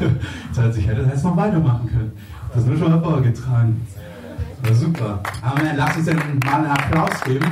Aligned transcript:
Jetzt 0.00 0.58
hat 0.58 0.74
sich 0.74 0.86
hätte 0.86 1.04
das 1.04 1.22
noch 1.22 1.36
weitermachen 1.36 1.88
können. 1.88 2.12
Das 2.54 2.66
wird 2.66 2.78
schon 2.78 2.90
mal 2.90 3.02
vorgetragen. 3.02 3.86
Ja, 4.64 4.74
super. 4.74 5.22
Amen. 5.42 5.76
Lass 5.76 5.96
uns 5.96 6.06
denn 6.06 6.16
mal 6.44 6.54
einen 6.56 6.66
Applaus 6.66 7.20
geben. 7.24 7.46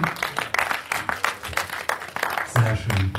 Sehr 2.54 2.76
schön. 2.76 3.10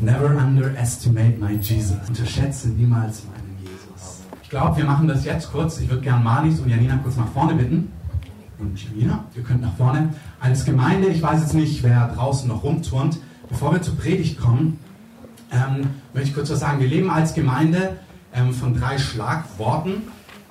Never 0.00 0.36
underestimate 0.36 1.38
my 1.38 1.54
Jesus. 1.54 1.96
Unterschätze 2.08 2.68
niemals 2.68 3.24
meinen 3.24 3.58
Jesus. 3.60 4.22
Ich 4.42 4.48
glaube, 4.48 4.76
wir 4.76 4.84
machen 4.84 5.08
das 5.08 5.24
jetzt 5.24 5.50
kurz. 5.50 5.80
Ich 5.80 5.90
würde 5.90 6.02
gerne 6.02 6.22
Marlies 6.22 6.60
und 6.60 6.68
Janina 6.68 6.98
kurz 7.02 7.16
nach 7.16 7.28
vorne 7.28 7.54
bitten. 7.54 7.92
Und 8.58 8.82
Janina, 8.82 9.24
ihr 9.34 9.42
könnt 9.42 9.62
nach 9.62 9.74
vorne. 9.76 10.10
Als 10.40 10.64
Gemeinde, 10.64 11.08
ich 11.08 11.22
weiß 11.22 11.40
jetzt 11.40 11.54
nicht, 11.54 11.82
wer 11.82 12.08
draußen 12.14 12.48
noch 12.48 12.62
rumturnt, 12.62 13.18
bevor 13.48 13.72
wir 13.72 13.82
zur 13.82 13.96
Predigt 13.96 14.40
kommen, 14.40 14.78
ähm, 15.50 15.88
möchte 16.18 16.30
ich 16.30 16.34
kurz 16.34 16.50
was 16.50 16.58
sagen. 16.58 16.80
Wir 16.80 16.88
leben 16.88 17.10
als 17.10 17.32
Gemeinde 17.32 17.96
ähm, 18.34 18.52
von 18.52 18.74
drei 18.74 18.98
Schlagworten. 18.98 20.02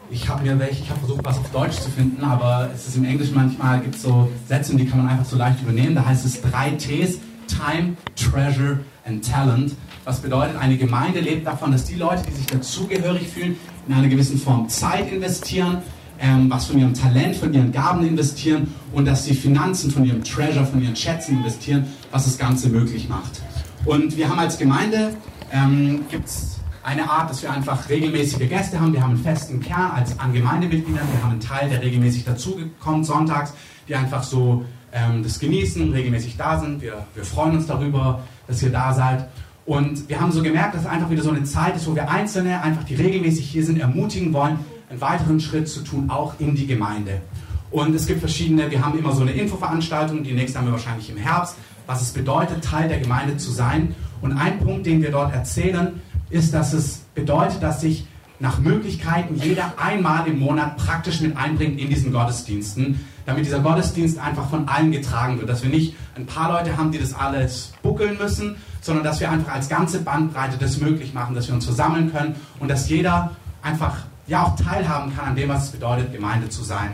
Ich 0.09 0.29
habe 0.29 0.43
mir 0.43 0.57
welche, 0.59 0.83
ich 0.83 0.89
habe 0.89 1.01
versucht, 1.01 1.25
was 1.25 1.37
auf 1.37 1.51
Deutsch 1.51 1.75
zu 1.75 1.91
finden, 1.91 2.23
aber 2.23 2.69
es 2.73 2.87
ist 2.87 2.95
im 2.95 3.03
Englischen 3.03 3.35
manchmal 3.35 3.81
gibt 3.81 3.99
so 3.99 4.31
Sätze, 4.47 4.73
die 4.77 4.85
kann 4.85 4.99
man 4.99 5.09
einfach 5.09 5.25
so 5.25 5.35
leicht 5.35 5.61
übernehmen. 5.61 5.93
Da 5.93 6.05
heißt 6.05 6.25
es 6.25 6.41
drei 6.41 6.69
Ts: 6.71 7.19
Time, 7.47 7.97
Treasure 8.15 8.79
and 9.05 9.29
Talent. 9.29 9.73
Was 10.05 10.21
bedeutet, 10.21 10.55
eine 10.55 10.77
Gemeinde 10.77 11.19
lebt 11.19 11.45
davon, 11.45 11.73
dass 11.73 11.83
die 11.83 11.95
Leute, 11.95 12.23
die 12.25 12.33
sich 12.33 12.45
dazugehörig 12.45 13.27
fühlen, 13.27 13.57
in 13.89 13.93
einer 13.93 14.07
gewissen 14.07 14.37
Form 14.37 14.69
Zeit 14.69 15.11
investieren, 15.11 15.79
ähm, 16.17 16.49
was 16.49 16.67
von 16.67 16.79
ihrem 16.79 16.93
Talent, 16.93 17.35
von 17.35 17.53
ihren 17.53 17.73
Gaben 17.73 18.07
investieren 18.07 18.73
und 18.93 19.03
dass 19.03 19.25
sie 19.25 19.33
Finanzen 19.33 19.91
von 19.91 20.05
ihrem 20.05 20.23
Treasure, 20.23 20.65
von 20.65 20.81
ihren 20.81 20.95
Schätzen 20.95 21.39
investieren, 21.39 21.87
was 22.09 22.23
das 22.23 22.37
Ganze 22.37 22.69
möglich 22.69 23.09
macht. 23.09 23.41
Und 23.83 24.15
wir 24.15 24.29
haben 24.29 24.39
als 24.39 24.57
Gemeinde, 24.57 25.13
ähm, 25.51 26.05
gibt 26.09 26.27
es 26.27 26.57
eine 26.83 27.09
Art, 27.09 27.29
dass 27.29 27.41
wir 27.41 27.51
einfach 27.51 27.89
regelmäßige 27.89 28.47
Gäste 28.47 28.79
haben. 28.79 28.93
Wir 28.93 29.01
haben 29.01 29.11
einen 29.11 29.23
festen 29.23 29.59
Kern 29.59 29.91
als 29.91 30.17
an 30.19 30.33
Gemeindemitgliedern. 30.33 31.07
Wir 31.11 31.21
haben 31.21 31.31
einen 31.31 31.39
Teil, 31.39 31.69
der 31.69 31.81
regelmäßig 31.81 32.23
dazukommt 32.23 33.05
sonntags, 33.05 33.53
die 33.87 33.95
einfach 33.95 34.23
so 34.23 34.63
ähm, 34.93 35.23
das 35.23 35.39
genießen, 35.39 35.91
regelmäßig 35.91 36.37
da 36.37 36.59
sind. 36.59 36.81
Wir, 36.81 37.05
wir 37.13 37.25
freuen 37.25 37.57
uns 37.57 37.67
darüber, 37.67 38.23
dass 38.47 38.63
ihr 38.63 38.71
da 38.71 38.93
seid. 38.93 39.27
Und 39.65 40.07
wir 40.07 40.21
haben 40.21 40.31
so 40.31 40.41
gemerkt, 40.41 40.75
dass 40.75 40.83
es 40.83 40.87
einfach 40.87 41.09
wieder 41.09 41.23
so 41.23 41.31
eine 41.31 41.43
Zeit 41.43 41.75
ist, 41.75 41.87
wo 41.87 41.93
wir 41.93 42.09
Einzelne, 42.09 42.61
einfach 42.61 42.85
die 42.85 42.95
regelmäßig 42.95 43.49
hier 43.49 43.65
sind, 43.65 43.79
ermutigen 43.79 44.31
wollen, 44.31 44.59
einen 44.89 45.01
weiteren 45.01 45.41
Schritt 45.41 45.67
zu 45.67 45.81
tun, 45.81 46.09
auch 46.09 46.39
in 46.39 46.55
die 46.55 46.67
Gemeinde. 46.67 47.21
Und 47.69 47.93
es 47.93 48.07
gibt 48.07 48.21
verschiedene, 48.21 48.71
wir 48.71 48.85
haben 48.85 48.97
immer 48.97 49.11
so 49.11 49.23
eine 49.23 49.31
Infoveranstaltung, 49.31 50.23
die 50.23 50.31
nächste 50.31 50.59
haben 50.59 50.67
wir 50.67 50.71
wahrscheinlich 50.71 51.09
im 51.09 51.17
Herbst, 51.17 51.57
was 51.85 52.01
es 52.01 52.13
bedeutet, 52.13 52.63
Teil 52.63 52.87
der 52.87 52.99
Gemeinde 52.99 53.35
zu 53.35 53.51
sein. 53.51 53.93
Und 54.21 54.33
ein 54.33 54.59
Punkt, 54.59 54.85
den 54.85 55.01
wir 55.01 55.11
dort 55.11 55.33
erzählen, 55.33 56.01
ist, 56.29 56.53
dass 56.53 56.73
es 56.73 56.99
bedeutet, 57.15 57.63
dass 57.63 57.81
sich 57.81 58.05
nach 58.39 58.59
Möglichkeiten 58.59 59.35
jeder 59.35 59.73
einmal 59.77 60.27
im 60.27 60.39
Monat 60.39 60.77
praktisch 60.77 61.21
mit 61.21 61.35
einbringt 61.37 61.79
in 61.79 61.89
diesen 61.89 62.11
Gottesdiensten, 62.11 63.05
damit 63.25 63.45
dieser 63.45 63.59
Gottesdienst 63.59 64.19
einfach 64.19 64.49
von 64.49 64.67
allen 64.67 64.91
getragen 64.91 65.39
wird. 65.39 65.49
Dass 65.49 65.63
wir 65.63 65.69
nicht 65.69 65.95
ein 66.15 66.25
paar 66.25 66.51
Leute 66.51 66.77
haben, 66.77 66.91
die 66.91 66.99
das 66.99 67.13
alles 67.13 67.73
buckeln 67.81 68.17
müssen, 68.17 68.55
sondern 68.81 69.03
dass 69.03 69.19
wir 69.19 69.31
einfach 69.31 69.53
als 69.53 69.69
ganze 69.69 70.01
Bandbreite 70.01 70.57
das 70.59 70.79
möglich 70.79 71.13
machen, 71.13 71.33
dass 71.33 71.47
wir 71.47 71.55
uns 71.55 71.65
versammeln 71.65 72.11
können 72.11 72.35
und 72.59 72.69
dass 72.69 72.89
jeder 72.89 73.31
einfach 73.61 73.97
ja 74.27 74.43
auch 74.43 74.55
teilhaben 74.55 75.15
kann 75.15 75.29
an 75.29 75.35
dem, 75.35 75.49
was 75.49 75.65
es 75.65 75.69
bedeutet, 75.71 76.13
Gemeinde 76.13 76.49
zu 76.49 76.63
sein. 76.63 76.91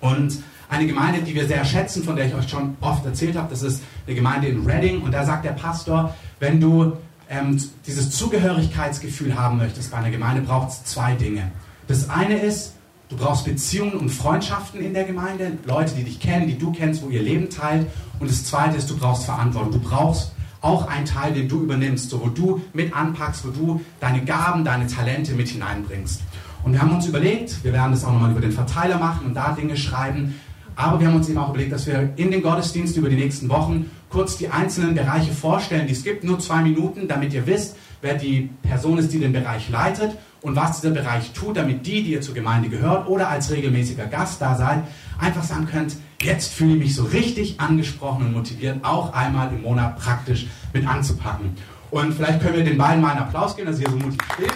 Und 0.00 0.38
eine 0.68 0.86
Gemeinde, 0.86 1.20
die 1.20 1.34
wir 1.34 1.46
sehr 1.46 1.64
schätzen, 1.66 2.02
von 2.02 2.16
der 2.16 2.26
ich 2.26 2.34
euch 2.34 2.48
schon 2.48 2.76
oft 2.80 3.04
erzählt 3.04 3.36
habe, 3.36 3.50
das 3.50 3.62
ist 3.62 3.82
eine 4.06 4.16
Gemeinde 4.16 4.48
in 4.48 4.64
Reading. 4.64 5.02
Und 5.02 5.12
da 5.12 5.24
sagt 5.24 5.44
der 5.44 5.50
Pastor, 5.50 6.14
wenn 6.42 6.60
du 6.60 6.94
ähm, 7.30 7.56
dieses 7.86 8.10
Zugehörigkeitsgefühl 8.10 9.38
haben 9.38 9.58
möchtest 9.58 9.92
bei 9.92 9.98
einer 9.98 10.10
Gemeinde, 10.10 10.42
braucht 10.42 10.70
es 10.70 10.84
zwei 10.84 11.14
Dinge. 11.14 11.52
Das 11.86 12.10
eine 12.10 12.36
ist, 12.36 12.74
du 13.10 13.16
brauchst 13.16 13.44
Beziehungen 13.44 13.92
und 13.92 14.08
Freundschaften 14.08 14.80
in 14.80 14.92
der 14.92 15.04
Gemeinde, 15.04 15.52
Leute, 15.64 15.94
die 15.94 16.02
dich 16.02 16.18
kennen, 16.18 16.48
die 16.48 16.58
du 16.58 16.72
kennst, 16.72 17.00
wo 17.04 17.10
ihr 17.10 17.22
Leben 17.22 17.48
teilt. 17.48 17.86
Und 18.18 18.28
das 18.28 18.44
zweite 18.44 18.76
ist, 18.76 18.90
du 18.90 18.96
brauchst 18.96 19.24
Verantwortung. 19.24 19.70
Du 19.70 19.78
brauchst 19.78 20.32
auch 20.62 20.88
einen 20.88 21.06
Teil, 21.06 21.32
den 21.32 21.48
du 21.48 21.62
übernimmst, 21.62 22.10
so, 22.10 22.20
wo 22.20 22.26
du 22.26 22.60
mit 22.72 22.92
anpackst, 22.92 23.46
wo 23.46 23.50
du 23.50 23.80
deine 24.00 24.24
Gaben, 24.24 24.64
deine 24.64 24.88
Talente 24.88 25.34
mit 25.34 25.48
hineinbringst. 25.48 26.22
Und 26.64 26.72
wir 26.72 26.82
haben 26.82 26.90
uns 26.90 27.06
überlegt, 27.06 27.62
wir 27.62 27.72
werden 27.72 27.92
das 27.92 28.04
auch 28.04 28.12
nochmal 28.12 28.32
über 28.32 28.40
den 28.40 28.52
Verteiler 28.52 28.98
machen 28.98 29.26
und 29.26 29.34
da 29.34 29.52
Dinge 29.52 29.76
schreiben, 29.76 30.34
aber 30.74 31.00
wir 31.00 31.06
haben 31.06 31.16
uns 31.16 31.28
eben 31.28 31.38
auch 31.38 31.50
überlegt, 31.50 31.72
dass 31.72 31.86
wir 31.86 32.12
in 32.16 32.30
den 32.30 32.42
Gottesdienst 32.42 32.96
über 32.96 33.08
die 33.08 33.16
nächsten 33.16 33.48
Wochen 33.48 33.90
kurz 34.12 34.36
die 34.36 34.48
einzelnen 34.48 34.94
Bereiche 34.94 35.32
vorstellen, 35.32 35.86
die 35.86 35.94
es 35.94 36.04
gibt, 36.04 36.22
nur 36.22 36.38
zwei 36.38 36.62
Minuten, 36.62 37.08
damit 37.08 37.32
ihr 37.32 37.46
wisst, 37.46 37.76
wer 38.02 38.14
die 38.14 38.50
Person 38.62 38.98
ist, 38.98 39.12
die 39.12 39.18
den 39.18 39.32
Bereich 39.32 39.70
leitet 39.70 40.12
und 40.42 40.54
was 40.54 40.80
dieser 40.80 40.92
Bereich 40.92 41.32
tut, 41.32 41.56
damit 41.56 41.86
die, 41.86 42.02
die 42.02 42.12
ihr 42.12 42.20
zur 42.20 42.34
Gemeinde 42.34 42.68
gehört 42.68 43.08
oder 43.08 43.28
als 43.28 43.50
regelmäßiger 43.50 44.06
Gast 44.06 44.40
da 44.40 44.54
seid, 44.54 44.82
einfach 45.18 45.42
sagen 45.42 45.66
könnt, 45.66 45.96
jetzt 46.20 46.52
fühle 46.52 46.74
ich 46.74 46.78
mich 46.78 46.94
so 46.94 47.04
richtig 47.04 47.58
angesprochen 47.58 48.26
und 48.26 48.32
motiviert, 48.34 48.84
auch 48.84 49.12
einmal 49.14 49.48
im 49.52 49.62
Monat 49.62 49.98
praktisch 49.98 50.46
mit 50.72 50.86
anzupacken. 50.86 51.56
Und 51.90 52.14
vielleicht 52.14 52.40
können 52.40 52.56
wir 52.56 52.64
den 52.64 52.78
beiden 52.78 53.00
mal 53.00 53.10
einen 53.10 53.20
Applaus 53.20 53.56
geben, 53.56 53.68
dass 53.70 53.80
ihr 53.80 53.88
so 53.88 53.96
mutig 53.96 54.20
steht 54.34 54.52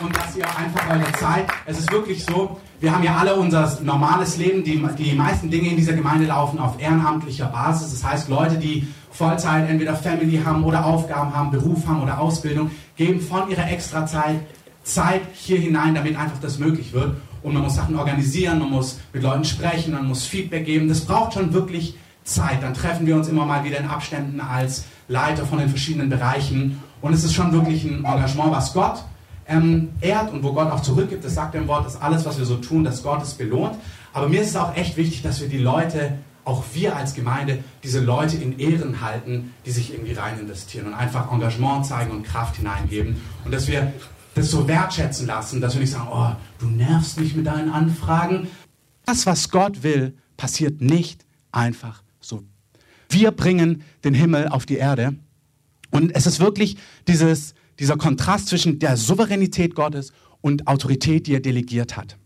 und 0.00 0.16
dass 0.16 0.36
ihr 0.36 0.44
einfach 0.44 0.90
eure 0.90 1.12
Zeit, 1.12 1.46
es 1.64 1.78
ist 1.78 1.90
wirklich 1.90 2.24
so, 2.24 2.58
wir 2.80 2.94
haben 2.94 3.02
ja 3.02 3.16
alle 3.16 3.34
unser 3.34 3.78
normales 3.82 4.36
Leben, 4.36 4.62
die, 4.62 4.82
die 4.98 5.12
meisten 5.14 5.50
Dinge 5.50 5.70
in 5.70 5.76
dieser 5.76 5.94
Gemeinde 5.94 6.26
laufen 6.26 6.58
auf 6.58 6.80
ehrenamtlicher 6.80 7.46
Basis. 7.46 7.90
Das 7.92 8.04
heißt, 8.04 8.28
Leute, 8.28 8.56
die 8.56 8.86
Vollzeit 9.10 9.68
entweder 9.70 9.96
Family 9.96 10.42
haben 10.44 10.62
oder 10.64 10.84
Aufgaben 10.84 11.34
haben, 11.34 11.50
Beruf 11.50 11.86
haben 11.86 12.02
oder 12.02 12.20
Ausbildung, 12.20 12.70
geben 12.96 13.20
von 13.20 13.48
ihrer 13.50 13.70
Extrazeit 13.70 14.40
Zeit 14.82 15.22
hier 15.34 15.58
hinein, 15.58 15.94
damit 15.94 16.16
einfach 16.16 16.38
das 16.40 16.58
möglich 16.58 16.92
wird. 16.92 17.16
Und 17.42 17.54
man 17.54 17.62
muss 17.62 17.76
Sachen 17.76 17.96
organisieren, 17.96 18.58
man 18.58 18.70
muss 18.70 19.00
mit 19.12 19.22
Leuten 19.22 19.44
sprechen, 19.44 19.94
man 19.94 20.06
muss 20.06 20.26
Feedback 20.26 20.64
geben. 20.64 20.88
Das 20.88 21.00
braucht 21.00 21.34
schon 21.34 21.52
wirklich 21.52 21.96
Zeit. 22.22 22.62
Dann 22.62 22.74
treffen 22.74 23.06
wir 23.06 23.16
uns 23.16 23.28
immer 23.28 23.46
mal 23.46 23.64
wieder 23.64 23.78
in 23.78 23.86
Abständen 23.88 24.40
als 24.40 24.84
Leiter 25.08 25.46
von 25.46 25.58
den 25.58 25.68
verschiedenen 25.68 26.08
Bereichen. 26.08 26.82
Und 27.00 27.12
es 27.12 27.24
ist 27.24 27.34
schon 27.34 27.52
wirklich 27.52 27.84
ein 27.84 28.04
Engagement, 28.04 28.52
was 28.52 28.72
Gott 28.74 29.02
ähm, 29.48 29.90
ehrt 30.00 30.32
und 30.32 30.42
wo 30.42 30.52
Gott 30.52 30.70
auch 30.70 30.82
zurückgibt. 30.82 31.24
Das 31.24 31.34
sagt 31.34 31.54
im 31.54 31.68
Wort, 31.68 31.86
dass 31.86 32.00
alles, 32.00 32.24
was 32.24 32.38
wir 32.38 32.44
so 32.44 32.56
tun, 32.56 32.84
dass 32.84 33.02
Gott 33.02 33.22
es 33.22 33.34
belohnt. 33.34 33.76
Aber 34.12 34.28
mir 34.28 34.42
ist 34.42 34.50
es 34.50 34.56
auch 34.56 34.74
echt 34.76 34.96
wichtig, 34.96 35.22
dass 35.22 35.40
wir 35.40 35.48
die 35.48 35.58
Leute, 35.58 36.18
auch 36.44 36.64
wir 36.72 36.96
als 36.96 37.14
Gemeinde, 37.14 37.58
diese 37.82 38.00
Leute 38.00 38.36
in 38.36 38.58
Ehren 38.58 39.00
halten, 39.00 39.52
die 39.64 39.70
sich 39.70 39.92
irgendwie 39.92 40.12
rein 40.12 40.38
investieren 40.38 40.86
und 40.86 40.94
einfach 40.94 41.32
Engagement 41.32 41.86
zeigen 41.86 42.10
und 42.12 42.22
Kraft 42.22 42.56
hineingeben. 42.56 43.16
Und 43.44 43.52
dass 43.52 43.68
wir 43.68 43.92
das 44.34 44.50
so 44.50 44.68
wertschätzen 44.68 45.26
lassen, 45.26 45.60
dass 45.60 45.74
wir 45.74 45.80
nicht 45.80 45.92
sagen, 45.92 46.08
oh, 46.10 46.30
du 46.58 46.66
nervst 46.66 47.18
mich 47.18 47.34
mit 47.34 47.46
deinen 47.46 47.70
Anfragen. 47.70 48.48
Das, 49.04 49.26
was 49.26 49.50
Gott 49.50 49.82
will, 49.82 50.16
passiert 50.36 50.80
nicht 50.80 51.24
einfach 51.52 52.02
so. 52.20 52.42
Wir 53.08 53.30
bringen 53.30 53.82
den 54.04 54.14
Himmel 54.14 54.48
auf 54.48 54.66
die 54.66 54.76
Erde. 54.76 55.16
Und 55.90 56.14
es 56.14 56.26
ist 56.26 56.40
wirklich 56.40 56.76
dieses, 57.08 57.54
dieser 57.78 57.96
Kontrast 57.96 58.48
zwischen 58.48 58.78
der 58.78 58.96
Souveränität 58.96 59.74
Gottes 59.74 60.12
und 60.40 60.66
Autorität, 60.66 61.26
die 61.26 61.34
er 61.34 61.40
delegiert 61.40 61.96
hat. 61.96 62.16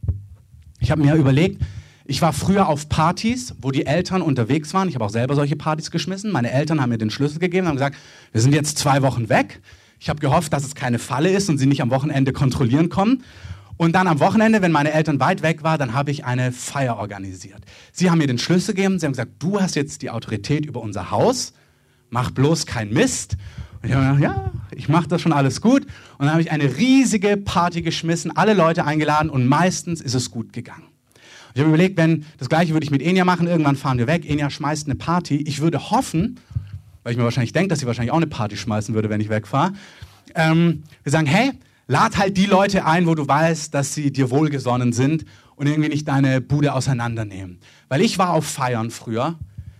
Ich 0.80 0.90
habe 0.90 1.02
mir 1.02 1.14
überlegt, 1.14 1.62
ich 2.04 2.22
war 2.22 2.32
früher 2.32 2.68
auf 2.68 2.88
Partys, 2.88 3.54
wo 3.60 3.70
die 3.70 3.86
Eltern 3.86 4.20
unterwegs 4.20 4.74
waren. 4.74 4.88
Ich 4.88 4.96
habe 4.96 5.04
auch 5.04 5.10
selber 5.10 5.36
solche 5.36 5.54
Partys 5.54 5.90
geschmissen. 5.90 6.32
Meine 6.32 6.50
Eltern 6.50 6.80
haben 6.80 6.88
mir 6.88 6.98
den 6.98 7.10
Schlüssel 7.10 7.38
gegeben 7.38 7.66
und 7.66 7.68
haben 7.68 7.76
gesagt, 7.76 7.96
wir 8.32 8.40
sind 8.40 8.52
jetzt 8.52 8.78
zwei 8.78 9.02
Wochen 9.02 9.28
weg. 9.28 9.60
Ich 10.00 10.08
habe 10.08 10.18
gehofft, 10.18 10.52
dass 10.52 10.64
es 10.64 10.74
keine 10.74 10.98
Falle 10.98 11.30
ist 11.30 11.48
und 11.48 11.58
sie 11.58 11.66
nicht 11.66 11.82
am 11.82 11.90
Wochenende 11.90 12.32
kontrollieren 12.32 12.88
kommen. 12.88 13.22
Und 13.76 13.92
dann 13.92 14.08
am 14.08 14.18
Wochenende, 14.18 14.60
wenn 14.60 14.72
meine 14.72 14.92
Eltern 14.92 15.20
weit 15.20 15.42
weg 15.42 15.62
waren, 15.62 15.78
dann 15.78 15.94
habe 15.94 16.10
ich 16.10 16.24
eine 16.24 16.52
Feier 16.52 16.96
organisiert. 16.96 17.62
Sie 17.92 18.10
haben 18.10 18.18
mir 18.18 18.26
den 18.26 18.38
Schlüssel 18.38 18.74
gegeben. 18.74 18.98
Sie 18.98 19.06
haben 19.06 19.12
gesagt, 19.12 19.34
du 19.38 19.60
hast 19.60 19.76
jetzt 19.76 20.02
die 20.02 20.10
Autorität 20.10 20.66
über 20.66 20.82
unser 20.82 21.10
Haus. 21.10 21.52
Mach 22.08 22.30
bloß 22.30 22.66
kein 22.66 22.92
Mist. 22.92 23.36
Und 23.82 23.88
ich 23.88 23.94
habe 23.94 24.16
gedacht, 24.16 24.20
ja, 24.20 24.50
ich 24.76 24.88
mache 24.88 25.08
das 25.08 25.22
schon 25.22 25.32
alles 25.32 25.60
gut. 25.60 25.82
Und 26.18 26.26
dann 26.26 26.30
habe 26.30 26.42
ich 26.42 26.50
eine 26.50 26.76
riesige 26.76 27.36
Party 27.36 27.82
geschmissen, 27.82 28.36
alle 28.36 28.54
Leute 28.54 28.84
eingeladen 28.84 29.30
und 29.30 29.46
meistens 29.46 30.00
ist 30.00 30.14
es 30.14 30.30
gut 30.30 30.52
gegangen. 30.52 30.84
Und 30.84 31.56
ich 31.56 31.60
habe 31.60 31.68
überlegt, 31.68 31.96
wenn 31.96 32.24
das 32.38 32.48
gleiche 32.48 32.72
würde 32.72 32.84
ich 32.84 32.90
mit 32.90 33.02
Enya 33.02 33.24
machen, 33.24 33.46
irgendwann 33.46 33.76
fahren 33.76 33.98
wir 33.98 34.06
weg, 34.06 34.28
Enya 34.28 34.50
schmeißt 34.50 34.86
eine 34.86 34.94
Party. 34.94 35.36
Ich 35.46 35.60
würde 35.60 35.90
hoffen, 35.90 36.38
weil 37.02 37.12
ich 37.12 37.18
mir 37.18 37.24
wahrscheinlich 37.24 37.52
denke, 37.52 37.68
dass 37.68 37.80
sie 37.80 37.86
wahrscheinlich 37.86 38.12
auch 38.12 38.18
eine 38.18 38.26
Party 38.26 38.56
schmeißen 38.56 38.94
würde, 38.94 39.10
wenn 39.10 39.20
ich 39.20 39.30
wegfahre. 39.30 39.72
Ähm, 40.34 40.84
wir 41.02 41.10
sagen, 41.10 41.26
hey, 41.26 41.52
lad 41.88 42.18
halt 42.18 42.36
die 42.36 42.46
Leute 42.46 42.84
ein, 42.84 43.06
wo 43.06 43.14
du 43.14 43.26
weißt, 43.26 43.74
dass 43.74 43.94
sie 43.94 44.12
dir 44.12 44.30
wohlgesonnen 44.30 44.92
sind 44.92 45.24
und 45.56 45.66
irgendwie 45.66 45.88
nicht 45.88 46.06
deine 46.06 46.40
Bude 46.40 46.72
auseinandernehmen. 46.72 47.58
Weil 47.88 48.00
ich 48.02 48.18
war 48.18 48.30
auf 48.30 48.46
Feiern 48.46 48.90
früher, 48.90 49.38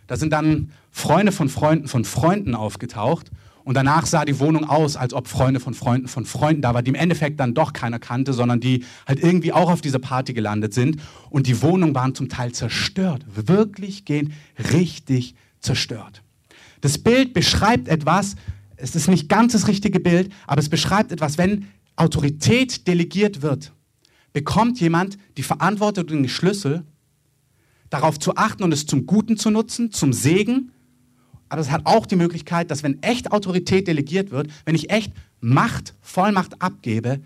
da 0.09 0.17
sind 0.17 0.33
dann 0.33 0.73
Freunde 0.91 1.31
von 1.31 1.49
Freunden 1.49 1.87
von 1.87 2.05
Freunden 2.05 2.57
aufgetaucht 2.57 3.31
und 3.65 3.75
danach 3.75 4.07
sah 4.07 4.25
die 4.25 4.39
Wohnung 4.39 4.69
aus, 4.69 4.97
als 4.97 5.13
ob 5.13 5.29
Freunde 5.29 5.61
von 5.61 5.75
Freunden 5.75 6.09
von 6.09 6.25
Freunden 6.25 6.63
da 6.63 6.75
waren, 6.75 6.85
die 6.85 6.91
im 6.91 6.95
Endeffekt 6.95 7.41
dann 7.41 7.55
doch 7.55 7.73
keiner 7.73 7.99
kannte, 7.99 8.33
sondern 8.33 8.61
die 8.61 8.85
halt 9.07 9.23
irgendwie 9.23 9.53
auch 9.53 9.71
auf 9.71 9.81
dieser 9.81 9.99
Party 9.99 10.33
gelandet 10.33 10.75
sind. 10.75 10.97
Und 11.29 11.47
die 11.47 11.61
Wohnungen 11.63 11.95
waren 11.95 12.15
zum 12.15 12.29
Teil 12.29 12.53
zerstört, 12.53 13.25
wirklich 13.35 14.05
gehen 14.05 14.33
richtig 14.73 15.35
zerstört. 15.61 16.23
Das 16.81 16.99
Bild 16.99 17.35
beschreibt 17.35 17.89
etwas, 17.89 18.37
es 18.77 18.97
ist 18.97 19.09
nicht 19.09 19.29
ganz 19.29 19.53
das 19.53 19.69
richtige 19.69 20.01
Bild, 20.01 20.33
aber 20.47 20.61
es 20.61 20.69
beschreibt 20.69 21.13
etwas, 21.13 21.37
wenn 21.37 21.67
Autorität 21.97 22.87
delegiert 22.87 23.43
wird, 23.43 23.73
bekommt 24.33 24.81
jemand 24.81 25.19
die 25.37 25.43
Verantwortung 25.43 26.05
und 26.05 26.13
den 26.13 26.29
Schlüssel, 26.29 26.85
darauf 27.91 28.19
zu 28.19 28.37
achten 28.37 28.63
und 28.63 28.73
es 28.73 28.87
zum 28.87 29.05
Guten 29.05 29.37
zu 29.37 29.51
nutzen, 29.51 29.91
zum 29.93 30.13
Segen. 30.13 30.73
Aber 31.51 31.61
es 31.61 31.71
hat 31.71 31.85
auch 31.85 32.07
die 32.07 32.17
Möglichkeit, 32.17 32.71
dass 32.71 32.83
wenn 32.83 33.03
echt 33.03 33.33
Autorität 33.33 33.89
delegiert 33.89 34.31
wird, 34.31 34.49
wenn 34.65 34.75
ich 34.75 34.91
echt 34.91 35.13
Macht, 35.41 35.95
Vollmacht 36.01 36.63
abgebe, 36.63 37.21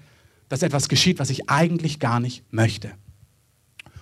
dass 0.49 0.63
etwas 0.63 0.89
geschieht, 0.89 1.19
was 1.19 1.31
ich 1.31 1.49
eigentlich 1.51 2.01
gar 2.01 2.21
nicht 2.21 2.43
möchte. 2.51 2.93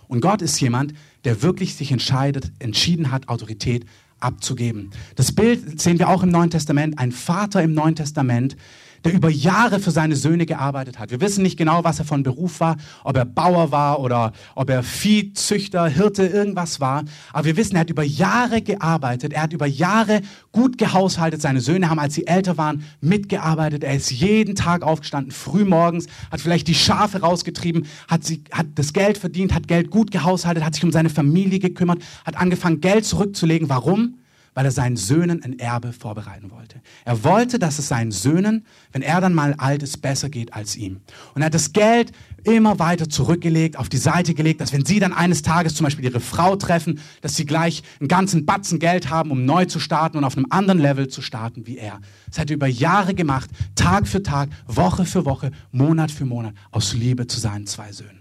Und 0.06 0.20
Gott 0.20 0.40
ist 0.40 0.60
jemand, 0.60 0.94
der 1.24 1.42
wirklich 1.42 1.74
sich 1.74 1.90
entscheidet, 1.90 2.52
entschieden 2.58 3.10
hat, 3.10 3.28
Autorität 3.28 3.84
abzugeben. 4.20 4.90
Das 5.16 5.32
Bild 5.32 5.80
sehen 5.80 5.98
wir 5.98 6.08
auch 6.08 6.22
im 6.22 6.28
Neuen 6.28 6.50
Testament. 6.50 6.98
Ein 6.98 7.12
Vater 7.12 7.62
im 7.62 7.74
Neuen 7.74 7.96
Testament, 7.96 8.56
der 9.04 9.12
über 9.12 9.28
Jahre 9.28 9.80
für 9.80 9.90
seine 9.90 10.16
Söhne 10.16 10.46
gearbeitet 10.46 10.98
hat. 10.98 11.10
Wir 11.10 11.20
wissen 11.20 11.42
nicht 11.42 11.56
genau, 11.56 11.84
was 11.84 11.98
er 11.98 12.04
von 12.04 12.22
Beruf 12.22 12.60
war, 12.60 12.76
ob 13.04 13.16
er 13.16 13.24
Bauer 13.24 13.72
war 13.72 14.00
oder 14.00 14.32
ob 14.54 14.70
er 14.70 14.82
Viehzüchter, 14.82 15.88
Hirte, 15.88 16.26
irgendwas 16.26 16.80
war. 16.80 17.04
Aber 17.32 17.44
wir 17.44 17.56
wissen, 17.56 17.74
er 17.74 17.80
hat 17.80 17.90
über 17.90 18.04
Jahre 18.04 18.62
gearbeitet. 18.62 19.32
Er 19.32 19.42
hat 19.42 19.52
über 19.52 19.66
Jahre 19.66 20.20
gut 20.52 20.78
gehaushaltet. 20.78 21.42
Seine 21.42 21.60
Söhne 21.60 21.90
haben, 21.90 21.98
als 21.98 22.14
sie 22.14 22.26
älter 22.26 22.56
waren, 22.58 22.84
mitgearbeitet. 23.00 23.84
Er 23.84 23.96
ist 23.96 24.10
jeden 24.10 24.54
Tag 24.54 24.82
aufgestanden, 24.82 25.32
früh 25.32 25.64
morgens, 25.64 26.06
hat 26.30 26.40
vielleicht 26.40 26.68
die 26.68 26.74
Schafe 26.74 27.20
rausgetrieben, 27.20 27.86
hat, 28.08 28.24
sie, 28.24 28.44
hat 28.52 28.66
das 28.76 28.92
Geld 28.92 29.18
verdient, 29.18 29.54
hat 29.54 29.68
Geld 29.68 29.90
gut 29.90 30.10
gehaushaltet, 30.10 30.64
hat 30.64 30.74
sich 30.74 30.84
um 30.84 30.92
seine 30.92 31.10
Familie 31.10 31.58
gekümmert, 31.58 32.02
hat 32.24 32.36
angefangen, 32.36 32.80
Geld 32.80 33.04
zurückzulegen. 33.04 33.68
Warum? 33.68 34.21
Weil 34.54 34.64
er 34.64 34.70
seinen 34.70 34.96
Söhnen 34.96 35.42
ein 35.42 35.58
Erbe 35.58 35.92
vorbereiten 35.92 36.50
wollte. 36.50 36.80
Er 37.04 37.24
wollte, 37.24 37.58
dass 37.58 37.78
es 37.78 37.88
seinen 37.88 38.10
Söhnen, 38.10 38.66
wenn 38.92 39.02
er 39.02 39.20
dann 39.20 39.34
mal 39.34 39.54
alt 39.54 39.82
ist, 39.82 40.02
besser 40.02 40.28
geht 40.28 40.52
als 40.52 40.76
ihm. 40.76 41.00
Und 41.34 41.42
er 41.42 41.46
hat 41.46 41.54
das 41.54 41.72
Geld 41.72 42.12
immer 42.44 42.78
weiter 42.78 43.08
zurückgelegt, 43.08 43.78
auf 43.78 43.88
die 43.88 43.98
Seite 43.98 44.34
gelegt, 44.34 44.60
dass 44.60 44.72
wenn 44.72 44.84
sie 44.84 44.98
dann 44.98 45.12
eines 45.12 45.42
Tages 45.42 45.74
zum 45.74 45.84
Beispiel 45.84 46.04
ihre 46.04 46.20
Frau 46.20 46.56
treffen, 46.56 47.00
dass 47.20 47.36
sie 47.36 47.46
gleich 47.46 47.82
einen 48.00 48.08
ganzen 48.08 48.44
Batzen 48.44 48.78
Geld 48.78 49.10
haben, 49.10 49.30
um 49.30 49.44
neu 49.44 49.64
zu 49.64 49.80
starten 49.80 50.18
und 50.18 50.24
auf 50.24 50.36
einem 50.36 50.46
anderen 50.50 50.80
Level 50.80 51.08
zu 51.08 51.22
starten 51.22 51.66
wie 51.66 51.78
er. 51.78 52.00
Das 52.28 52.38
hat 52.38 52.50
er 52.50 52.56
über 52.56 52.66
Jahre 52.66 53.14
gemacht, 53.14 53.50
Tag 53.74 54.06
für 54.06 54.22
Tag, 54.22 54.50
Woche 54.66 55.04
für 55.04 55.24
Woche, 55.24 55.50
Monat 55.70 56.10
für 56.10 56.24
Monat, 56.24 56.54
aus 56.70 56.94
Liebe 56.94 57.26
zu 57.26 57.40
seinen 57.40 57.66
zwei 57.66 57.92
Söhnen. 57.92 58.20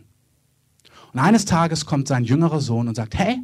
Und 1.13 1.19
eines 1.19 1.45
Tages 1.45 1.85
kommt 1.85 2.07
sein 2.07 2.23
jüngerer 2.23 2.61
Sohn 2.61 2.87
und 2.87 2.95
sagt, 2.95 3.17
hey, 3.17 3.39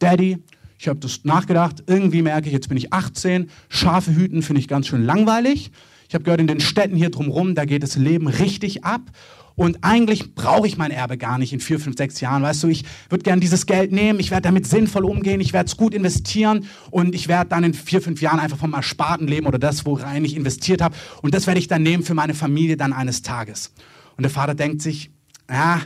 Daddy, 0.00 0.42
ich 0.78 0.88
habe 0.88 1.00
das 1.00 1.24
nachgedacht. 1.24 1.82
Irgendwie 1.86 2.22
merke 2.22 2.48
ich, 2.48 2.52
jetzt 2.52 2.68
bin 2.68 2.76
ich 2.76 2.92
18. 2.92 3.50
Schafe 3.68 4.14
hüten 4.14 4.42
finde 4.42 4.60
ich 4.60 4.68
ganz 4.68 4.86
schön 4.86 5.04
langweilig. 5.04 5.70
Ich 6.08 6.14
habe 6.14 6.24
gehört, 6.24 6.40
in 6.40 6.46
den 6.46 6.60
Städten 6.60 6.96
hier 6.96 7.10
drumherum, 7.10 7.54
da 7.54 7.64
geht 7.64 7.82
das 7.82 7.96
Leben 7.96 8.28
richtig 8.28 8.84
ab. 8.84 9.10
Und 9.56 9.78
eigentlich 9.82 10.34
brauche 10.34 10.66
ich 10.66 10.76
mein 10.76 10.90
Erbe 10.90 11.16
gar 11.16 11.38
nicht 11.38 11.52
in 11.52 11.60
vier, 11.60 11.78
fünf, 11.78 11.96
sechs 11.96 12.20
Jahren. 12.20 12.42
Weißt 12.42 12.62
du, 12.64 12.68
ich 12.68 12.84
würde 13.08 13.22
gerne 13.22 13.40
dieses 13.40 13.66
Geld 13.66 13.92
nehmen, 13.92 14.18
ich 14.18 14.32
werde 14.32 14.42
damit 14.42 14.66
sinnvoll 14.66 15.04
umgehen, 15.04 15.40
ich 15.40 15.52
werde 15.52 15.68
es 15.68 15.76
gut 15.76 15.94
investieren 15.94 16.66
und 16.90 17.14
ich 17.14 17.28
werde 17.28 17.50
dann 17.50 17.62
in 17.62 17.72
vier, 17.72 18.02
fünf 18.02 18.20
Jahren 18.20 18.40
einfach 18.40 18.58
vom 18.58 18.74
Ersparten 18.74 19.28
leben 19.28 19.46
oder 19.46 19.60
das, 19.60 19.86
worein 19.86 20.24
ich 20.24 20.36
investiert 20.36 20.82
habe. 20.82 20.96
Und 21.22 21.34
das 21.34 21.46
werde 21.46 21.60
ich 21.60 21.68
dann 21.68 21.84
nehmen 21.84 22.02
für 22.02 22.14
meine 22.14 22.34
Familie 22.34 22.76
dann 22.76 22.92
eines 22.92 23.22
Tages. 23.22 23.72
Und 24.16 24.22
der 24.22 24.30
Vater 24.30 24.54
denkt 24.54 24.82
sich, 24.82 25.10
ja, 25.48 25.80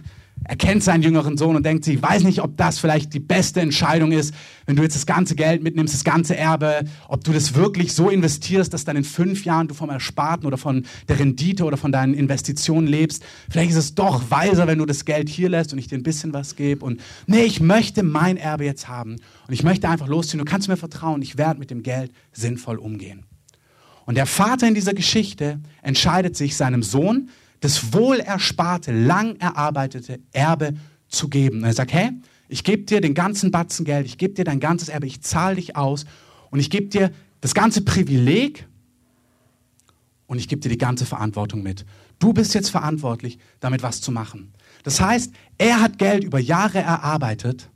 er 0.45 0.57
kennt 0.57 0.83
seinen 0.83 1.03
jüngeren 1.03 1.37
Sohn 1.37 1.57
und 1.57 1.65
denkt 1.65 1.85
sich, 1.85 1.97
ich 1.97 2.03
weiß 2.03 2.23
nicht, 2.23 2.43
ob 2.43 2.57
das 2.57 2.79
vielleicht 2.79 3.13
die 3.13 3.21
beste 3.21 3.61
Entscheidung 3.61 4.13
ist, 4.13 4.35
wenn 4.67 4.77
du 4.77 4.83
jetzt 4.83 4.95
das 4.95 5.07
ganze 5.07 5.35
Geld 5.35 5.63
mitnimmst, 5.63 5.95
das 5.95 6.05
ganze 6.05 6.37
Erbe, 6.37 6.85
ob 7.09 7.25
du 7.25 7.33
das 7.33 7.55
wirklich 7.55 7.93
so 7.93 8.09
investierst, 8.09 8.73
dass 8.73 8.85
dann 8.85 8.97
in 8.97 9.05
fünf 9.05 9.45
Jahren 9.45 9.69
du 9.69 9.75
vom 9.75 9.91
Ersparten 9.91 10.47
oder 10.47 10.59
von 10.59 10.87
der 11.09 11.19
Rendite 11.19 11.65
oder 11.65 11.77
von 11.77 11.93
deinen 11.93 12.15
Investitionen 12.15 12.87
lebst. 12.87 13.25
Vielleicht 13.51 13.71
ist 13.71 13.77
es 13.77 13.95
doch 13.95 14.31
weiser, 14.31 14.67
wenn 14.67 14.79
du 14.79 14.87
das 14.87 15.05
Geld 15.05 15.29
hier 15.29 15.49
lässt 15.49 15.73
und 15.73 15.79
ich 15.79 15.89
dir 15.89 15.99
ein 15.99 16.03
bisschen 16.03 16.33
was 16.33 16.57
gebe. 16.57 16.85
Und 16.85 17.01
nee, 17.27 17.43
ich 17.43 17.61
möchte 17.61 18.03
mein 18.03 18.37
Erbe 18.37 18.65
jetzt 18.65 18.89
haben 18.89 19.17
und 19.47 19.55
ich 19.55 19.63
möchte 19.63 19.89
einfach 19.89 20.09
losziehen. 20.09 20.39
Du 20.39 20.45
kannst 20.45 20.69
mir 20.69 20.77
vertrauen, 20.77 21.23
ich 21.23 21.39
werde 21.39 21.61
mit 21.61 21.71
dem 21.71 21.83
Geld 21.83 22.13
sinnvoll 22.33 22.79
umgehen. 22.79 23.25
Und 24.07 24.15
der 24.15 24.25
Vater 24.25 24.67
in 24.67 24.75
dieser 24.75 24.95
Geschichte 24.95 25.61
entscheidet 25.83 26.35
sich, 26.35 26.57
seinem 26.57 26.83
Sohn 26.83 27.29
das 27.61 27.93
wohlersparte, 27.93 28.93
lang 28.93 29.37
erarbeitete 29.37 30.21
Erbe 30.33 30.75
zu 31.09 31.29
geben. 31.29 31.59
Und 31.59 31.65
er 31.65 31.73
sagt, 31.73 31.93
hey, 31.93 32.11
ich 32.49 32.65
gebe 32.65 32.85
dir 32.85 33.01
den 33.01 33.15
ganzen 33.15 33.51
Batzen 33.51 33.85
Geld, 33.85 34.07
ich 34.07 34.19
gebe 34.19 34.35
dir 34.35 34.45
dein 34.45 34.61
ganzes 34.61 34.89
Erbe, 34.89 35.07
ich 35.07 35.21
zahle 35.23 35.57
dich 35.57 35.77
aus 35.77 36.05
und 36.51 36.61
ich 36.61 36.71
gebe 36.71 36.87
dir 36.87 37.11
das 37.41 37.55
ganze 37.55 37.83
Privileg 37.83 38.67
und 40.27 40.39
ich 40.39 40.49
gebe 40.49 40.61
dir 40.61 40.69
die 40.69 40.79
ganze 40.79 41.07
Verantwortung 41.07 41.63
mit. 41.63 41.85
Du 42.19 42.33
bist 42.33 42.55
jetzt 42.55 42.71
verantwortlich, 42.71 43.39
damit 43.61 43.83
was 43.83 44.01
zu 44.01 44.11
machen. 44.11 44.53
Das 44.83 45.01
heißt, 45.01 45.33
er 45.57 45.81
hat 45.81 45.99
Geld 45.99 46.25
über 46.25 46.39
Jahre 46.39 46.79
erarbeitet 46.79 47.71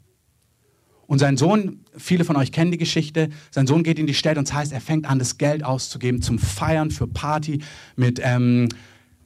und 1.06 1.18
sein 1.18 1.36
Sohn, 1.36 1.84
viele 1.96 2.24
von 2.24 2.36
euch 2.36 2.52
kennen 2.52 2.70
die 2.70 2.78
Geschichte, 2.78 3.28
sein 3.50 3.66
Sohn 3.66 3.82
geht 3.82 3.98
in 3.98 4.06
die 4.06 4.14
Städte 4.14 4.38
und 4.38 4.48
das 4.48 4.56
heißt, 4.56 4.72
er 4.72 4.80
fängt 4.80 5.04
an, 5.04 5.18
das 5.18 5.36
Geld 5.36 5.64
auszugeben 5.64 6.22
zum 6.22 6.38
Feiern, 6.38 6.90
für 6.90 7.06
Party, 7.06 7.60
mit 7.96 8.20
ähm, 8.22 8.68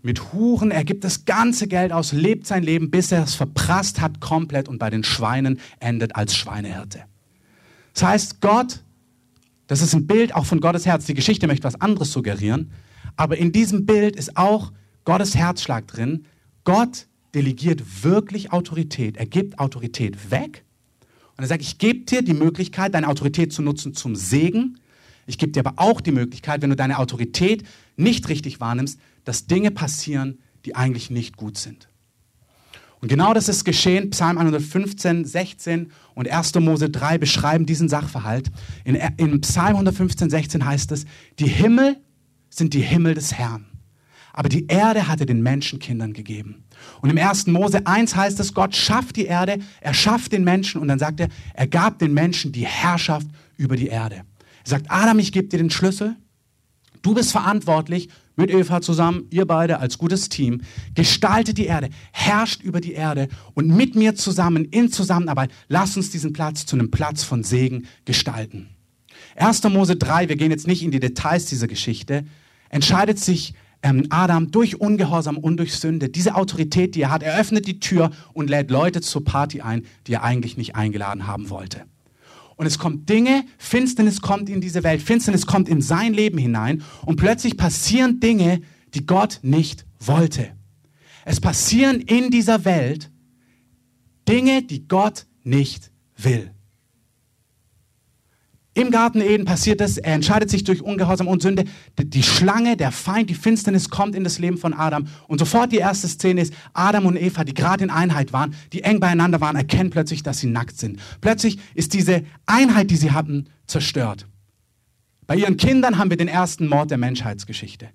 mit 0.07 0.33
Huren, 0.33 0.71
er 0.71 0.85
gibt 0.85 1.05
das 1.05 1.27
ganze 1.27 1.67
Geld 1.69 1.93
aus, 1.93 2.13
lebt 2.13 2.47
sein 2.47 2.63
Leben, 2.63 2.91
bis 2.91 3.13
er 3.13 3.25
es 3.25 3.35
verprasst 3.35 4.01
hat 4.01 4.21
komplett 4.21 4.69
und 4.69 4.79
bei 4.79 4.89
den 4.89 5.05
Schweinen 5.05 5.61
endet 5.81 6.17
als 6.17 6.35
Schweinehirte. 6.35 7.01
Das 7.93 8.03
heißt, 8.03 8.41
Gott, 8.41 8.83
das 9.67 9.83
ist 9.83 9.95
ein 9.95 10.07
Bild 10.07 10.35
auch 10.35 10.47
von 10.47 10.61
Gottes 10.61 10.87
Herz. 10.87 11.05
Die 11.07 11.15
Geschichte 11.15 11.47
möchte 11.47 11.65
was 11.65 11.81
anderes 11.81 12.13
suggerieren, 12.13 12.71
aber 13.17 13.37
in 13.37 13.53
diesem 13.53 13.85
Bild 13.85 14.17
ist 14.17 14.37
auch 14.37 14.73
Gottes 15.05 15.37
Herzschlag 15.37 15.87
drin. 15.89 16.25
Gott 16.65 17.07
delegiert 17.35 18.05
wirklich 18.05 18.53
Autorität. 18.53 19.17
Er 19.17 19.27
gibt 19.27 19.59
Autorität 19.59 20.31
weg 20.31 20.65
und 21.37 21.45
er 21.45 21.49
sagt, 21.49 21.63
ich 21.63 21.79
gebe 21.79 22.05
dir 22.05 22.23
die 22.23 22.35
Möglichkeit, 22.35 22.95
deine 22.95 23.09
Autorität 23.09 23.53
zu 23.53 23.61
nutzen 23.61 23.93
zum 23.93 24.17
Segen. 24.17 24.79
Ich 25.27 25.39
gebe 25.39 25.53
dir 25.53 25.67
aber 25.67 25.75
auch 25.83 26.01
die 26.01 26.13
Möglichkeit, 26.13 26.63
wenn 26.63 26.71
du 26.71 26.77
deine 26.77 26.99
Autorität 26.99 27.65
nicht 27.97 28.29
richtig 28.29 28.61
wahrnimmst, 28.61 29.01
dass 29.27 29.47
Dinge 29.47 29.71
passieren, 29.71 30.39
die 30.65 30.75
eigentlich 30.75 31.11
nicht 31.11 31.37
gut 31.37 31.59
sind. 31.59 31.91
Und 33.01 33.09
genau 33.09 33.35
das 33.35 33.49
ist 33.49 33.65
geschehen. 33.65 34.11
Psalm 34.11 34.39
115, 34.39 35.27
16 35.27 35.93
und 36.15 36.31
1. 36.31 36.55
Mose 36.55 36.89
3 36.89 37.19
beschreiben 37.19 37.67
diesen 37.67 37.91
Sachverhalt. 37.91 38.51
In, 38.85 38.95
in 38.95 39.41
Psalm 39.43 39.75
115, 39.75 40.31
16 40.31 40.65
heißt 40.65 40.93
es, 40.93 41.05
die 41.39 41.49
Himmel 41.49 41.99
sind 42.49 42.73
die 42.73 42.81
Himmel 42.81 43.15
des 43.15 43.35
Herrn. 43.35 43.67
Aber 44.33 44.49
die 44.49 44.67
Erde 44.67 45.09
hat 45.09 45.21
er 45.21 45.27
den 45.27 45.43
Menschenkindern 45.43 46.13
gegeben. 46.13 46.65
Und 47.01 47.11
im 47.11 47.19
1. 47.19 47.49
Mose 47.49 47.87
1 47.87 48.17
heißt 48.17 48.41
es, 48.41 48.55
Gott 48.55 48.75
schafft 48.75 49.17
die 49.17 49.27
Erde, 49.27 49.59
er 49.81 49.95
schafft 49.95 50.33
den 50.33 50.45
Menschen 50.45 50.81
und 50.81 50.89
dann 50.89 50.99
sagt 50.99 51.21
er, 51.21 51.29
er 51.55 51.67
gab 51.67 51.99
den 51.99 52.15
Menschen 52.15 52.53
die 52.53 52.67
Herrschaft 52.67 53.27
über 53.57 53.77
die 53.77 53.89
Erde. 53.89 54.17
Er 54.17 54.25
sagt, 54.65 54.87
Adam, 54.89 55.19
ich 55.19 55.33
gebe 55.33 55.49
dir 55.49 55.59
den 55.59 55.71
Schlüssel. 55.71 56.17
Du 57.03 57.15
bist 57.15 57.33
verantwortlich 57.33 58.09
mit 58.37 58.51
Eva 58.51 58.81
zusammen, 58.81 59.27
ihr 59.31 59.47
beide 59.47 59.81
als 59.81 59.99
gutes 59.99 60.29
Team, 60.29 60.61
gestaltet 60.95 61.59
die 61.59 61.67
Erde, 61.67 61.89
herrscht 62.13 62.63
über 62.63 62.81
die 62.81 62.93
Erde 62.93 63.29
und 63.55 63.69
mit 63.69 63.97
mir 63.97 64.15
zusammen 64.15 64.67
in 64.67 64.93
Zusammenarbeit, 64.93 65.51
lasst 65.69 65.97
uns 65.97 66.11
diesen 66.11 66.33
Platz 66.33 66.67
zu 66.67 66.77
einem 66.77 66.91
Platz 66.91 67.25
von 67.25 67.43
Segen 67.43 67.87
gestalten. 68.05 68.69
1. 69.37 69.65
Mose 69.65 69.97
3, 69.97 70.29
wir 70.29 70.37
gehen 70.37 70.51
jetzt 70.51 70.67
nicht 70.67 70.83
in 70.83 70.91
die 70.91 71.01
Details 71.01 71.47
dieser 71.47 71.67
Geschichte, 71.67 72.25
entscheidet 72.69 73.19
sich 73.19 73.55
ähm, 73.83 74.07
Adam 74.11 74.51
durch 74.51 74.81
Ungehorsam 74.81 75.39
und 75.39 75.59
durch 75.59 75.75
Sünde, 75.75 76.09
diese 76.09 76.35
Autorität, 76.35 76.95
die 76.95 77.03
er 77.03 77.11
hat, 77.11 77.23
er 77.23 77.39
öffnet 77.39 77.67
die 77.67 77.81
Tür 77.81 78.11
und 78.33 78.51
lädt 78.51 78.71
Leute 78.71 79.01
zur 79.01 79.25
Party 79.25 79.61
ein, 79.61 79.85
die 80.07 80.15
er 80.15 80.23
eigentlich 80.23 80.57
nicht 80.57 80.77
eingeladen 80.77 81.27
haben 81.27 81.51
wollte. 81.51 81.85
Und 82.57 82.67
es 82.67 82.79
kommt 82.79 83.09
Dinge, 83.09 83.45
Finsternis 83.59 84.21
kommt 84.21 84.49
in 84.49 84.61
diese 84.61 84.83
Welt, 84.83 85.03
Finsternis 85.03 85.47
kommt 85.47 85.69
in 85.69 85.83
sein 85.83 86.15
Leben 86.15 86.39
hinein 86.39 86.83
und 87.05 87.17
plötzlich 87.17 87.57
passieren 87.57 88.19
Dinge, 88.19 88.63
die 88.95 89.05
Gott 89.05 89.41
nicht 89.43 89.85
wollte. 90.01 90.53
Es 91.25 91.41
passieren 91.41 92.01
in 92.01 92.31
dieser 92.31 92.65
Welt 92.65 93.11
Dinge, 94.29 94.63
die 94.63 94.89
Gott 94.89 95.27
nicht 95.45 95.91
will. 96.17 96.51
Im 98.77 98.91
Garten 98.91 99.23
Eden 99.23 99.47
passiert 99.47 99.81
es, 99.81 99.97
er 99.97 100.13
entscheidet 100.13 100.51
sich 100.51 100.63
durch 100.63 100.83
Ungehorsam 100.83 101.29
und 101.29 101.41
Sünde. 101.41 101.65
Die 101.99 102.23
Schlange, 102.23 102.77
der 102.77 102.93
Feind, 102.93 103.31
die 103.31 103.35
Finsternis 103.35 103.89
kommt 103.89 104.15
in 104.15 104.23
das 104.23 104.39
Leben 104.39 104.59
von 104.59 104.75
Adam. 104.75 105.07
Und 105.29 105.39
sofort 105.39 105.73
die 105.73 105.79
erste 105.79 106.07
Szene 106.09 106.43
ist, 106.43 106.53
Adam 106.75 107.07
und 107.07 107.17
Eva, 107.17 107.45
die 107.45 107.55
gerade 107.55 107.85
in 107.85 107.89
Einheit 107.89 108.35
waren, 108.35 108.55
die 108.75 108.83
eng 108.83 109.01
beieinander 109.01 109.41
waren, 109.41 109.57
erkennen 109.57 109.89
plötzlich, 109.89 110.23
dass 110.23 110.41
sie 110.41 110.49
nackt 110.49 110.79
sind. 110.79 111.01
Plötzlich 111.23 111.59
ist 111.73 111.95
diese 111.95 112.25
Einheit, 112.45 112.91
die 112.91 112.97
sie 112.97 113.13
hatten, 113.13 113.47
zerstört. 113.67 114.27
Bei 115.27 115.37
ihren 115.37 115.57
Kindern 115.57 115.97
haben 115.97 116.11
wir 116.11 116.19
den 116.19 116.29
ersten 116.29 116.69
Mord 116.69 116.91
der 116.91 116.99
Menschheitsgeschichte. 116.99 117.89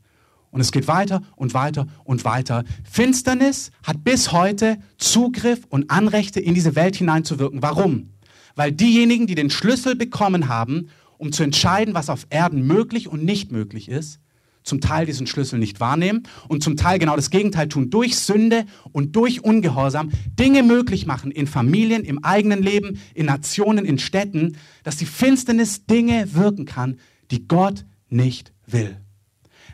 Und 0.50 0.62
es 0.62 0.72
geht 0.72 0.88
weiter 0.88 1.22
und 1.36 1.54
weiter 1.54 1.86
und 2.06 2.26
weiter. 2.26 2.64
Finsternis 2.90 3.70
hat 3.84 4.04
bis 4.04 4.32
heute 4.32 4.80
Zugriff 4.98 5.60
und 5.70 5.92
Anrechte 5.92 6.40
in 6.40 6.56
diese 6.56 6.76
Welt 6.76 6.96
hineinzuwirken. 6.96 7.62
Warum? 7.62 8.10
Weil 8.56 8.72
diejenigen, 8.72 9.28
die 9.28 9.36
den 9.36 9.50
Schlüssel 9.50 9.96
bekommen 9.96 10.48
haben, 10.48 10.90
um 11.18 11.32
zu 11.32 11.44
entscheiden, 11.44 11.94
was 11.94 12.10
auf 12.10 12.26
Erden 12.30 12.66
möglich 12.66 13.08
und 13.08 13.24
nicht 13.24 13.52
möglich 13.52 13.90
ist, 13.90 14.20
zum 14.64 14.80
Teil 14.80 15.06
diesen 15.06 15.28
Schlüssel 15.28 15.60
nicht 15.60 15.80
wahrnehmen 15.80 16.24
und 16.48 16.64
zum 16.64 16.78
Teil 16.78 17.00
genau 17.00 17.16
das 17.16 17.30
Gegenteil 17.30 17.68
tun, 17.68 17.90
durch 17.90 18.18
Sünde 18.18 18.66
und 18.92 19.16
durch 19.16 19.44
Ungehorsam 19.44 20.12
Dinge 20.40 20.64
möglich 20.64 21.06
machen 21.06 21.32
in 21.32 21.48
Familien, 21.48 22.04
im 22.04 22.24
eigenen 22.24 22.62
Leben, 22.62 23.00
in 23.14 23.26
Nationen, 23.26 23.86
in 23.86 23.98
Städten, 23.98 24.58
dass 24.84 24.98
die 24.98 25.06
Finsternis 25.06 25.86
Dinge 25.86 26.34
wirken 26.36 26.66
kann, 26.66 26.98
die 27.32 27.48
Gott 27.48 27.86
nicht 28.10 28.54
will. 28.68 28.98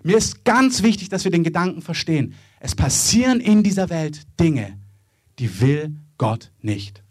Mir 0.04 0.18
ist 0.18 0.46
ganz 0.46 0.84
wichtig, 0.84 1.10
dass 1.10 1.24
wir 1.24 1.32
den 1.32 1.44
Gedanken 1.44 1.82
verstehen. 1.82 2.34
Es 2.60 2.76
passieren 2.76 3.40
in 3.40 3.64
dieser 3.64 3.90
Welt 3.90 4.22
Dinge, 4.40 4.78
die 5.40 5.60
will 5.60 5.98
Gott 6.18 6.52
nicht. 6.62 7.04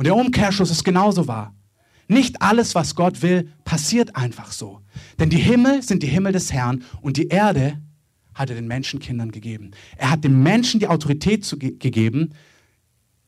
Und 0.00 0.06
der 0.06 0.16
Umkehrschluss 0.16 0.70
ist 0.70 0.82
genauso 0.82 1.28
wahr. 1.28 1.54
Nicht 2.08 2.40
alles, 2.40 2.74
was 2.74 2.94
Gott 2.94 3.20
will, 3.20 3.52
passiert 3.64 4.16
einfach 4.16 4.50
so. 4.50 4.80
Denn 5.18 5.28
die 5.28 5.36
Himmel 5.36 5.82
sind 5.82 6.02
die 6.02 6.06
Himmel 6.06 6.32
des 6.32 6.54
Herrn 6.54 6.84
und 7.02 7.18
die 7.18 7.28
Erde 7.28 7.78
hat 8.32 8.48
er 8.48 8.56
den 8.56 8.66
Menschenkindern 8.66 9.30
gegeben. 9.30 9.72
Er 9.98 10.10
hat 10.10 10.24
dem 10.24 10.42
Menschen 10.42 10.80
die 10.80 10.88
Autorität 10.88 11.44
zu, 11.44 11.58
ge 11.58 11.76
gegeben, 11.78 12.30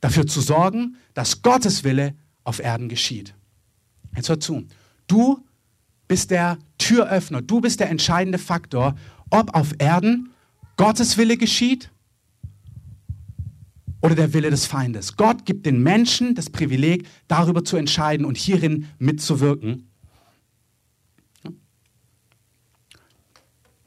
dafür 0.00 0.26
zu 0.26 0.41
sorgen, 0.41 0.97
dass 1.12 1.43
Gottes 1.43 1.85
Wille 1.85 2.14
auf 2.43 2.59
Erden 2.59 2.88
geschieht. 2.88 3.35
Jetzt 4.17 4.31
hör 4.31 4.41
zu. 4.41 4.64
Du 5.09 5.45
bist 6.09 6.31
der 6.31 6.57
Türöffner, 6.79 7.43
du 7.43 7.61
bist 7.61 7.81
der 7.81 7.91
entscheidende 7.91 8.38
Faktor, 8.38 8.95
ob 9.29 9.55
auf 9.55 9.75
Erden 9.76 10.31
Gottes 10.79 11.19
Wille 11.19 11.37
geschieht 11.37 11.92
oder 14.02 14.16
der 14.16 14.35
Wille 14.35 14.50
des 14.50 14.66
Feindes. 14.66 15.16
Gott 15.16 15.47
gibt 15.47 15.64
den 15.64 15.82
Menschen 15.82 16.35
das 16.35 16.50
Privileg, 16.50 17.06
darüber 17.28 17.64
zu 17.64 17.76
entscheiden 17.76 18.26
und 18.26 18.37
hierin 18.37 18.88
mitzuwirken. 18.99 19.88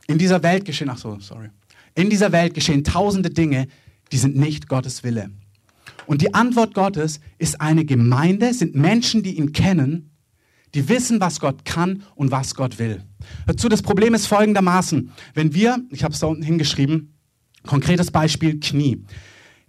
In 0.08 0.18
dieser 0.18 0.42
Welt 0.42 0.66
geschehen, 0.66 0.90
ach 0.90 0.98
so, 0.98 1.20
sorry. 1.20 1.50
In 1.96 2.10
dieser 2.10 2.32
Welt 2.32 2.54
geschehen 2.54 2.84
tausende 2.84 3.30
Dinge, 3.30 3.68
die 4.12 4.18
sind 4.18 4.36
nicht 4.36 4.70
Gottes 4.70 5.04
Wille. 5.04 5.32
Und 6.06 6.22
die 6.22 6.34
Antwort 6.34 6.74
Gottes 6.74 7.20
ist 7.38 7.60
eine 7.60 7.84
Gemeinde, 7.84 8.54
sind 8.54 8.76
Menschen, 8.76 9.24
die 9.24 9.38
ihn 9.38 9.52
kennen, 9.52 10.12
die 10.76 10.88
wissen, 10.88 11.20
was 11.20 11.40
Gott 11.40 11.66
kann 11.66 12.04
und 12.16 12.32
was 12.32 12.56
Gott 12.56 12.80
will. 12.80 13.04
Dazu, 13.48 13.68
das 13.68 13.82
Problem 13.82 14.14
ist 14.14 14.28
folgendermaßen. 14.28 15.12
Wenn 15.34 15.54
wir, 15.54 15.80
ich 15.90 16.04
habe 16.04 16.14
es 16.14 16.20
da 16.20 16.28
unten 16.28 16.44
hingeschrieben, 16.44 17.14
konkretes 17.66 18.12
Beispiel 18.12 18.60
Knie 18.60 19.04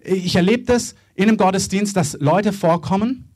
ich 0.06 0.36
erlebe 0.36 0.64
das 0.64 0.94
in 1.14 1.28
einem 1.28 1.36
Gottesdienst, 1.36 1.96
dass 1.96 2.16
Leute 2.20 2.52
vorkommen 2.52 3.34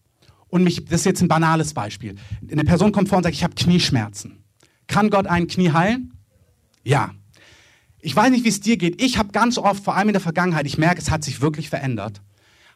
und 0.48 0.64
mich, 0.64 0.84
das 0.84 1.00
ist 1.00 1.06
jetzt 1.06 1.22
ein 1.22 1.28
banales 1.28 1.74
Beispiel. 1.74 2.16
Eine 2.50 2.64
Person 2.64 2.92
kommt 2.92 3.08
vor 3.08 3.18
und 3.18 3.24
sagt, 3.24 3.34
ich 3.34 3.44
habe 3.44 3.54
Knieschmerzen. 3.54 4.44
Kann 4.86 5.10
Gott 5.10 5.26
ein 5.26 5.46
Knie 5.46 5.70
heilen? 5.70 6.12
Ja. 6.82 7.12
Ich 8.00 8.16
weiß 8.16 8.30
nicht, 8.30 8.44
wie 8.44 8.48
es 8.48 8.60
dir 8.60 8.76
geht. 8.76 9.00
Ich 9.02 9.18
habe 9.18 9.30
ganz 9.30 9.58
oft, 9.58 9.84
vor 9.84 9.96
allem 9.96 10.08
in 10.08 10.14
der 10.14 10.22
Vergangenheit, 10.22 10.66
ich 10.66 10.78
merke, 10.78 11.00
es 11.00 11.10
hat 11.10 11.22
sich 11.22 11.40
wirklich 11.40 11.68
verändert. 11.68 12.22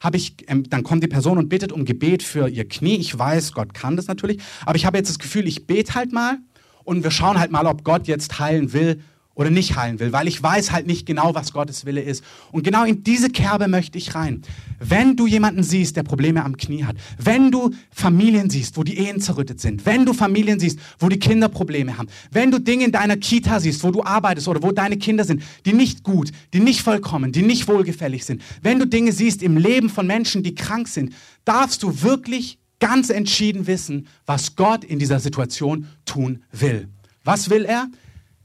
Habe 0.00 0.16
ich, 0.16 0.36
ähm, 0.48 0.68
dann 0.68 0.82
kommt 0.82 1.02
die 1.02 1.08
Person 1.08 1.38
und 1.38 1.48
bittet 1.48 1.72
um 1.72 1.84
Gebet 1.84 2.22
für 2.22 2.48
ihr 2.48 2.68
Knie. 2.68 2.96
Ich 2.96 3.18
weiß, 3.18 3.52
Gott 3.52 3.74
kann 3.74 3.96
das 3.96 4.06
natürlich. 4.06 4.40
Aber 4.66 4.76
ich 4.76 4.84
habe 4.84 4.98
jetzt 4.98 5.08
das 5.08 5.18
Gefühl, 5.18 5.48
ich 5.48 5.66
bete 5.66 5.94
halt 5.94 6.12
mal 6.12 6.38
und 6.84 7.02
wir 7.02 7.10
schauen 7.10 7.38
halt 7.38 7.50
mal, 7.50 7.66
ob 7.66 7.84
Gott 7.84 8.06
jetzt 8.06 8.38
heilen 8.38 8.72
will 8.72 9.00
oder 9.34 9.50
nicht 9.50 9.76
heilen 9.76 9.98
will, 9.98 10.12
weil 10.12 10.28
ich 10.28 10.42
weiß 10.42 10.72
halt 10.72 10.86
nicht 10.86 11.06
genau, 11.06 11.34
was 11.34 11.52
Gottes 11.52 11.84
Wille 11.84 12.00
ist. 12.00 12.22
Und 12.52 12.62
genau 12.62 12.84
in 12.84 13.02
diese 13.02 13.30
Kerbe 13.30 13.68
möchte 13.68 13.98
ich 13.98 14.14
rein. 14.14 14.42
Wenn 14.78 15.16
du 15.16 15.26
jemanden 15.26 15.62
siehst, 15.62 15.96
der 15.96 16.02
Probleme 16.04 16.44
am 16.44 16.56
Knie 16.56 16.84
hat, 16.84 16.96
wenn 17.18 17.50
du 17.50 17.70
Familien 17.90 18.50
siehst, 18.50 18.76
wo 18.76 18.84
die 18.84 18.98
Ehen 18.98 19.20
zerrüttet 19.20 19.60
sind, 19.60 19.84
wenn 19.86 20.06
du 20.06 20.12
Familien 20.12 20.60
siehst, 20.60 20.78
wo 20.98 21.08
die 21.08 21.18
Kinder 21.18 21.48
Probleme 21.48 21.98
haben, 21.98 22.08
wenn 22.30 22.50
du 22.50 22.60
Dinge 22.60 22.84
in 22.84 22.92
deiner 22.92 23.16
Kita 23.16 23.60
siehst, 23.60 23.82
wo 23.82 23.90
du 23.90 24.02
arbeitest 24.02 24.48
oder 24.48 24.62
wo 24.62 24.70
deine 24.70 24.96
Kinder 24.96 25.24
sind, 25.24 25.42
die 25.66 25.72
nicht 25.72 26.04
gut, 26.04 26.30
die 26.52 26.60
nicht 26.60 26.82
vollkommen, 26.82 27.32
die 27.32 27.42
nicht 27.42 27.66
wohlgefällig 27.66 28.24
sind, 28.24 28.42
wenn 28.62 28.78
du 28.78 28.86
Dinge 28.86 29.12
siehst 29.12 29.42
im 29.42 29.56
Leben 29.56 29.90
von 29.90 30.06
Menschen, 30.06 30.42
die 30.42 30.54
krank 30.54 30.88
sind, 30.88 31.12
darfst 31.44 31.82
du 31.82 32.02
wirklich 32.02 32.58
ganz 32.78 33.10
entschieden 33.10 33.66
wissen, 33.66 34.06
was 34.26 34.56
Gott 34.56 34.84
in 34.84 34.98
dieser 34.98 35.18
Situation 35.18 35.86
tun 36.04 36.42
will. 36.52 36.88
Was 37.24 37.48
will 37.48 37.64
er? 37.64 37.88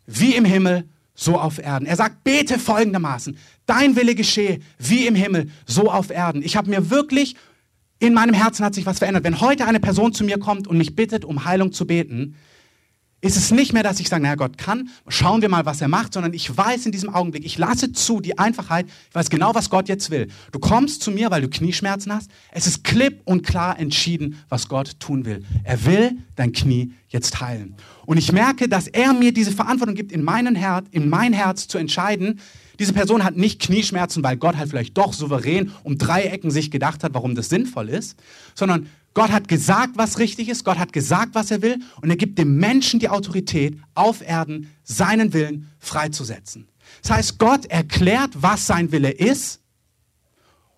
Wie 0.09 0.35
im 0.35 0.45
Himmel, 0.45 0.85
so 1.13 1.37
auf 1.37 1.59
Erden. 1.59 1.85
Er 1.85 1.95
sagt, 1.95 2.23
bete 2.23 2.57
folgendermaßen, 2.57 3.37
dein 3.65 3.95
Wille 3.95 4.15
geschehe, 4.15 4.59
wie 4.77 5.05
im 5.05 5.15
Himmel, 5.15 5.49
so 5.65 5.91
auf 5.91 6.09
Erden. 6.09 6.41
Ich 6.41 6.55
habe 6.55 6.69
mir 6.69 6.89
wirklich, 6.89 7.35
in 7.99 8.13
meinem 8.13 8.33
Herzen 8.33 8.65
hat 8.65 8.73
sich 8.73 8.85
was 8.85 8.99
verändert. 8.99 9.25
Wenn 9.25 9.41
heute 9.41 9.65
eine 9.65 9.79
Person 9.79 10.13
zu 10.13 10.23
mir 10.23 10.39
kommt 10.39 10.67
und 10.67 10.77
mich 10.77 10.95
bittet, 10.95 11.25
um 11.25 11.45
Heilung 11.45 11.73
zu 11.73 11.85
beten, 11.85 12.35
ist 13.21 13.35
es 13.35 13.51
nicht 13.51 13.73
mehr, 13.73 13.83
dass 13.83 13.99
ich 13.99 14.07
sage, 14.07 14.23
naja, 14.23 14.35
Gott 14.35 14.57
kann, 14.57 14.89
schauen 15.07 15.41
wir 15.41 15.49
mal, 15.49 15.65
was 15.65 15.81
er 15.81 15.87
macht, 15.89 16.13
sondern 16.13 16.33
ich 16.33 16.55
weiß 16.55 16.85
in 16.85 16.91
diesem 16.91 17.13
Augenblick, 17.13 17.45
ich 17.45 17.57
lasse 17.57 17.91
zu 17.91 18.21
die 18.21 18.37
Einfachheit, 18.37 18.87
ich 19.09 19.15
weiß 19.15 19.29
genau, 19.29 19.53
was 19.53 19.69
Gott 19.69 19.89
jetzt 19.89 20.09
will. 20.09 20.29
Du 20.51 20.59
kommst 20.59 21.03
zu 21.03 21.11
mir, 21.11 21.29
weil 21.29 21.41
du 21.41 21.49
Knieschmerzen 21.49 22.13
hast. 22.13 22.31
Es 22.51 22.65
ist 22.65 22.83
klipp 22.83 23.21
und 23.25 23.45
klar 23.45 23.77
entschieden, 23.77 24.37
was 24.47 24.69
Gott 24.69 24.99
tun 24.99 25.25
will. 25.25 25.43
Er 25.63 25.85
will 25.85 26.17
dein 26.35 26.53
Knie 26.53 26.93
jetzt 27.09 27.41
heilen. 27.41 27.75
Und 28.05 28.17
ich 28.17 28.31
merke, 28.31 28.69
dass 28.69 28.87
er 28.87 29.13
mir 29.13 29.33
diese 29.33 29.51
Verantwortung 29.51 29.95
gibt, 29.95 30.11
in, 30.11 30.23
meinen 30.23 30.55
Herz, 30.55 30.87
in 30.91 31.09
mein 31.09 31.33
Herz 31.33 31.67
zu 31.67 31.77
entscheiden, 31.77 32.39
diese 32.79 32.93
Person 32.93 33.25
hat 33.25 33.35
nicht 33.35 33.61
Knieschmerzen, 33.61 34.23
weil 34.23 34.37
Gott 34.37 34.55
halt 34.55 34.69
vielleicht 34.69 34.97
doch 34.97 35.11
souverän 35.11 35.73
um 35.83 35.97
drei 35.97 36.23
Ecken 36.23 36.49
sich 36.49 36.71
gedacht 36.71 37.03
hat, 37.03 37.13
warum 37.13 37.35
das 37.35 37.49
sinnvoll 37.49 37.89
ist, 37.89 38.17
sondern 38.55 38.87
Gott 39.13 39.31
hat 39.31 39.47
gesagt, 39.47 39.93
was 39.95 40.19
richtig 40.19 40.49
ist, 40.49 40.63
Gott 40.63 40.77
hat 40.77 40.93
gesagt, 40.93 41.35
was 41.35 41.51
er 41.51 41.61
will 41.61 41.79
und 42.01 42.09
er 42.09 42.15
gibt 42.15 42.37
dem 42.37 42.57
Menschen 42.57 42.99
die 42.99 43.09
Autorität, 43.09 43.77
auf 43.95 44.21
Erden 44.21 44.69
seinen 44.83 45.33
Willen 45.33 45.69
freizusetzen. 45.79 46.67
Das 47.01 47.11
heißt, 47.11 47.39
Gott 47.39 47.65
erklärt, 47.65 48.31
was 48.35 48.67
sein 48.67 48.91
Wille 48.91 49.11
ist 49.11 49.61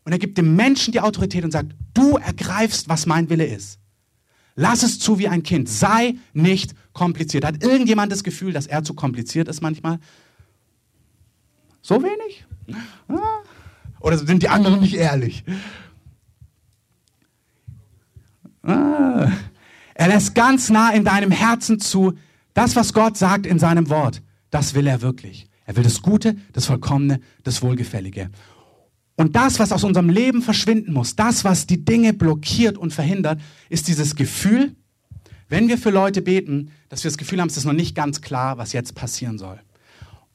und 0.04 0.12
er 0.12 0.20
gibt 0.20 0.38
dem 0.38 0.56
Menschen 0.56 0.92
die 0.92 1.02
Autorität 1.02 1.44
und 1.44 1.52
sagt, 1.52 1.74
du 1.94 2.18
ergreifst, 2.18 2.90
was 2.90 3.06
mein 3.06 3.30
Wille 3.30 3.46
ist. 3.46 3.80
Lass 4.56 4.84
es 4.84 5.00
zu 5.00 5.20
wie 5.20 5.28
ein 5.28 5.44
Kind. 5.44 5.70
Sei 5.70 6.16
nicht 6.34 6.76
kompliziert. 6.94 7.46
Hat 7.46 7.64
irgendjemand 7.64 8.12
das 8.12 8.24
Gefühl, 8.24 8.54
dass 8.54 8.68
er 8.68 8.84
zu 8.84 8.94
kompliziert 8.94 9.48
ist 9.48 9.62
manchmal? 9.62 10.00
So 11.82 12.02
wenig? 12.04 12.46
Ah. 13.08 13.42
Oder 14.00 14.18
sind 14.18 14.44
die 14.44 14.50
anderen 14.50 14.82
nicht 14.82 14.96
ehrlich? 14.96 15.44
Ah. 18.64 19.32
Er 19.94 20.08
lässt 20.08 20.36
ganz 20.36 20.70
nah 20.70 20.92
in 20.92 21.04
deinem 21.04 21.32
Herzen 21.32 21.80
zu, 21.80 22.14
das, 22.54 22.76
was 22.76 22.94
Gott 22.94 23.18
sagt 23.18 23.46
in 23.46 23.60
seinem 23.60 23.90
Wort, 23.90 24.22
das 24.50 24.74
will 24.74 24.88
er 24.88 25.02
wirklich. 25.02 25.48
Er 25.66 25.76
will 25.76 25.84
das 25.84 26.02
Gute, 26.02 26.36
das 26.54 26.66
Vollkommene, 26.66 27.20
das 27.44 27.62
Wohlgefällige. 27.62 28.30
Und 29.16 29.36
das, 29.36 29.60
was 29.60 29.72
aus 29.72 29.84
unserem 29.84 30.10
Leben 30.10 30.42
verschwinden 30.42 30.94
muss, 30.94 31.16
das, 31.16 31.44
was 31.44 31.68
die 31.68 31.86
Dinge 31.86 32.14
blockiert 32.14 32.78
und 32.78 32.94
verhindert, 32.94 33.40
ist 33.70 33.88
dieses 33.88 34.16
Gefühl, 34.16 34.76
wenn 35.48 35.68
wir 35.68 35.78
für 35.78 35.92
Leute 35.92 36.22
beten, 36.22 36.72
dass 36.90 37.04
wir 37.04 37.12
das 37.12 37.18
Gefühl 37.18 37.40
haben, 37.40 37.50
es 37.50 37.58
ist 37.58 37.66
noch 37.66 37.74
nicht 37.74 37.94
ganz 37.96 38.22
klar, 38.22 38.58
was 38.58 38.74
jetzt 38.74 38.96
passieren 38.96 39.38
soll. 39.38 39.60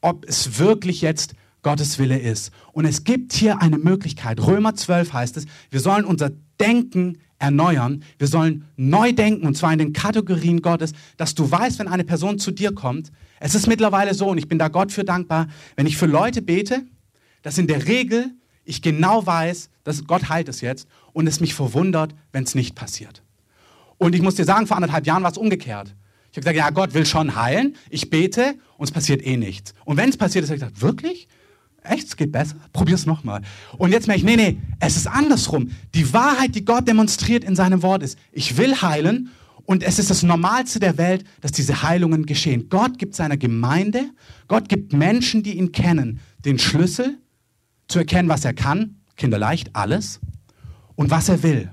Ob 0.00 0.24
es 0.28 0.58
wirklich 0.58 1.00
jetzt 1.00 1.34
Gottes 1.62 1.98
Wille 1.98 2.18
ist. 2.18 2.52
Und 2.72 2.84
es 2.84 3.02
gibt 3.02 3.32
hier 3.32 3.60
eine 3.60 3.78
Möglichkeit. 3.78 4.40
Römer 4.46 4.74
12 4.74 5.12
heißt 5.12 5.36
es, 5.36 5.46
wir 5.70 5.80
sollen 5.80 6.04
unser 6.04 6.30
Denken 6.60 7.18
erneuern. 7.38 8.02
Wir 8.18 8.28
sollen 8.28 8.64
neu 8.76 9.12
denken, 9.12 9.46
und 9.46 9.56
zwar 9.56 9.72
in 9.72 9.78
den 9.78 9.92
Kategorien 9.92 10.62
Gottes, 10.62 10.92
dass 11.16 11.34
du 11.34 11.50
weißt, 11.50 11.78
wenn 11.78 11.88
eine 11.88 12.04
Person 12.04 12.38
zu 12.38 12.50
dir 12.50 12.72
kommt, 12.72 13.12
es 13.40 13.54
ist 13.54 13.66
mittlerweile 13.66 14.14
so, 14.14 14.28
und 14.28 14.38
ich 14.38 14.48
bin 14.48 14.58
da 14.58 14.68
Gott 14.68 14.92
für 14.92 15.04
dankbar, 15.04 15.48
wenn 15.76 15.86
ich 15.86 15.96
für 15.96 16.06
Leute 16.06 16.42
bete, 16.42 16.82
dass 17.42 17.58
in 17.58 17.66
der 17.66 17.86
Regel 17.86 18.32
ich 18.64 18.82
genau 18.82 19.24
weiß, 19.24 19.70
dass 19.84 20.04
Gott 20.04 20.28
heilt 20.28 20.48
es 20.48 20.60
jetzt 20.60 20.88
und 21.12 21.26
es 21.26 21.40
mich 21.40 21.54
verwundert, 21.54 22.14
wenn 22.32 22.44
es 22.44 22.54
nicht 22.54 22.74
passiert. 22.74 23.22
Und 23.98 24.14
ich 24.14 24.22
muss 24.22 24.34
dir 24.34 24.44
sagen, 24.44 24.66
vor 24.66 24.76
anderthalb 24.76 25.06
Jahren 25.06 25.22
war 25.22 25.30
es 25.30 25.38
umgekehrt. 25.38 25.94
Ich 26.30 26.36
habe 26.36 26.40
gesagt, 26.40 26.56
ja, 26.56 26.70
Gott 26.70 26.92
will 26.92 27.06
schon 27.06 27.36
heilen, 27.36 27.76
ich 27.88 28.10
bete 28.10 28.56
und 28.76 28.84
es 28.84 28.90
passiert 28.90 29.24
eh 29.24 29.36
nichts. 29.36 29.74
Und 29.84 29.96
wenn 29.96 30.10
es 30.10 30.16
passiert 30.16 30.44
ist, 30.44 30.50
habe 30.50 30.56
ich 30.56 30.62
gesagt, 30.62 30.82
wirklich? 30.82 31.28
Echt, 31.88 32.08
es 32.08 32.16
geht 32.16 32.32
besser? 32.32 32.56
Probier's 32.72 33.06
nochmal. 33.06 33.42
Und 33.78 33.92
jetzt 33.92 34.06
merke 34.06 34.18
ich, 34.18 34.24
nee, 34.24 34.36
nee, 34.36 34.58
es 34.80 34.96
ist 34.96 35.06
andersrum. 35.06 35.70
Die 35.94 36.12
Wahrheit, 36.12 36.54
die 36.54 36.64
Gott 36.64 36.86
demonstriert 36.88 37.44
in 37.44 37.56
seinem 37.56 37.82
Wort 37.82 38.02
ist, 38.02 38.18
ich 38.32 38.56
will 38.56 38.80
heilen 38.82 39.30
und 39.64 39.82
es 39.82 39.98
ist 39.98 40.10
das 40.10 40.22
Normalste 40.22 40.78
der 40.78 40.96
Welt, 40.96 41.24
dass 41.40 41.52
diese 41.52 41.82
Heilungen 41.82 42.26
geschehen. 42.26 42.68
Gott 42.68 42.98
gibt 42.98 43.14
seiner 43.14 43.36
Gemeinde, 43.36 44.10
Gott 44.48 44.68
gibt 44.68 44.92
Menschen, 44.92 45.42
die 45.42 45.58
ihn 45.58 45.72
kennen, 45.72 46.20
den 46.44 46.58
Schlüssel 46.58 47.18
zu 47.88 47.98
erkennen, 47.98 48.28
was 48.28 48.44
er 48.44 48.54
kann, 48.54 48.96
kinderleicht, 49.16 49.74
alles, 49.74 50.20
und 50.94 51.10
was 51.10 51.28
er 51.28 51.42
will. 51.42 51.70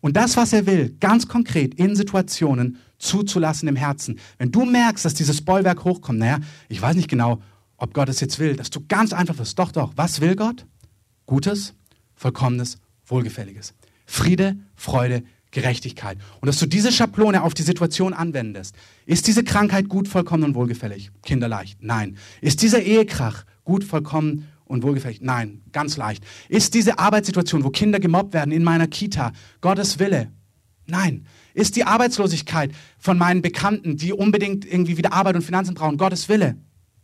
Und 0.00 0.16
das, 0.16 0.36
was 0.36 0.52
er 0.52 0.66
will, 0.66 0.96
ganz 1.00 1.26
konkret 1.26 1.74
in 1.74 1.96
Situationen 1.96 2.78
zuzulassen 2.98 3.68
im 3.68 3.76
Herzen. 3.76 4.18
Wenn 4.38 4.52
du 4.52 4.64
merkst, 4.64 5.04
dass 5.04 5.14
dieses 5.14 5.44
Bollwerk 5.44 5.84
hochkommt, 5.84 6.18
naja, 6.18 6.38
ich 6.68 6.80
weiß 6.80 6.96
nicht 6.96 7.08
genau, 7.08 7.42
ob 7.76 7.94
Gott 7.94 8.08
es 8.08 8.20
jetzt 8.20 8.38
will, 8.38 8.56
dass 8.56 8.70
du 8.70 8.80
ganz 8.86 9.12
einfach 9.12 9.38
wirst. 9.38 9.58
Doch, 9.58 9.72
doch. 9.72 9.92
Was 9.96 10.20
will 10.20 10.36
Gott? 10.36 10.66
Gutes, 11.26 11.74
vollkommenes, 12.14 12.78
wohlgefälliges. 13.06 13.74
Friede, 14.06 14.56
Freude, 14.74 15.24
Gerechtigkeit. 15.50 16.18
Und 16.40 16.46
dass 16.46 16.58
du 16.58 16.66
diese 16.66 16.92
Schablone 16.92 17.42
auf 17.42 17.54
die 17.54 17.62
Situation 17.62 18.12
anwendest. 18.12 18.74
Ist 19.06 19.26
diese 19.26 19.44
Krankheit 19.44 19.88
gut, 19.88 20.08
vollkommen 20.08 20.44
und 20.44 20.54
wohlgefällig? 20.54 21.10
Kinderleicht? 21.22 21.82
Nein. 21.82 22.16
Ist 22.40 22.62
dieser 22.62 22.82
Ehekrach 22.82 23.44
gut, 23.64 23.84
vollkommen 23.84 24.48
und 24.64 24.82
wohlgefällig? 24.82 25.20
Nein, 25.20 25.62
ganz 25.72 25.96
leicht. 25.96 26.24
Ist 26.48 26.74
diese 26.74 26.98
Arbeitssituation, 26.98 27.64
wo 27.64 27.70
Kinder 27.70 28.00
gemobbt 28.00 28.34
werden 28.34 28.52
in 28.52 28.64
meiner 28.64 28.86
Kita, 28.86 29.32
Gottes 29.60 29.98
Wille? 29.98 30.30
Nein. 30.86 31.26
Ist 31.54 31.76
die 31.76 31.84
Arbeitslosigkeit 31.84 32.72
von 32.98 33.18
meinen 33.18 33.42
Bekannten, 33.42 33.96
die 33.96 34.12
unbedingt 34.12 34.64
irgendwie 34.64 34.98
wieder 34.98 35.12
Arbeit 35.12 35.36
und 35.36 35.42
Finanzen 35.42 35.74
brauchen, 35.74 35.96
Gottes 35.96 36.28
Wille? 36.28 36.56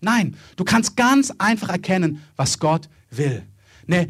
Nein. 0.03 0.37
Du 0.57 0.65
kannst 0.65 0.97
ganz 0.97 1.33
einfach 1.39 1.71
erkennen, 1.71 2.21
was 2.37 2.59
Gott 2.59 2.89
will. 3.11 3.43
Ne, 3.87 4.09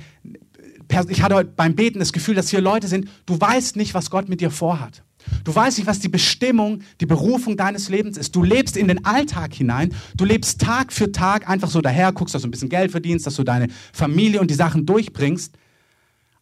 ich 1.08 1.22
hatte 1.22 1.34
heute 1.34 1.52
beim 1.54 1.74
Beten 1.74 1.98
das 1.98 2.12
Gefühl, 2.12 2.34
dass 2.34 2.50
hier 2.50 2.60
Leute 2.60 2.88
sind, 2.88 3.08
du 3.26 3.40
weißt 3.40 3.76
nicht, 3.76 3.94
was 3.94 4.10
Gott 4.10 4.28
mit 4.28 4.40
dir 4.40 4.50
vorhat. 4.50 5.02
Du 5.44 5.54
weißt 5.54 5.78
nicht, 5.78 5.86
was 5.86 6.00
die 6.00 6.08
Bestimmung, 6.08 6.82
die 7.00 7.06
Berufung 7.06 7.56
deines 7.56 7.88
Lebens 7.88 8.16
ist. 8.16 8.34
Du 8.34 8.42
lebst 8.42 8.76
in 8.76 8.88
den 8.88 9.04
Alltag 9.04 9.54
hinein. 9.54 9.94
Du 10.16 10.24
lebst 10.24 10.60
Tag 10.60 10.92
für 10.92 11.12
Tag 11.12 11.48
einfach 11.48 11.70
so 11.70 11.80
daher, 11.80 12.12
guckst, 12.12 12.34
dass 12.34 12.42
du 12.42 12.48
ein 12.48 12.50
bisschen 12.50 12.68
Geld 12.68 12.90
verdienst, 12.90 13.26
dass 13.26 13.36
du 13.36 13.44
deine 13.44 13.68
Familie 13.92 14.40
und 14.40 14.50
die 14.50 14.54
Sachen 14.54 14.84
durchbringst. 14.84 15.54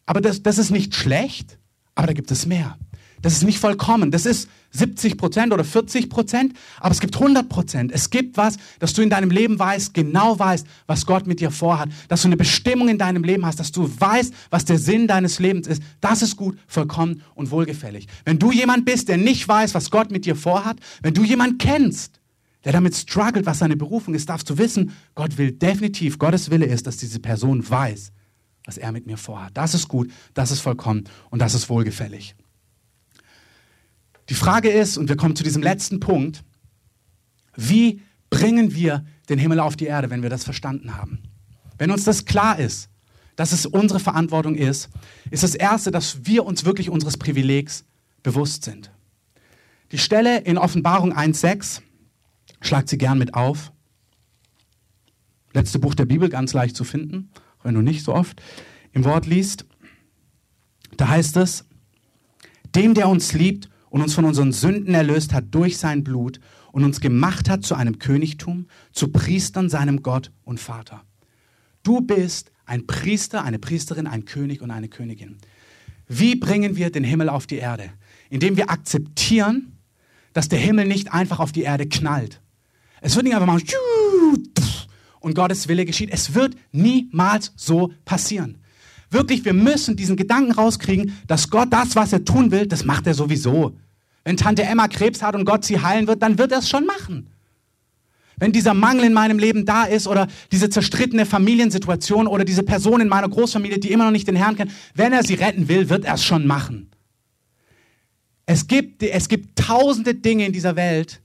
Aber 0.05 0.19
das, 0.19 0.41
das 0.41 0.57
ist 0.57 0.71
nicht 0.71 0.95
schlecht, 0.95 1.57
aber 1.95 2.07
da 2.07 2.13
gibt 2.13 2.31
es 2.31 2.45
mehr. 2.45 2.77
Das 3.21 3.33
ist 3.33 3.43
nicht 3.43 3.59
vollkommen. 3.59 4.11
Das 4.11 4.25
ist 4.25 4.49
70 4.71 5.17
Prozent 5.17 5.53
oder 5.53 5.63
40 5.63 6.09
Prozent, 6.09 6.53
aber 6.79 6.91
es 6.91 6.99
gibt 6.99 7.15
100 7.15 7.47
Prozent. 7.49 7.91
Es 7.91 8.09
gibt 8.09 8.37
was, 8.37 8.57
dass 8.79 8.93
du 8.93 9.01
in 9.01 9.09
deinem 9.09 9.29
Leben 9.29 9.59
weißt, 9.59 9.93
genau 9.93 10.39
weißt, 10.39 10.65
was 10.87 11.05
Gott 11.05 11.27
mit 11.27 11.39
dir 11.39 11.51
vorhat, 11.51 11.89
dass 12.07 12.21
du 12.21 12.27
eine 12.27 12.37
Bestimmung 12.37 12.87
in 12.89 12.97
deinem 12.97 13.23
Leben 13.23 13.45
hast, 13.45 13.59
dass 13.59 13.71
du 13.71 13.89
weißt, 13.99 14.33
was 14.49 14.65
der 14.65 14.79
Sinn 14.79 15.07
deines 15.07 15.39
Lebens 15.39 15.67
ist. 15.67 15.83
Das 15.99 16.21
ist 16.21 16.35
gut, 16.35 16.57
vollkommen 16.67 17.21
und 17.35 17.51
wohlgefällig. 17.51 18.07
Wenn 18.25 18.39
du 18.39 18.51
jemand 18.51 18.85
bist, 18.85 19.09
der 19.09 19.17
nicht 19.17 19.47
weiß, 19.47 19.75
was 19.75 19.91
Gott 19.91 20.11
mit 20.11 20.25
dir 20.25 20.35
vorhat, 20.35 20.77
wenn 21.01 21.13
du 21.13 21.23
jemand 21.23 21.59
kennst, 21.59 22.19
der 22.63 22.71
damit 22.71 22.95
struggelt, 22.95 23.45
was 23.45 23.59
seine 23.59 23.75
Berufung 23.75 24.13
ist, 24.13 24.29
darfst 24.29 24.49
du 24.49 24.57
wissen, 24.57 24.95
Gott 25.15 25.37
will 25.37 25.51
definitiv, 25.51 26.19
Gottes 26.19 26.51
Wille 26.51 26.65
ist, 26.65 26.87
dass 26.87 26.97
diese 26.97 27.19
Person 27.19 27.67
weiß, 27.67 28.11
was 28.65 28.77
er 28.77 28.91
mit 28.91 29.07
mir 29.07 29.17
vorhat. 29.17 29.51
Das 29.55 29.73
ist 29.73 29.87
gut, 29.87 30.11
das 30.33 30.51
ist 30.51 30.59
vollkommen 30.59 31.05
und 31.29 31.39
das 31.39 31.55
ist 31.55 31.69
wohlgefällig. 31.69 32.35
Die 34.31 34.35
Frage 34.35 34.69
ist, 34.69 34.97
und 34.97 35.09
wir 35.09 35.17
kommen 35.17 35.35
zu 35.35 35.43
diesem 35.43 35.61
letzten 35.61 35.99
Punkt, 35.99 36.45
wie 37.57 37.99
bringen 38.29 38.73
wir 38.73 39.03
den 39.27 39.37
Himmel 39.37 39.59
auf 39.59 39.75
die 39.75 39.87
Erde, 39.87 40.09
wenn 40.09 40.23
wir 40.23 40.29
das 40.29 40.45
verstanden 40.45 40.95
haben? 40.95 41.21
Wenn 41.77 41.91
uns 41.91 42.05
das 42.05 42.23
klar 42.23 42.57
ist, 42.57 42.87
dass 43.35 43.51
es 43.51 43.65
unsere 43.65 43.99
Verantwortung 43.99 44.55
ist, 44.55 44.89
ist 45.31 45.43
das 45.43 45.53
Erste, 45.53 45.91
dass 45.91 46.25
wir 46.25 46.45
uns 46.45 46.63
wirklich 46.63 46.89
unseres 46.89 47.17
Privilegs 47.17 47.83
bewusst 48.23 48.63
sind. 48.63 48.89
Die 49.91 49.97
Stelle 49.97 50.39
in 50.39 50.57
Offenbarung 50.57 51.13
1.6, 51.13 51.81
schlagt 52.61 52.87
sie 52.87 52.97
gern 52.97 53.17
mit 53.17 53.33
auf. 53.33 53.73
Letzte 55.51 55.77
Buch 55.77 55.93
der 55.93 56.05
Bibel, 56.05 56.29
ganz 56.29 56.53
leicht 56.53 56.77
zu 56.77 56.85
finden, 56.85 57.31
wenn 57.63 57.75
du 57.75 57.81
nicht 57.81 58.05
so 58.05 58.15
oft 58.15 58.41
im 58.93 59.03
Wort 59.03 59.25
liest. 59.25 59.65
Da 60.95 61.09
heißt 61.09 61.35
es, 61.35 61.65
dem, 62.73 62.93
der 62.93 63.09
uns 63.09 63.33
liebt 63.33 63.67
und 63.91 64.01
uns 64.01 64.15
von 64.15 64.25
unseren 64.25 64.53
Sünden 64.53 64.95
erlöst 64.95 65.33
hat 65.33 65.45
durch 65.51 65.77
sein 65.77 66.03
Blut 66.03 66.39
und 66.71 66.85
uns 66.85 67.01
gemacht 67.01 67.49
hat 67.49 67.63
zu 67.63 67.75
einem 67.75 67.99
Königtum, 67.99 68.67
zu 68.93 69.09
Priestern 69.09 69.69
seinem 69.69 70.01
Gott 70.01 70.31
und 70.43 70.59
Vater. 70.59 71.03
Du 71.83 71.99
bist 71.99 72.51
ein 72.65 72.87
Priester, 72.87 73.43
eine 73.43 73.59
Priesterin, 73.59 74.07
ein 74.07 74.23
König 74.23 74.61
und 74.61 74.71
eine 74.71 74.87
Königin. 74.87 75.37
Wie 76.07 76.35
bringen 76.35 76.77
wir 76.77 76.89
den 76.89 77.03
Himmel 77.03 77.27
auf 77.27 77.47
die 77.47 77.57
Erde? 77.57 77.89
Indem 78.29 78.55
wir 78.55 78.69
akzeptieren, 78.69 79.73
dass 80.31 80.47
der 80.47 80.59
Himmel 80.59 80.87
nicht 80.87 81.11
einfach 81.11 81.39
auf 81.39 81.51
die 81.51 81.63
Erde 81.63 81.85
knallt. 81.85 82.41
Es 83.01 83.15
wird 83.15 83.25
nicht 83.25 83.35
einfach 83.35 83.47
mal 83.47 83.61
und 85.19 85.35
Gottes 85.35 85.67
Wille 85.67 85.85
geschieht. 85.85 86.11
Es 86.11 86.33
wird 86.33 86.55
niemals 86.71 87.51
so 87.57 87.91
passieren. 88.05 88.57
Wirklich, 89.09 89.43
wir 89.43 89.53
müssen 89.53 89.97
diesen 89.97 90.15
Gedanken 90.15 90.53
rauskriegen, 90.53 91.17
dass 91.27 91.49
Gott 91.49 91.67
das, 91.71 91.97
was 91.97 92.13
er 92.13 92.23
tun 92.23 92.51
will, 92.51 92.67
das 92.67 92.85
macht 92.85 93.05
er 93.05 93.13
sowieso. 93.13 93.75
Wenn 94.23 94.37
Tante 94.37 94.63
Emma 94.63 94.87
Krebs 94.87 95.21
hat 95.21 95.35
und 95.35 95.45
Gott 95.45 95.65
sie 95.65 95.81
heilen 95.81 96.07
wird, 96.07 96.21
dann 96.21 96.37
wird 96.37 96.51
er 96.51 96.59
es 96.59 96.69
schon 96.69 96.85
machen. 96.85 97.27
Wenn 98.37 98.51
dieser 98.51 98.73
Mangel 98.73 99.05
in 99.05 99.13
meinem 99.13 99.37
Leben 99.37 99.65
da 99.65 99.83
ist 99.83 100.07
oder 100.07 100.27
diese 100.51 100.69
zerstrittene 100.69 101.27
Familiensituation 101.27 102.25
oder 102.25 102.43
diese 102.43 102.63
Person 102.63 102.99
in 103.01 103.07
meiner 103.07 103.29
Großfamilie, 103.29 103.79
die 103.79 103.91
immer 103.91 104.05
noch 104.05 104.11
nicht 104.11 104.27
den 104.27 104.35
Herrn 104.35 104.55
kennt, 104.55 104.71
wenn 104.95 105.13
er 105.13 105.23
sie 105.23 105.35
retten 105.35 105.67
will, 105.67 105.89
wird 105.89 106.05
er 106.05 106.15
es 106.15 106.25
schon 106.25 106.47
machen. 106.47 106.89
Es 108.47 108.67
gibt, 108.67 109.03
es 109.03 109.29
gibt 109.29 109.59
tausende 109.59 110.15
Dinge 110.15 110.45
in 110.45 110.53
dieser 110.53 110.75
Welt, 110.75 111.21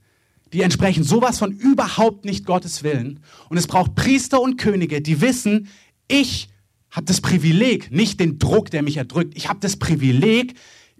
die 0.53 0.61
entsprechen 0.61 1.03
sowas 1.03 1.39
von 1.39 1.51
überhaupt 1.51 2.23
nicht 2.23 2.45
Gottes 2.45 2.83
Willen. 2.83 3.19
Und 3.49 3.57
es 3.57 3.67
braucht 3.67 3.95
Priester 3.95 4.39
und 4.39 4.57
Könige, 4.57 5.01
die 5.01 5.19
wissen, 5.19 5.69
ich 6.07 6.49
habe 6.91 7.05
das 7.05 7.19
Privileg, 7.19 7.91
nicht 7.91 8.19
den 8.19 8.39
Druck, 8.39 8.71
der 8.71 8.81
mich 8.81 8.97
erdrückt. 8.97 9.33
Ich 9.35 9.49
habe 9.49 9.59
das 9.59 9.75
Privileg, 9.77 10.53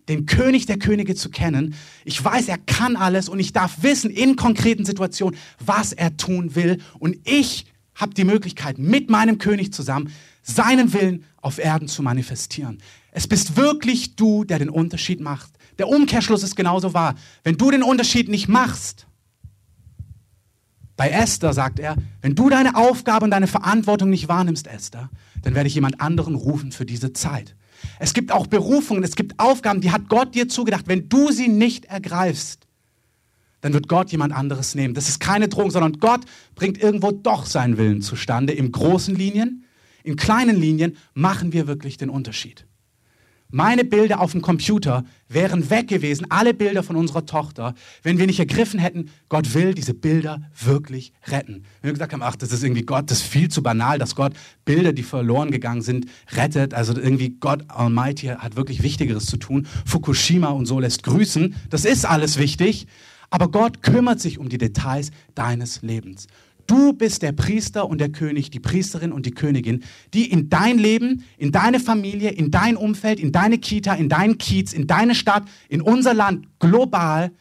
den 0.07 0.25
König 0.25 0.65
der 0.65 0.79
Könige 0.79 1.15
zu 1.15 1.29
kennen. 1.29 1.75
Ich 2.05 2.23
weiß, 2.23 2.47
er 2.47 2.57
kann 2.57 2.95
alles 2.95 3.29
und 3.29 3.39
ich 3.39 3.53
darf 3.53 3.83
wissen 3.83 4.09
in 4.09 4.35
konkreten 4.35 4.85
Situationen, 4.85 5.37
was 5.59 5.93
er 5.93 6.17
tun 6.17 6.55
will. 6.55 6.79
Und 6.99 7.17
ich 7.25 7.65
habe 7.95 8.13
die 8.13 8.23
Möglichkeit, 8.23 8.77
mit 8.77 9.09
meinem 9.09 9.37
König 9.37 9.73
zusammen 9.73 10.11
seinen 10.43 10.93
Willen 10.93 11.25
auf 11.41 11.57
Erden 11.57 11.87
zu 11.87 12.03
manifestieren. 12.03 12.77
Es 13.11 13.27
bist 13.27 13.57
wirklich 13.57 14.15
du, 14.15 14.43
der 14.43 14.59
den 14.59 14.69
Unterschied 14.69 15.19
macht. 15.19 15.51
Der 15.77 15.89
Umkehrschluss 15.89 16.43
ist 16.43 16.55
genauso 16.55 16.93
wahr. 16.93 17.15
Wenn 17.43 17.57
du 17.57 17.71
den 17.71 17.83
Unterschied 17.83 18.29
nicht 18.29 18.47
machst, 18.47 19.07
bei 20.95 21.09
Esther 21.09 21.53
sagt 21.53 21.79
er, 21.79 21.95
wenn 22.21 22.33
du 22.33 22.49
deine 22.49 22.75
Aufgabe 22.75 23.25
und 23.25 23.31
deine 23.31 23.47
Verantwortung 23.47 24.09
nicht 24.09 24.27
wahrnimmst, 24.27 24.67
Esther, 24.67 25.09
dann 25.43 25.53
werde 25.53 25.67
ich 25.67 25.75
jemand 25.75 26.01
anderen 26.01 26.35
rufen 26.35 26.71
für 26.71 26.85
diese 26.85 27.13
Zeit. 27.13 27.55
Es 27.99 28.13
gibt 28.13 28.31
auch 28.31 28.47
Berufungen, 28.47 29.03
es 29.03 29.15
gibt 29.15 29.39
Aufgaben, 29.39 29.81
die 29.81 29.91
hat 29.91 30.09
Gott 30.09 30.35
dir 30.35 30.47
zugedacht. 30.47 30.87
Wenn 30.87 31.09
du 31.09 31.31
sie 31.31 31.47
nicht 31.47 31.85
ergreifst, 31.85 32.67
dann 33.61 33.73
wird 33.73 33.87
Gott 33.87 34.11
jemand 34.11 34.33
anderes 34.33 34.75
nehmen. 34.75 34.93
Das 34.93 35.09
ist 35.09 35.19
keine 35.19 35.47
Drohung, 35.47 35.71
sondern 35.71 35.93
Gott 35.93 36.21
bringt 36.55 36.77
irgendwo 36.77 37.11
doch 37.11 37.45
seinen 37.45 37.77
Willen 37.77 38.01
zustande. 38.01 38.53
In 38.53 38.71
großen 38.71 39.15
Linien, 39.15 39.65
in 40.03 40.15
kleinen 40.15 40.59
Linien 40.59 40.95
machen 41.15 41.53
wir 41.53 41.65
wirklich 41.67 41.97
den 41.97 42.09
Unterschied. 42.09 42.66
Meine 43.49 43.85
Bilder 43.85 44.19
auf 44.19 44.33
dem 44.33 44.41
Computer 44.41 45.05
wären 45.29 45.69
weg 45.69 45.87
gewesen, 45.87 46.27
alle 46.29 46.53
Bilder 46.53 46.83
von 46.83 46.97
unserer 46.97 47.25
Tochter, 47.25 47.75
wenn 48.03 48.17
wir 48.17 48.27
nicht 48.27 48.39
ergriffen 48.39 48.77
hätten, 48.79 49.09
Gott 49.29 49.53
will 49.53 49.73
diese 49.73 49.93
Bilder 49.93 50.41
wirklich 50.59 51.13
retten. 51.27 51.63
Wenn 51.81 51.89
wir 51.89 51.93
gesagt 51.93 52.11
haben, 52.11 52.23
ach, 52.23 52.35
das 52.35 52.51
ist 52.51 52.63
irgendwie 52.63 52.83
Gott, 52.83 53.09
das 53.09 53.19
ist 53.19 53.27
viel 53.27 53.49
zu 53.49 53.63
banal, 53.63 53.99
dass 53.99 54.15
Gott 54.15 54.33
Bilder, 54.65 54.91
die 54.91 55.03
verloren 55.03 55.51
gegangen 55.51 55.81
sind, 55.81 56.07
rettet. 56.35 56.73
Also 56.73 56.93
irgendwie 56.97 57.37
Gott 57.39 57.63
Almighty 57.69 58.27
hat 58.27 58.57
wirklich 58.57 58.83
Wichtigeres 58.83 59.25
zu 59.25 59.37
tun. 59.37 59.65
Fukushima 59.85 60.49
und 60.49 60.65
so 60.65 60.79
lässt 60.81 61.03
grüßen. 61.03 61.55
Das 61.69 61.85
ist 61.85 62.05
alles 62.05 62.37
wichtig. 62.37 62.87
Aber 63.29 63.49
Gott 63.49 63.81
kümmert 63.81 64.19
sich 64.19 64.39
um 64.39 64.49
die 64.49 64.57
Details 64.57 65.11
deines 65.35 65.81
Lebens. 65.81 66.27
Du 66.67 66.91
bist 66.91 67.21
der 67.21 67.31
Priester 67.31 67.87
und 67.87 67.99
der 67.99 68.09
König, 68.09 68.51
die 68.51 68.59
Priesterin 68.59 69.13
und 69.13 69.25
die 69.25 69.31
Königin, 69.31 69.83
die 70.13 70.29
in 70.29 70.49
dein 70.49 70.77
Leben, 70.77 71.23
in 71.37 71.53
deine 71.53 71.79
Familie, 71.79 72.29
in 72.29 72.51
dein 72.51 72.75
Umfeld, 72.75 73.21
in 73.21 73.31
deine 73.31 73.57
Kita, 73.57 73.93
in 73.93 74.09
deinen 74.09 74.37
Kiez, 74.37 74.73
in 74.73 74.85
deine 74.85 75.15
Stadt, 75.15 75.43
in 75.69 75.81
unser 75.81 76.13
Land 76.13 76.47
global 76.59 77.31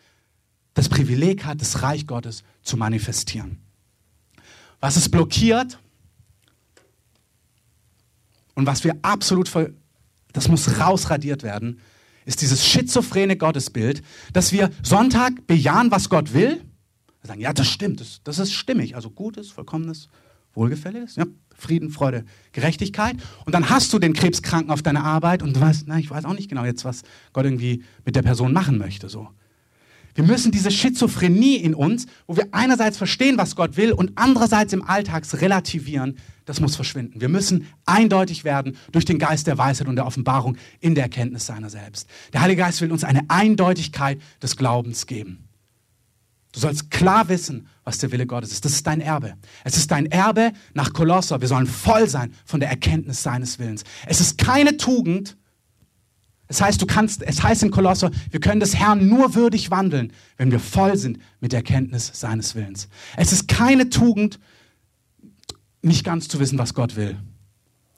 das 0.75 0.89
Privileg 0.89 1.45
hat, 1.45 1.61
das 1.61 1.83
Reich 1.83 2.07
Gottes 2.07 2.45
zu 2.63 2.77
manifestieren. 2.77 3.59
Was 4.79 4.97
es 4.97 5.09
blockiert 5.09 5.79
und 8.55 8.67
was 8.67 8.85
wir 8.85 8.97
absolut, 9.03 9.51
das 10.33 10.49
muss 10.49 10.79
rausradiert 10.79 11.43
werden, 11.43 11.81
ist 12.27 12.43
dieses 12.43 12.65
schizophrene 12.65 13.37
Gottesbild, 13.37 14.03
dass 14.33 14.53
wir 14.53 14.71
Sonntag 14.83 15.47
bejahen, 15.49 15.91
was 15.91 16.09
Gott 16.09 16.33
will 16.33 16.61
wir 17.27 17.33
sagen, 17.33 17.41
ja, 17.41 17.53
das 17.53 17.69
stimmt, 17.69 18.01
das, 18.01 18.21
das 18.25 18.39
ist 18.39 18.53
stimmig. 18.53 18.95
Also 18.95 19.11
Gutes, 19.11 19.51
Vollkommenes, 19.51 20.09
Wohlgefälliges, 20.55 21.17
ja, 21.17 21.25
Frieden, 21.55 21.91
Freude, 21.91 22.25
Gerechtigkeit. 22.53 23.17
Und 23.45 23.55
dann 23.55 23.69
hast 23.69 23.93
du 23.93 23.99
den 23.99 24.13
Krebskranken 24.13 24.71
auf 24.71 24.83
deiner 24.83 25.05
Arbeit 25.05 25.43
und 25.43 25.57
du 25.57 25.61
weißt, 25.61 25.85
na, 25.87 25.99
ich 25.99 26.11
weiß 26.11 26.25
auch 26.25 26.35
nicht 26.35 26.49
genau 26.49 26.65
jetzt, 26.65 26.85
was 26.85 27.03
Gott 27.33 27.45
irgendwie 27.45 27.83
mit 28.05 28.17
der 28.17 28.23
Person 28.23 28.53
machen 28.53 28.79
möchte. 28.79 29.09
So. 29.09 29.29
Wir 30.15 30.25
müssen 30.25 30.51
diese 30.51 30.71
Schizophrenie 30.71 31.57
in 31.57 31.75
uns, 31.75 32.07
wo 32.27 32.37
wir 32.37 32.49
einerseits 32.53 32.97
verstehen, 32.97 33.37
was 33.37 33.55
Gott 33.55 33.77
will 33.77 33.93
und 33.93 34.13
andererseits 34.15 34.73
im 34.73 34.83
Alltags 34.83 35.41
relativieren, 35.43 36.17
das 36.47 36.61
muss 36.61 36.77
verschwinden. 36.77 37.21
Wir 37.21 37.29
müssen 37.29 37.67
eindeutig 37.85 38.45
werden 38.45 38.77
durch 38.93 39.05
den 39.05 39.19
Geist 39.19 39.47
der 39.47 39.59
Weisheit 39.59 39.89
und 39.89 39.97
der 39.97 40.07
Offenbarung 40.07 40.57
in 40.81 40.95
der 40.95 41.05
Erkenntnis 41.05 41.47
seiner 41.47 41.69
selbst. 41.69 42.09
Der 42.33 42.41
Heilige 42.41 42.63
Geist 42.63 42.81
will 42.81 42.93
uns 42.93 43.05
eine 43.05 43.29
Eindeutigkeit 43.29 44.21
des 44.43 44.57
Glaubens 44.57 45.07
geben. 45.07 45.46
Du 46.57 46.63
sollst 46.63 46.91
klar 46.91 47.29
wissen, 47.29 47.69
was 47.85 47.99
der 47.99 48.11
Wille 48.13 48.27
Gottes 48.27 48.51
ist. 48.51 48.65
Das 48.65 48.73
ist 48.73 48.87
dein 48.87 49.03
Erbe. 49.03 49.35
Es 49.63 49.77
ist 49.77 49.91
dein 49.91 50.07
Erbe 50.07 50.53
nach 50.73 50.95
Kolosser. 50.95 51.43
Wir 51.43 51.49
sollen 51.49 51.67
voll 51.67 52.09
sein 52.09 52.33
von 52.47 52.61
der 52.61 52.71
Erkenntnis 52.71 53.23
seines 53.23 53.59
Willens. 53.59 53.85
Es 54.07 54.23
ist 54.23 54.39
keine 54.39 54.79
Tugend, 54.79 55.37
Das 56.49 56.63
heißt, 56.63 56.81
du 56.81 56.87
kannst, 56.87 57.23
es 57.23 57.43
heißt 57.43 57.63
in 57.63 57.71
Kolosser, 57.71 58.11
wir 58.31 58.41
können 58.41 58.61
des 58.61 58.75
Herrn 58.75 59.07
nur 59.07 59.35
würdig 59.35 59.71
wandeln, 59.71 60.15
wenn 60.39 60.51
wir 60.51 60.59
voll 60.59 60.97
sind 60.97 61.19
mit 61.41 61.53
der 61.53 61.63
Kenntnis 61.63 62.11
seines 62.15 62.55
Willens. 62.55 62.89
Es 63.19 63.33
ist 63.33 63.49
keine 63.49 63.91
Tugend, 63.91 64.41
nicht 65.83 66.05
ganz 66.05 66.27
zu 66.27 66.41
wissen, 66.41 66.59
was 66.59 66.73
Gott 66.73 66.97
will. 66.97 67.19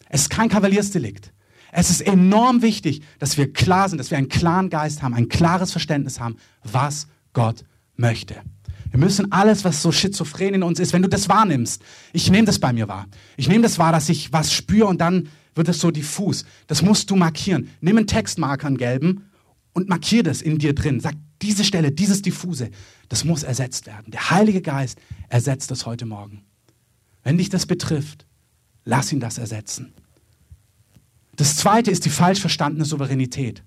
Es 0.08 0.22
ist 0.22 0.30
kein 0.30 0.48
Kavaliersdelikt. 0.48 1.32
Es 1.70 1.90
ist 1.90 2.00
enorm 2.00 2.62
wichtig, 2.62 3.02
dass 3.20 3.36
wir 3.36 3.52
klar 3.52 3.88
sind, 3.88 3.98
dass 3.98 4.10
wir 4.10 4.18
einen 4.18 4.28
klaren 4.28 4.68
Geist 4.68 5.00
haben, 5.02 5.14
ein 5.14 5.28
klares 5.28 5.70
Verständnis 5.70 6.18
haben, 6.18 6.38
was 6.64 7.06
Gott 7.32 7.64
möchte. 7.98 8.36
Wir 8.90 8.98
müssen 8.98 9.30
alles, 9.32 9.64
was 9.64 9.82
so 9.82 9.92
schizophren 9.92 10.54
in 10.54 10.62
uns 10.62 10.80
ist, 10.80 10.94
wenn 10.94 11.02
du 11.02 11.08
das 11.08 11.28
wahrnimmst, 11.28 11.82
ich 12.14 12.30
nehme 12.30 12.46
das 12.46 12.58
bei 12.58 12.72
mir 12.72 12.88
wahr. 12.88 13.06
Ich 13.36 13.48
nehme 13.48 13.62
das 13.62 13.78
wahr, 13.78 13.92
dass 13.92 14.08
ich 14.08 14.32
was 14.32 14.52
spüre 14.52 14.86
und 14.86 15.00
dann 15.00 15.28
wird 15.54 15.68
es 15.68 15.80
so 15.80 15.90
diffus. 15.90 16.46
Das 16.66 16.80
musst 16.80 17.10
du 17.10 17.16
markieren. 17.16 17.68
Nimm 17.80 17.98
einen 17.98 18.06
Textmarker, 18.06 18.66
einen 18.66 18.78
gelben, 18.78 19.24
und 19.78 19.88
markier 19.88 20.24
das 20.24 20.42
in 20.42 20.58
dir 20.58 20.74
drin. 20.74 20.98
Sag, 21.00 21.14
diese 21.40 21.62
Stelle, 21.62 21.92
dieses 21.92 22.22
Diffuse, 22.22 22.70
das 23.08 23.24
muss 23.24 23.44
ersetzt 23.44 23.86
werden. 23.86 24.10
Der 24.10 24.30
Heilige 24.30 24.60
Geist 24.60 24.98
ersetzt 25.28 25.70
das 25.70 25.86
heute 25.86 26.04
Morgen. 26.04 26.42
Wenn 27.22 27.38
dich 27.38 27.48
das 27.48 27.66
betrifft, 27.66 28.26
lass 28.84 29.12
ihn 29.12 29.20
das 29.20 29.38
ersetzen. 29.38 29.92
Das 31.36 31.56
zweite 31.56 31.92
ist 31.92 32.04
die 32.04 32.10
falsch 32.10 32.40
verstandene 32.40 32.84
Souveränität. 32.84 33.62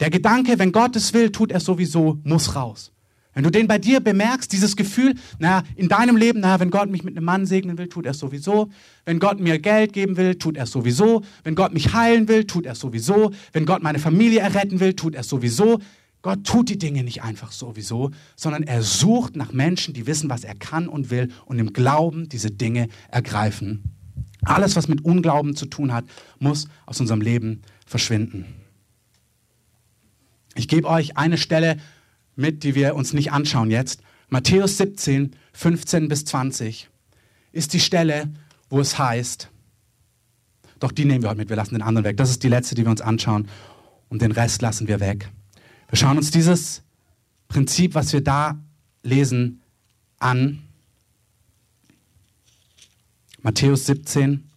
Der 0.00 0.10
Gedanke, 0.10 0.58
wenn 0.58 0.72
Gott 0.72 0.96
es 0.96 1.14
will, 1.14 1.30
tut 1.30 1.52
er 1.52 1.60
sowieso, 1.60 2.18
muss 2.24 2.56
raus. 2.56 2.90
Wenn 3.36 3.44
du 3.44 3.50
den 3.50 3.68
bei 3.68 3.78
dir 3.78 4.00
bemerkst, 4.00 4.50
dieses 4.50 4.76
Gefühl, 4.76 5.14
naja, 5.38 5.62
in 5.74 5.90
deinem 5.90 6.16
Leben, 6.16 6.40
naja, 6.40 6.58
wenn 6.58 6.70
Gott 6.70 6.88
mich 6.88 7.04
mit 7.04 7.18
einem 7.18 7.26
Mann 7.26 7.44
segnen 7.44 7.76
will, 7.76 7.86
tut 7.86 8.06
er 8.06 8.12
es 8.12 8.18
sowieso. 8.18 8.70
Wenn 9.04 9.18
Gott 9.18 9.40
mir 9.40 9.58
Geld 9.58 9.92
geben 9.92 10.16
will, 10.16 10.36
tut 10.36 10.56
er 10.56 10.62
es 10.62 10.70
sowieso. 10.70 11.22
Wenn 11.44 11.54
Gott 11.54 11.74
mich 11.74 11.92
heilen 11.92 12.28
will, 12.28 12.44
tut 12.44 12.64
er 12.64 12.72
es 12.72 12.80
sowieso. 12.80 13.32
Wenn 13.52 13.66
Gott 13.66 13.82
meine 13.82 13.98
Familie 13.98 14.40
erretten 14.40 14.80
will, 14.80 14.94
tut 14.94 15.14
er 15.14 15.20
es 15.20 15.28
sowieso. 15.28 15.80
Gott 16.22 16.44
tut 16.44 16.70
die 16.70 16.78
Dinge 16.78 17.04
nicht 17.04 17.24
einfach 17.24 17.52
sowieso, 17.52 18.10
sondern 18.36 18.62
er 18.62 18.82
sucht 18.82 19.36
nach 19.36 19.52
Menschen, 19.52 19.92
die 19.92 20.06
wissen, 20.06 20.30
was 20.30 20.42
er 20.42 20.54
kann 20.54 20.88
und 20.88 21.10
will 21.10 21.28
und 21.44 21.58
im 21.58 21.74
Glauben 21.74 22.30
diese 22.30 22.50
Dinge 22.50 22.88
ergreifen. 23.10 23.82
Alles, 24.46 24.76
was 24.76 24.88
mit 24.88 25.04
Unglauben 25.04 25.54
zu 25.56 25.66
tun 25.66 25.92
hat, 25.92 26.06
muss 26.38 26.68
aus 26.86 27.00
unserem 27.00 27.20
Leben 27.20 27.60
verschwinden. 27.84 28.46
Ich 30.54 30.68
gebe 30.68 30.88
euch 30.88 31.18
eine 31.18 31.36
Stelle 31.36 31.76
mit, 32.36 32.62
die 32.62 32.74
wir 32.74 32.94
uns 32.94 33.12
nicht 33.12 33.32
anschauen 33.32 33.70
jetzt. 33.70 34.02
Matthäus 34.28 34.76
17, 34.76 35.34
15 35.52 36.08
bis 36.08 36.24
20 36.24 36.88
ist 37.52 37.72
die 37.72 37.80
Stelle, 37.80 38.32
wo 38.68 38.80
es 38.80 38.98
heißt, 38.98 39.50
doch 40.78 40.92
die 40.92 41.06
nehmen 41.06 41.22
wir 41.22 41.30
heute 41.30 41.38
mit, 41.38 41.48
wir 41.48 41.56
lassen 41.56 41.74
den 41.74 41.82
anderen 41.82 42.04
weg. 42.04 42.16
Das 42.16 42.30
ist 42.30 42.42
die 42.42 42.48
letzte, 42.48 42.74
die 42.74 42.84
wir 42.84 42.90
uns 42.90 43.00
anschauen 43.00 43.48
und 44.08 44.20
den 44.20 44.32
Rest 44.32 44.62
lassen 44.62 44.88
wir 44.88 45.00
weg. 45.00 45.30
Wir 45.88 45.96
schauen 45.96 46.18
uns 46.18 46.30
dieses 46.30 46.82
Prinzip, 47.48 47.94
was 47.94 48.12
wir 48.12 48.22
da 48.22 48.58
lesen, 49.02 49.62
an. 50.18 50.62
Matthäus 53.42 53.86
17, 53.86 54.50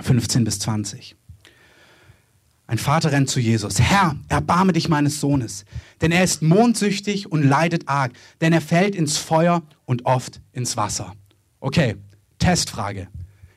15 0.00 0.44
bis 0.44 0.58
20. 0.58 1.16
Ein 2.66 2.78
Vater 2.78 3.12
rennt 3.12 3.28
zu 3.28 3.40
Jesus. 3.40 3.78
Herr, 3.78 4.16
erbarme 4.28 4.72
dich 4.72 4.88
meines 4.88 5.20
Sohnes, 5.20 5.64
denn 6.00 6.12
er 6.12 6.24
ist 6.24 6.42
mondsüchtig 6.42 7.30
und 7.30 7.42
leidet 7.42 7.88
arg, 7.88 8.12
denn 8.40 8.52
er 8.52 8.62
fällt 8.62 8.94
ins 8.94 9.18
Feuer 9.18 9.62
und 9.84 10.06
oft 10.06 10.40
ins 10.52 10.76
Wasser. 10.76 11.12
Okay, 11.60 11.96
Testfrage. 12.38 13.08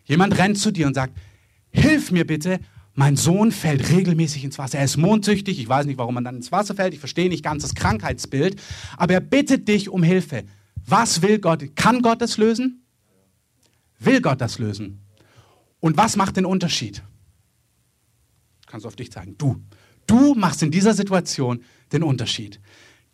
Jemand 0.04 0.38
rennt 0.38 0.58
zu 0.58 0.72
dir 0.72 0.88
und 0.88 0.94
sagt, 0.94 1.18
hilf 1.70 2.12
mir 2.12 2.28
bitte, 2.28 2.60
mein 2.96 3.16
Sohn 3.16 3.52
fällt 3.52 3.90
regelmäßig 3.92 4.44
ins 4.44 4.58
Wasser. 4.58 4.80
Er 4.80 4.86
ist 4.86 4.98
mondsüchtig, 4.98 5.60
ich 5.60 5.70
weiß 5.70 5.86
nicht, 5.86 5.98
warum 5.98 6.16
man 6.16 6.24
dann 6.24 6.38
ins 6.38 6.52
Wasser 6.52 6.76
fällt, 6.76 6.94
ich 6.94 7.00
verstehe 7.00 7.30
nicht 7.30 7.44
ganz 7.44 7.62
das 7.62 7.76
Krankheitsbild, 7.76 8.60
aber 8.98 9.14
er 9.14 9.20
bittet 9.22 9.68
dich 9.68 9.90
um 9.90 10.04
Hilfe. 10.04 10.44
Was 10.86 11.22
will 11.22 11.40
Gott? 11.40 11.76
Kann 11.76 12.02
Gott 12.02 12.22
das 12.22 12.38
lösen? 12.38 12.84
Will 14.00 14.22
Gott 14.22 14.42
das 14.42 14.60
lösen? 14.60 15.02
Und 15.80 15.96
was 15.96 16.16
macht 16.16 16.38
den 16.38 16.46
Unterschied? 16.46 17.04
Kannst 18.68 18.84
du 18.84 18.88
auf 18.88 18.96
dich 18.96 19.12
zeigen. 19.12 19.36
Du. 19.38 19.62
Du 20.06 20.36
machst 20.36 20.62
in 20.62 20.72
dieser 20.72 20.94
Situation 20.94 21.62
den 21.92 22.04
Unterschied. 22.04 22.60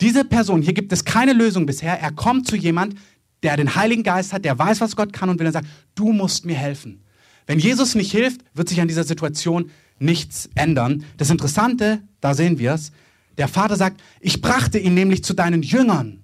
Diese 0.02 0.26
Person, 0.26 0.62
hier 0.62 0.74
gibt 0.74 0.92
es 0.92 1.06
keine 1.06 1.34
Lösung 1.34 1.66
bisher. 1.66 2.00
Er 2.00 2.12
kommt 2.12 2.48
zu 2.48 2.56
jemand, 2.56 2.96
der 3.42 3.58
den 3.58 3.76
Heiligen 3.76 4.04
Geist 4.04 4.34
hat, 4.34 4.46
der 4.46 4.58
weiß, 4.58 4.82
was 4.82 4.96
Gott 4.96 5.13
kann 5.13 5.30
und 5.30 5.39
will 5.39 5.46
dann 5.46 5.54
sagen, 5.54 5.68
du 5.96 6.12
musst 6.12 6.46
mir 6.46 6.56
helfen. 6.56 7.04
Wenn 7.46 7.60
Jesus 7.60 7.96
nicht 7.96 8.12
hilft, 8.12 8.42
wird 8.54 8.70
sich 8.70 8.82
an 8.82 8.88
dieser 8.88 9.04
Situation 9.04 9.72
nichts 10.00 10.50
ändern. 10.56 11.04
Das 11.18 11.30
Interessante, 11.30 12.02
da 12.22 12.34
sehen 12.34 12.60
wir 12.60 12.74
es, 12.74 12.92
der 13.38 13.48
Vater 13.48 13.76
sagt, 13.76 14.02
ich 14.20 14.42
brachte 14.42 14.78
ihn 14.78 14.94
nämlich 14.94 15.24
zu 15.24 15.34
deinen 15.34 15.63
Jüngern, 15.63 16.24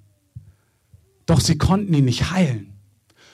doch 1.26 1.40
sie 1.40 1.58
konnten 1.58 1.94
ihn 1.94 2.06
nicht 2.06 2.32
heilen. 2.32 2.79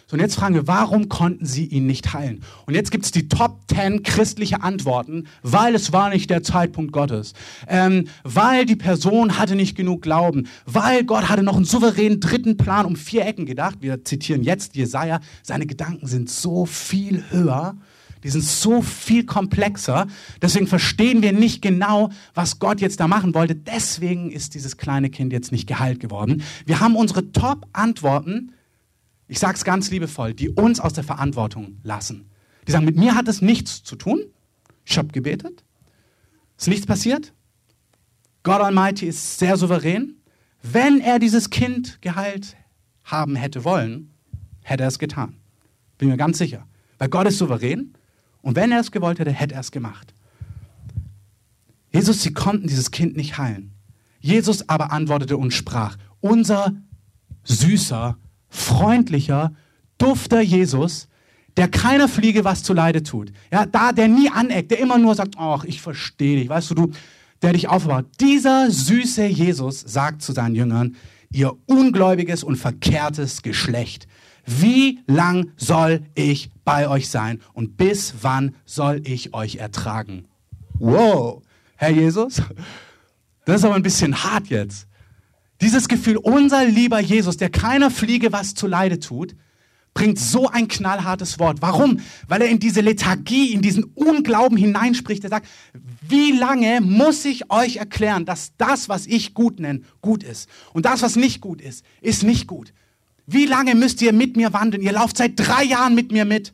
So, 0.08 0.16
und 0.16 0.20
jetzt 0.20 0.36
fragen 0.36 0.54
wir, 0.54 0.68
warum 0.68 1.10
konnten 1.10 1.46
sie 1.46 1.66
ihn 1.66 1.88
nicht 1.88 2.14
heilen? 2.14 2.44
Und 2.68 2.76
jetzt 2.76 2.92
gibt 2.92 3.06
es 3.06 3.12
die 3.12 3.28
Top 3.28 3.62
10 3.74 4.04
christliche 4.04 4.62
Antworten, 4.62 5.28
weil 5.42 5.74
es 5.74 5.94
war 5.94 6.10
nicht 6.10 6.30
der 6.30 6.44
Zeitpunkt 6.44 6.92
Gottes, 6.92 7.34
ähm, 7.68 8.08
weil 8.24 8.66
die 8.66 8.76
Person 8.76 9.40
hatte 9.40 9.56
nicht 9.56 9.76
genug 9.76 10.04
Glauben, 10.04 10.48
weil 10.66 11.04
Gott 11.06 11.28
hatte 11.28 11.42
noch 11.42 11.56
einen 11.56 11.66
souveränen 11.66 12.20
dritten 12.20 12.56
Plan 12.56 12.86
um 12.86 12.96
vier 12.96 13.26
Ecken 13.26 13.48
gedacht. 13.48 13.78
Wir 13.82 14.04
zitieren 14.04 14.44
jetzt 14.44 14.76
Jesaja, 14.76 15.22
seine 15.42 15.66
Gedanken 15.66 16.06
sind 16.06 16.30
so 16.30 16.66
viel 16.66 17.24
höher. 17.32 17.76
Die 18.24 18.32
sind 18.32 18.44
so 18.44 18.82
viel 18.82 19.24
komplexer. 19.24 20.08
Deswegen 20.42 20.66
verstehen 20.66 21.22
wir 21.22 21.32
nicht 21.32 21.62
genau, 21.62 22.10
was 22.34 22.58
Gott 22.58 22.82
jetzt 22.82 23.00
da 23.00 23.08
machen 23.08 23.36
wollte. 23.36 23.54
Deswegen 23.54 24.32
ist 24.32 24.56
dieses 24.56 24.78
kleine 24.78 25.12
Kind 25.12 25.32
jetzt 25.32 25.52
nicht 25.52 25.68
geheilt 25.68 26.00
geworden. 26.00 26.42
Wir 26.66 26.80
haben 26.80 26.96
unsere 26.96 27.32
Top-Antworten 27.32 28.52
ich 29.28 29.40
sage 29.40 29.56
es 29.56 29.64
ganz 29.64 29.90
liebevoll, 29.92 30.34
die 30.34 30.50
uns 30.50 30.80
aus 30.80 30.94
der 30.94 31.04
Verantwortung 31.04 31.80
lassen. 31.84 32.30
Die 32.68 32.72
sagen, 32.72 32.86
mit 32.86 32.96
mir 32.96 33.16
hat 33.16 33.28
es 33.28 33.42
nichts 33.42 33.84
zu 33.84 33.96
tun. 33.96 34.22
Ich 34.86 34.98
habe 34.98 35.10
gebetet. 35.10 35.64
Ist 36.58 36.68
nichts 36.68 36.86
passiert. 36.86 37.34
Gott 38.44 38.62
Almighty 38.62 39.08
ist 39.08 39.40
sehr 39.40 39.58
souverän. 39.58 40.16
Wenn 40.62 41.00
er 41.00 41.20
dieses 41.20 41.50
Kind 41.50 42.02
geheilt 42.02 42.56
haben 43.04 43.36
hätte 43.36 43.64
wollen, 43.64 44.12
hätte 44.64 44.84
er 44.84 44.90
es 44.90 45.00
getan. 45.00 45.38
Bin 45.98 46.10
mir 46.10 46.18
ganz 46.18 46.38
sicher. 46.38 46.68
Weil 46.98 47.10
Gott 47.10 47.28
ist 47.28 47.38
souverän 47.38 47.94
und 48.42 48.56
wenn 48.56 48.72
er 48.72 48.80
es 48.80 48.92
gewollt 48.92 49.20
hätte, 49.20 49.32
hätte 49.32 49.56
er 49.56 49.62
es 49.62 49.72
gemacht. 49.72 50.14
Jesus, 51.92 52.22
sie 52.22 52.34
konnten 52.34 52.68
dieses 52.68 52.92
Kind 52.92 53.16
nicht 53.16 53.38
heilen. 53.38 53.72
Jesus 54.20 54.70
aber 54.70 54.92
antwortete 54.92 55.38
und 55.38 55.52
sprach, 55.52 55.98
unser 56.20 56.74
süßer 57.44 58.18
freundlicher, 58.56 59.54
dufter 59.98 60.42
Jesus, 60.42 61.08
der 61.58 61.68
keiner 61.68 62.08
Fliege 62.08 62.44
was 62.44 62.64
zu 62.64 62.74
Leide 62.74 63.04
tut. 63.04 63.32
Ja, 63.52 63.66
da, 63.66 63.92
der 63.92 64.08
nie 64.08 64.30
aneckt, 64.30 64.72
der 64.72 64.80
immer 64.80 64.98
nur 64.98 65.16
sagt, 65.16 65.36
ach, 65.38 65.64
ich 65.64 65.82
verstehe 65.82 66.40
dich, 66.40 66.50
weißt 66.50 66.72
du, 66.72 66.76
du, 66.76 66.92
der 67.42 67.54
dich 67.54 67.70
aufbaut. 67.70 68.06
Dieser 68.20 68.72
süße 68.72 69.26
Jesus 69.26 69.82
sagt 69.82 70.22
zu 70.22 70.32
seinen 70.32 70.56
Jüngern, 70.56 70.96
ihr 71.32 71.54
ungläubiges 71.66 72.44
und 72.44 72.56
verkehrtes 72.56 73.42
Geschlecht, 73.42 74.08
wie 74.46 75.00
lang 75.08 75.52
soll 75.58 76.02
ich 76.14 76.52
bei 76.64 76.88
euch 76.88 77.10
sein 77.10 77.42
und 77.54 77.78
bis 77.78 78.16
wann 78.22 78.56
soll 78.66 79.02
ich 79.06 79.34
euch 79.34 79.56
ertragen? 79.56 80.26
Wow, 80.78 81.42
Herr 81.78 81.90
Jesus, 81.90 82.42
das 83.46 83.58
ist 83.58 83.66
aber 83.66 83.76
ein 83.76 83.84
bisschen 83.84 84.24
hart 84.24 84.48
jetzt. 84.48 84.88
Dieses 85.62 85.88
Gefühl, 85.88 86.18
unser 86.18 86.66
lieber 86.66 87.00
Jesus, 87.00 87.38
der 87.38 87.50
keiner 87.50 87.90
Fliege 87.90 88.32
was 88.32 88.54
zu 88.56 88.68
Leide 88.68 89.00
tut, 89.00 89.36
bringt 89.94 90.20
so 90.20 90.50
ein 90.50 90.68
knallhartes 90.68 91.40
Wort. 91.40 91.62
Warum? 91.62 92.02
Weil 92.28 92.42
er 92.42 92.50
in 92.50 92.60
diese 92.60 92.82
Lethargie, 92.82 93.54
in 93.54 93.62
diesen 93.62 93.86
Unglauben 93.86 94.58
hineinspricht. 94.58 95.24
Er 95.24 95.30
sagt, 95.30 95.48
wie 96.08 96.34
lange 96.34 96.82
muss 96.82 97.24
ich 97.24 97.50
euch 97.50 97.78
erklären, 97.78 98.26
dass 98.26 98.52
das, 98.58 98.90
was 98.90 99.08
ich 99.08 99.34
gut 99.34 99.60
nenne, 99.60 99.82
gut 100.02 100.22
ist 100.24 100.50
und 100.74 100.86
das, 100.86 101.02
was 101.02 101.16
nicht 101.16 101.40
gut 101.40 101.62
ist, 101.62 101.86
ist 102.02 102.24
nicht 102.24 102.46
gut. 102.46 102.74
Wie 103.26 103.46
lange 103.46 103.74
müsst 103.74 104.02
ihr 104.02 104.12
mit 104.12 104.36
mir 104.36 104.54
wandeln? 104.54 104.84
Ihr 104.84 104.92
lauft 104.92 105.18
seit 105.18 105.34
drei 105.38 105.64
Jahren 105.64 105.96
mit 105.96 106.12
mir 106.12 106.26
mit. 106.26 106.54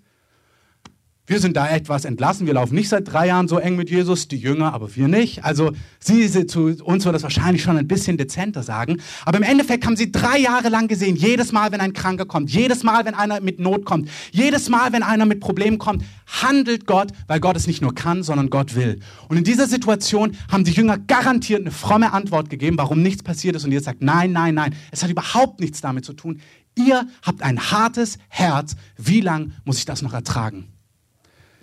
Wir 1.27 1.39
sind 1.39 1.55
da 1.55 1.69
etwas 1.69 2.03
entlassen. 2.03 2.47
Wir 2.47 2.55
laufen 2.55 2.75
nicht 2.75 2.89
seit 2.89 3.11
drei 3.11 3.27
Jahren 3.27 3.47
so 3.47 3.57
eng 3.59 3.75
mit 3.75 3.89
Jesus, 3.89 4.27
die 4.27 4.37
Jünger, 4.37 4.73
aber 4.73 4.95
wir 4.95 5.07
nicht. 5.07 5.45
Also 5.45 5.71
sie, 5.99 6.27
sie 6.27 6.47
zu 6.47 6.75
uns 6.83 7.05
wird 7.05 7.15
das 7.15 7.23
wahrscheinlich 7.23 7.61
schon 7.61 7.77
ein 7.77 7.87
bisschen 7.87 8.17
dezenter 8.17 8.63
sagen. 8.63 8.99
Aber 9.23 9.37
im 9.37 9.43
Endeffekt 9.43 9.85
haben 9.85 9.95
sie 9.95 10.11
drei 10.11 10.39
Jahre 10.39 10.69
lang 10.69 10.87
gesehen, 10.87 11.15
jedes 11.15 11.51
Mal, 11.51 11.71
wenn 11.71 11.79
ein 11.79 11.93
Kranker 11.93 12.25
kommt, 12.25 12.49
jedes 12.49 12.83
Mal, 12.83 13.05
wenn 13.05 13.13
einer 13.13 13.39
mit 13.39 13.59
Not 13.59 13.85
kommt, 13.85 14.09
jedes 14.31 14.67
Mal, 14.67 14.91
wenn 14.93 15.03
einer 15.03 15.25
mit 15.25 15.39
Problemen 15.39 15.77
kommt, 15.77 16.03
handelt 16.41 16.87
Gott, 16.87 17.11
weil 17.27 17.39
Gott 17.39 17.55
es 17.55 17.67
nicht 17.67 17.81
nur 17.81 17.93
kann, 17.93 18.23
sondern 18.23 18.49
Gott 18.49 18.75
will. 18.75 18.99
Und 19.29 19.37
in 19.37 19.43
dieser 19.43 19.67
Situation 19.67 20.35
haben 20.51 20.63
die 20.63 20.71
Jünger 20.71 20.97
garantiert 20.97 21.61
eine 21.61 21.71
fromme 21.71 22.13
Antwort 22.13 22.49
gegeben, 22.49 22.77
warum 22.77 23.01
nichts 23.01 23.21
passiert 23.21 23.55
ist. 23.55 23.63
Und 23.63 23.71
Jesus 23.71 23.85
sagt, 23.85 24.01
nein, 24.01 24.31
nein, 24.31 24.55
nein, 24.55 24.75
es 24.91 25.03
hat 25.03 25.11
überhaupt 25.11 25.59
nichts 25.59 25.81
damit 25.81 26.03
zu 26.03 26.13
tun. 26.13 26.41
Ihr 26.75 27.07
habt 27.21 27.41
ein 27.41 27.59
hartes 27.71 28.17
Herz. 28.29 28.75
Wie 28.97 29.21
lang 29.21 29.53
muss 29.65 29.77
ich 29.77 29.85
das 29.85 30.01
noch 30.01 30.13
ertragen? 30.13 30.70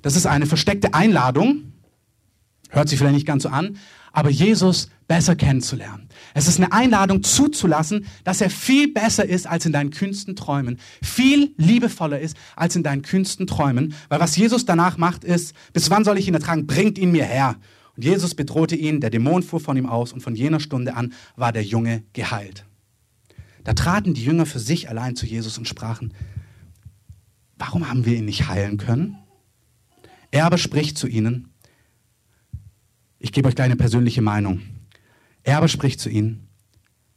Das 0.02 0.16
ist 0.16 0.26
eine 0.26 0.46
versteckte 0.46 0.94
Einladung, 0.94 1.72
hört 2.70 2.88
sich 2.88 2.98
vielleicht 2.98 3.14
nicht 3.14 3.26
ganz 3.26 3.42
so 3.42 3.48
an, 3.48 3.78
aber 4.12 4.30
Jesus 4.30 4.88
besser 5.06 5.36
kennenzulernen. 5.36 6.08
Es 6.34 6.48
ist 6.48 6.58
eine 6.58 6.72
Einladung 6.72 7.22
zuzulassen, 7.22 8.06
dass 8.24 8.40
er 8.40 8.50
viel 8.50 8.92
besser 8.92 9.24
ist 9.24 9.46
als 9.46 9.64
in 9.66 9.72
deinen 9.72 9.90
kühnsten 9.90 10.36
Träumen, 10.36 10.78
viel 11.02 11.54
liebevoller 11.56 12.18
ist 12.18 12.36
als 12.56 12.76
in 12.76 12.82
deinen 12.82 13.02
kühnsten 13.02 13.46
Träumen, 13.46 13.94
weil 14.08 14.20
was 14.20 14.36
Jesus 14.36 14.66
danach 14.66 14.98
macht 14.98 15.24
ist, 15.24 15.54
bis 15.72 15.90
wann 15.90 16.04
soll 16.04 16.18
ich 16.18 16.28
ihn 16.28 16.34
ertragen? 16.34 16.66
Bringt 16.66 16.98
ihn 16.98 17.12
mir 17.12 17.24
her. 17.24 17.56
Und 17.96 18.04
Jesus 18.04 18.34
bedrohte 18.34 18.76
ihn, 18.76 19.00
der 19.00 19.10
Dämon 19.10 19.42
fuhr 19.42 19.60
von 19.60 19.76
ihm 19.76 19.86
aus 19.86 20.12
und 20.12 20.20
von 20.20 20.36
jener 20.36 20.60
Stunde 20.60 20.94
an 20.94 21.12
war 21.36 21.52
der 21.52 21.64
Junge 21.64 22.04
geheilt. 22.12 22.64
Da 23.64 23.72
traten 23.74 24.14
die 24.14 24.24
Jünger 24.24 24.46
für 24.46 24.60
sich 24.60 24.88
allein 24.88 25.16
zu 25.16 25.26
Jesus 25.26 25.58
und 25.58 25.66
sprachen, 25.66 26.14
warum 27.56 27.88
haben 27.88 28.04
wir 28.04 28.16
ihn 28.16 28.24
nicht 28.24 28.48
heilen 28.48 28.76
können? 28.78 29.18
Er 30.30 30.44
aber 30.44 30.58
spricht 30.58 30.98
zu 30.98 31.06
ihnen, 31.06 31.52
ich 33.18 33.32
gebe 33.32 33.48
euch 33.48 33.54
gleich 33.54 33.66
eine 33.66 33.76
persönliche 33.76 34.22
Meinung. 34.22 34.60
Er 35.42 35.58
aber 35.58 35.68
spricht 35.68 36.00
zu 36.00 36.08
ihnen, 36.08 36.48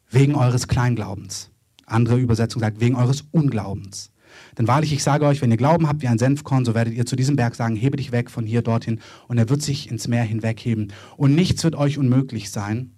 wegen 0.10 0.36
eures 0.36 0.68
Kleinglaubens. 0.68 1.52
Andere 1.86 2.18
Übersetzung 2.18 2.62
sagt, 2.62 2.80
wegen 2.80 2.96
eures 2.96 3.24
Unglaubens. 3.32 4.12
Denn 4.58 4.68
wahrlich, 4.68 4.94
ich 4.94 5.04
sage 5.04 5.26
euch, 5.26 5.42
wenn 5.42 5.52
ihr 5.52 5.58
Glauben 5.58 5.88
habt 5.88 6.02
wie 6.02 6.08
ein 6.08 6.18
Senfkorn, 6.18 6.64
so 6.64 6.74
werdet 6.74 6.94
ihr 6.94 7.06
zu 7.06 7.16
diesem 7.16 7.36
Berg 7.36 7.56
sagen, 7.56 7.76
hebe 7.76 7.98
dich 7.98 8.12
weg 8.12 8.30
von 8.30 8.46
hier 8.46 8.62
dorthin, 8.62 9.00
und 9.28 9.38
er 9.38 9.50
wird 9.50 9.62
sich 9.62 9.90
ins 9.90 10.08
Meer 10.08 10.24
hinwegheben. 10.24 10.94
Und 11.18 11.36
nichts 11.36 11.64
wird 11.64 11.76
euch 11.76 11.98
unmöglich 11.98 12.50
sein. 12.50 12.96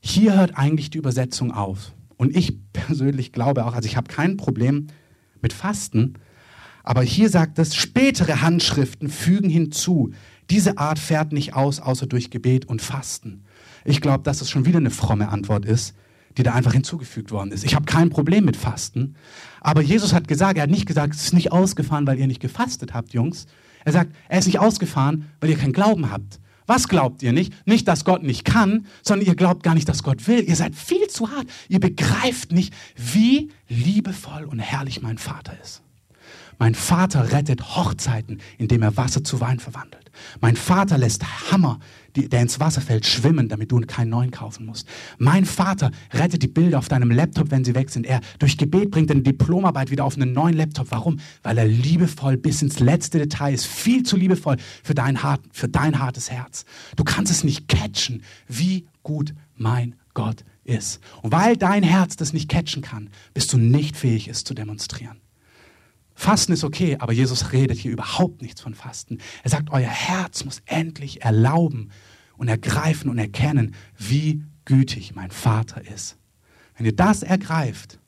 Hier 0.00 0.36
hört 0.36 0.56
eigentlich 0.56 0.90
die 0.90 0.98
Übersetzung 0.98 1.52
auf. 1.52 1.94
Und 2.16 2.36
ich 2.36 2.58
persönlich 2.72 3.32
glaube 3.32 3.64
auch, 3.64 3.74
also 3.74 3.86
ich 3.86 3.96
habe 3.96 4.08
kein 4.08 4.36
Problem 4.36 4.88
mit 5.40 5.52
Fasten, 5.52 6.14
aber 6.84 7.02
hier 7.02 7.30
sagt 7.30 7.58
es, 7.58 7.74
spätere 7.74 8.42
Handschriften 8.42 9.08
fügen 9.08 9.48
hinzu, 9.48 10.12
diese 10.50 10.76
Art 10.76 10.98
fährt 10.98 11.32
nicht 11.32 11.54
aus, 11.54 11.80
außer 11.80 12.06
durch 12.06 12.30
Gebet 12.30 12.66
und 12.66 12.82
Fasten. 12.82 13.42
Ich 13.86 14.02
glaube, 14.02 14.22
dass 14.22 14.42
es 14.42 14.50
schon 14.50 14.66
wieder 14.66 14.78
eine 14.78 14.90
fromme 14.90 15.30
Antwort 15.30 15.64
ist, 15.64 15.94
die 16.36 16.42
da 16.42 16.52
einfach 16.52 16.74
hinzugefügt 16.74 17.30
worden 17.30 17.52
ist. 17.52 17.64
Ich 17.64 17.74
habe 17.74 17.86
kein 17.86 18.10
Problem 18.10 18.44
mit 18.44 18.56
Fasten. 18.56 19.14
Aber 19.60 19.80
Jesus 19.80 20.12
hat 20.12 20.28
gesagt, 20.28 20.58
er 20.58 20.64
hat 20.64 20.70
nicht 20.70 20.86
gesagt, 20.86 21.14
es 21.14 21.24
ist 21.24 21.32
nicht 21.32 21.52
ausgefahren, 21.52 22.06
weil 22.06 22.18
ihr 22.18 22.26
nicht 22.26 22.40
gefastet 22.40 22.92
habt, 22.92 23.14
Jungs. 23.14 23.46
Er 23.84 23.92
sagt, 23.92 24.14
er 24.28 24.38
ist 24.38 24.46
nicht 24.46 24.58
ausgefahren, 24.58 25.30
weil 25.40 25.50
ihr 25.50 25.56
keinen 25.56 25.72
Glauben 25.72 26.10
habt. 26.10 26.40
Was 26.66 26.88
glaubt 26.88 27.22
ihr 27.22 27.32
nicht? 27.32 27.54
Nicht, 27.66 27.88
dass 27.88 28.04
Gott 28.04 28.22
nicht 28.22 28.44
kann, 28.44 28.86
sondern 29.02 29.26
ihr 29.26 29.34
glaubt 29.34 29.62
gar 29.62 29.74
nicht, 29.74 29.88
dass 29.88 30.02
Gott 30.02 30.26
will. 30.26 30.42
Ihr 30.42 30.56
seid 30.56 30.74
viel 30.74 31.06
zu 31.08 31.30
hart. 31.30 31.46
Ihr 31.68 31.80
begreift 31.80 32.52
nicht, 32.52 32.74
wie 32.96 33.50
liebevoll 33.68 34.44
und 34.44 34.58
herrlich 34.58 35.02
mein 35.02 35.18
Vater 35.18 35.54
ist. 35.62 35.83
Mein 36.58 36.74
Vater 36.74 37.32
rettet 37.32 37.76
Hochzeiten, 37.76 38.40
indem 38.58 38.82
er 38.82 38.96
Wasser 38.96 39.24
zu 39.24 39.40
Wein 39.40 39.58
verwandelt. 39.58 40.10
Mein 40.40 40.56
Vater 40.56 40.98
lässt 40.98 41.24
Hammer, 41.50 41.80
die, 42.16 42.28
der 42.28 42.42
ins 42.42 42.60
Wasser 42.60 42.80
fällt, 42.80 43.06
schwimmen, 43.06 43.48
damit 43.48 43.72
du 43.72 43.80
keinen 43.80 44.10
neuen 44.10 44.30
kaufen 44.30 44.66
musst. 44.66 44.86
Mein 45.18 45.44
Vater 45.44 45.90
rettet 46.12 46.42
die 46.42 46.48
Bilder 46.48 46.78
auf 46.78 46.88
deinem 46.88 47.10
Laptop, 47.10 47.50
wenn 47.50 47.64
sie 47.64 47.74
weg 47.74 47.90
sind. 47.90 48.06
Er 48.06 48.20
durch 48.38 48.56
Gebet 48.56 48.90
bringt 48.90 49.10
deine 49.10 49.22
Diplomarbeit 49.22 49.90
wieder 49.90 50.04
auf 50.04 50.16
einen 50.16 50.32
neuen 50.32 50.56
Laptop. 50.56 50.90
Warum? 50.90 51.18
Weil 51.42 51.58
er 51.58 51.66
liebevoll 51.66 52.36
bis 52.36 52.62
ins 52.62 52.80
letzte 52.80 53.18
Detail 53.18 53.54
ist. 53.54 53.66
Viel 53.66 54.04
zu 54.04 54.16
liebevoll 54.16 54.56
für 54.82 54.94
dein, 54.94 55.22
hart, 55.22 55.40
für 55.52 55.68
dein 55.68 55.98
hartes 55.98 56.30
Herz. 56.30 56.64
Du 56.96 57.04
kannst 57.04 57.32
es 57.32 57.44
nicht 57.44 57.68
catchen, 57.68 58.22
wie 58.46 58.86
gut 59.02 59.34
mein 59.56 59.96
Gott 60.14 60.44
ist. 60.64 61.00
Und 61.22 61.32
weil 61.32 61.56
dein 61.56 61.82
Herz 61.82 62.16
das 62.16 62.32
nicht 62.32 62.48
catchen 62.48 62.82
kann, 62.82 63.10
bist 63.34 63.52
du 63.52 63.58
nicht 63.58 63.96
fähig, 63.96 64.28
es 64.28 64.44
zu 64.44 64.54
demonstrieren. 64.54 65.23
Fasten 66.14 66.52
ist 66.52 66.64
okay, 66.64 66.96
aber 67.00 67.12
Jesus 67.12 67.52
redet 67.52 67.78
hier 67.78 67.92
überhaupt 67.92 68.40
nichts 68.40 68.60
von 68.60 68.74
Fasten. 68.74 69.18
Er 69.42 69.50
sagt, 69.50 69.70
euer 69.70 69.88
Herz 69.88 70.44
muss 70.44 70.62
endlich 70.66 71.22
erlauben 71.22 71.90
und 72.36 72.48
ergreifen 72.48 73.10
und 73.10 73.18
erkennen, 73.18 73.74
wie 73.98 74.44
gütig 74.64 75.14
mein 75.14 75.30
Vater 75.30 75.82
ist. 75.86 76.16
Wenn 76.76 76.86
ihr 76.86 76.94
das 76.96 77.22
ergreift, 77.22 77.98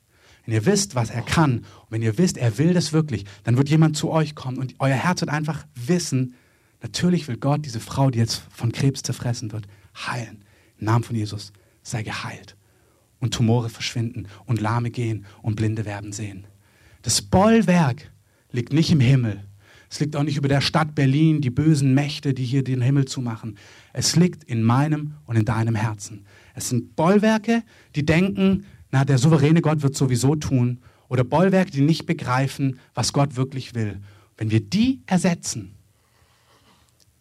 wenn 0.45 0.53
ihr 0.53 0.65
wisst, 0.65 0.95
was 0.95 1.09
er 1.09 1.21
kann, 1.21 1.57
und 1.57 1.91
wenn 1.91 2.01
ihr 2.01 2.17
wisst, 2.17 2.37
er 2.37 2.57
will 2.57 2.73
das 2.73 2.93
wirklich, 2.93 3.25
dann 3.43 3.57
wird 3.57 3.69
jemand 3.69 3.97
zu 3.97 4.09
euch 4.09 4.35
kommen 4.35 4.57
und 4.57 4.75
euer 4.79 4.95
Herz 4.95 5.21
wird 5.21 5.29
einfach 5.29 5.65
wissen, 5.75 6.35
natürlich 6.81 7.27
will 7.27 7.37
Gott 7.37 7.65
diese 7.65 7.81
Frau, 7.81 8.09
die 8.09 8.19
jetzt 8.19 8.41
von 8.49 8.71
Krebs 8.71 9.03
zerfressen 9.03 9.51
wird, 9.51 9.67
heilen. 9.95 10.43
Im 10.79 10.85
Namen 10.85 11.03
von 11.03 11.15
Jesus 11.15 11.51
sei 11.83 12.03
geheilt. 12.03 12.55
Und 13.19 13.33
Tumore 13.33 13.69
verschwinden 13.69 14.27
und 14.45 14.61
Lahme 14.61 14.91
gehen 14.91 15.25
und 15.41 15.55
Blinde 15.55 15.85
werden 15.85 16.13
sehen. 16.13 16.47
Das 17.07 17.21
Bollwerk 17.21 18.11
liegt 18.51 18.73
nicht 18.73 18.91
im 18.91 18.99
Himmel. 18.99 19.41
Es 19.89 20.01
liegt 20.01 20.17
auch 20.17 20.23
nicht 20.23 20.35
über 20.35 20.49
der 20.49 20.59
Stadt 20.59 20.93
Berlin, 20.93 21.39
die 21.39 21.49
bösen 21.49 21.93
Mächte, 21.93 22.33
die 22.33 22.43
hier 22.43 22.65
den 22.65 22.81
Himmel 22.81 23.05
zumachen. 23.05 23.57
Es 23.93 24.17
liegt 24.17 24.43
in 24.43 24.61
meinem 24.61 25.13
und 25.25 25.37
in 25.37 25.45
deinem 25.45 25.75
Herzen. 25.75 26.25
Es 26.53 26.67
sind 26.67 26.97
Bollwerke, 26.97 27.63
die 27.95 28.05
denken, 28.05 28.65
na, 28.91 29.05
der 29.05 29.19
souveräne 29.19 29.61
Gott 29.61 29.83
wird 29.83 29.95
sowieso 29.95 30.35
tun. 30.35 30.81
Oder 31.07 31.23
Bollwerke, 31.23 31.71
die 31.71 31.79
nicht 31.79 32.07
begreifen, 32.07 32.77
was 32.93 33.13
Gott 33.13 33.37
wirklich 33.37 33.73
will. 33.73 34.01
Wenn 34.35 34.51
wir 34.51 34.59
die 34.59 35.01
ersetzen, 35.05 35.75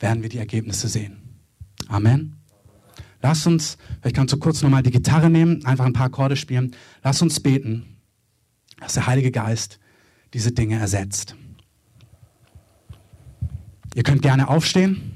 werden 0.01 0.25
wir 0.25 0.31
die 0.31 0.39
Ergebnisse 0.39 0.89
sehen. 0.89 1.19
Amen. 1.87 2.35
Lass 3.23 3.47
uns, 3.47 3.79
vielleicht 4.01 4.17
kannst 4.17 4.35
du 4.35 4.39
kurz 4.39 4.63
nochmal 4.63 4.83
die 4.83 4.91
Gitarre 4.91 5.31
nehmen, 5.31 5.65
einfach 5.65 5.85
ein 5.85 5.93
paar 5.93 6.07
Akkorde 6.07 6.35
spielen. 6.35 6.75
Lass 7.05 7.23
uns 7.23 7.39
beten 7.39 7.96
dass 8.79 8.95
der 8.95 9.07
Heilige 9.07 9.31
Geist 9.31 9.79
diese 10.35 10.53
Dinge 10.53 10.79
ersetzt. 10.79 11.35
Ihr 13.95 14.03
könnt 14.03 14.23
gerne 14.23 14.49
aufstehen. 14.49 15.13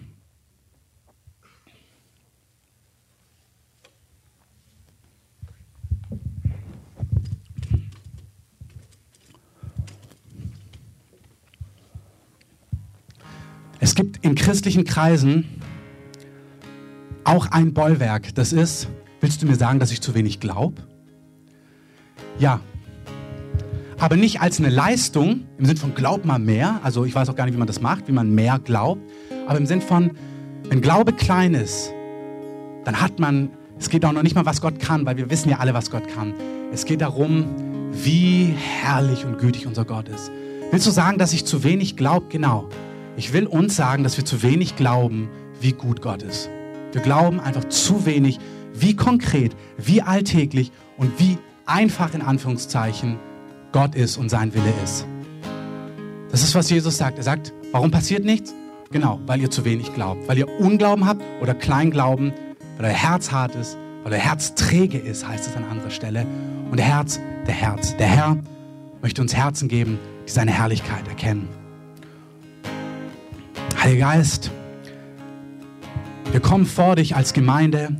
Es 13.82 13.94
gibt 13.94 14.24
in 14.24 14.34
christlichen 14.34 14.84
Kreisen 14.84 15.46
auch 17.24 17.46
ein 17.46 17.74
Bollwerk. 17.74 18.34
Das 18.34 18.52
ist, 18.52 18.88
willst 19.20 19.42
du 19.42 19.46
mir 19.46 19.56
sagen, 19.56 19.78
dass 19.78 19.90
ich 19.90 20.00
zu 20.00 20.14
wenig 20.14 20.40
glaube? 20.40 20.82
Ja, 22.38 22.60
aber 24.00 24.16
nicht 24.16 24.40
als 24.40 24.58
eine 24.58 24.70
Leistung 24.70 25.42
im 25.58 25.66
Sinn 25.66 25.76
von 25.76 25.94
glaub 25.94 26.24
mal 26.24 26.38
mehr. 26.38 26.80
Also 26.82 27.04
ich 27.04 27.14
weiß 27.14 27.28
auch 27.28 27.36
gar 27.36 27.44
nicht, 27.44 27.54
wie 27.54 27.58
man 27.58 27.66
das 27.66 27.82
macht, 27.82 28.08
wie 28.08 28.12
man 28.12 28.34
mehr 28.34 28.58
glaubt. 28.58 29.02
Aber 29.46 29.58
im 29.58 29.66
Sinn 29.66 29.82
von, 29.82 30.12
wenn 30.68 30.80
Glaube 30.80 31.12
klein 31.12 31.52
ist, 31.52 31.92
dann 32.84 33.00
hat 33.00 33.18
man, 33.18 33.50
es 33.78 33.90
geht 33.90 34.04
auch 34.06 34.12
noch 34.12 34.22
nicht 34.22 34.34
mal, 34.34 34.46
was 34.46 34.62
Gott 34.62 34.80
kann, 34.80 35.04
weil 35.04 35.18
wir 35.18 35.28
wissen 35.28 35.50
ja 35.50 35.58
alle, 35.58 35.74
was 35.74 35.90
Gott 35.90 36.08
kann. 36.08 36.32
Es 36.72 36.86
geht 36.86 37.02
darum, 37.02 37.44
wie 37.92 38.54
herrlich 38.82 39.26
und 39.26 39.38
gütig 39.38 39.66
unser 39.66 39.84
Gott 39.84 40.08
ist. 40.08 40.30
Willst 40.70 40.86
du 40.86 40.90
sagen, 40.90 41.18
dass 41.18 41.34
ich 41.34 41.44
zu 41.44 41.62
wenig 41.62 41.96
glaube? 41.96 42.26
Genau. 42.30 42.70
Ich 43.16 43.34
will 43.34 43.46
uns 43.46 43.76
sagen, 43.76 44.02
dass 44.02 44.16
wir 44.16 44.24
zu 44.24 44.42
wenig 44.42 44.76
glauben, 44.76 45.28
wie 45.60 45.72
gut 45.72 46.00
Gott 46.00 46.22
ist. 46.22 46.48
Wir 46.92 47.02
glauben 47.02 47.38
einfach 47.38 47.64
zu 47.68 48.06
wenig, 48.06 48.38
wie 48.72 48.96
konkret, 48.96 49.54
wie 49.76 50.00
alltäglich 50.00 50.72
und 50.96 51.18
wie 51.18 51.36
einfach 51.66 52.14
in 52.14 52.22
Anführungszeichen 52.22 53.18
Gott 53.72 53.94
ist 53.94 54.16
und 54.16 54.28
sein 54.28 54.54
Wille 54.54 54.72
ist. 54.82 55.06
Das 56.30 56.42
ist, 56.42 56.54
was 56.54 56.70
Jesus 56.70 56.96
sagt. 56.96 57.18
Er 57.18 57.24
sagt, 57.24 57.52
warum 57.72 57.90
passiert 57.90 58.24
nichts? 58.24 58.54
Genau, 58.90 59.20
weil 59.26 59.40
ihr 59.40 59.50
zu 59.50 59.64
wenig 59.64 59.94
glaubt. 59.94 60.28
Weil 60.28 60.38
ihr 60.38 60.48
Unglauben 60.48 61.06
habt 61.06 61.22
oder 61.40 61.54
Kleinglauben, 61.54 62.32
weil 62.76 62.86
euer 62.86 62.92
Herz 62.92 63.30
hart 63.30 63.54
ist, 63.54 63.76
weil 64.02 64.12
euer 64.12 64.18
Herz 64.18 64.54
träge 64.54 64.98
ist, 64.98 65.26
heißt 65.26 65.48
es 65.48 65.56
an 65.56 65.64
anderer 65.64 65.90
Stelle. 65.90 66.26
Und 66.70 66.76
der 66.76 66.86
Herz, 66.86 67.20
der 67.46 67.54
Herz. 67.54 67.96
Der 67.96 68.06
Herr 68.06 68.36
möchte 69.02 69.22
uns 69.22 69.34
Herzen 69.34 69.68
geben, 69.68 69.98
die 70.26 70.30
seine 70.30 70.52
Herrlichkeit 70.52 71.06
erkennen. 71.08 71.48
Heiliger 73.82 74.12
Geist, 74.12 74.50
wir 76.32 76.40
kommen 76.40 76.66
vor 76.66 76.96
dich 76.96 77.16
als 77.16 77.32
Gemeinde, 77.32 77.96